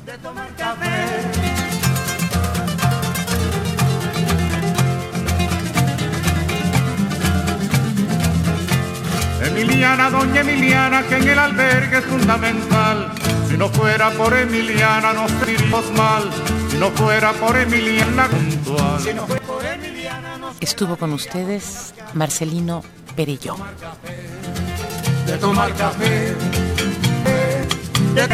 Emiliana, 9.61 10.09
doña 10.09 10.41
Emiliana, 10.41 11.03
que 11.03 11.17
en 11.17 11.27
el 11.29 11.37
albergue 11.37 11.97
es 11.99 12.05
fundamental. 12.05 13.11
Si 13.47 13.57
no 13.57 13.69
fuera 13.69 14.09
por 14.11 14.35
Emiliana 14.35 15.13
nos 15.13 15.29
sentiríamos 15.29 15.91
mal. 15.91 16.23
Si 16.69 16.77
no 16.77 16.89
fuera 16.91 17.31
por 17.33 17.55
Emiliana 17.55 18.27
puntual. 18.27 18.99
Si 18.99 19.13
no 19.13 19.27
fue 19.27 19.39
por 19.41 19.63
Emiliana 19.63 20.37
nos 20.37 20.55
Estuvo 20.59 20.97
con 20.97 21.13
ustedes 21.13 21.93
Marcelino 22.13 22.83
Perelló. 23.15 23.55
de 25.27 25.37
tomar 25.37 25.73
café, 25.75 26.35
de, 28.15 28.27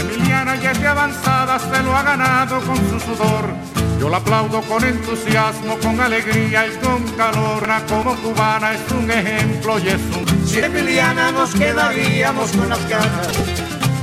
Emiliana 0.00 0.56
ya 0.56 0.72
es 0.72 0.80
de 0.80 0.88
avanzada, 0.88 1.58
se 1.58 1.82
lo 1.82 1.96
ha 1.96 2.02
ganado 2.02 2.60
con 2.60 2.76
su 2.76 3.00
sudor. 3.00 3.77
Yo 3.98 4.08
la 4.08 4.18
aplaudo 4.18 4.60
con 4.62 4.84
entusiasmo, 4.84 5.76
con 5.78 6.00
alegría 6.00 6.66
y 6.66 6.76
con 6.76 7.02
calor. 7.16 7.66
Como 7.88 8.14
cubana 8.16 8.74
es 8.74 8.92
un 8.92 9.10
ejemplo 9.10 9.78
y 9.78 9.88
es 9.88 10.00
un 10.16 10.46
Sin 10.46 10.64
Emiliana 10.64 11.32
nos 11.32 11.52
quedaríamos 11.54 12.50
con 12.52 12.68
las 12.68 12.88
ganas 12.88 13.28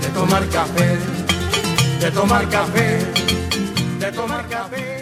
de 0.02 0.08
tomar 0.14 0.48
café, 0.50 0.98
de 2.00 2.12
tomar 2.12 2.50
café, 2.50 3.00
de 4.00 4.12
tomar 4.12 4.48
café. 4.48 4.95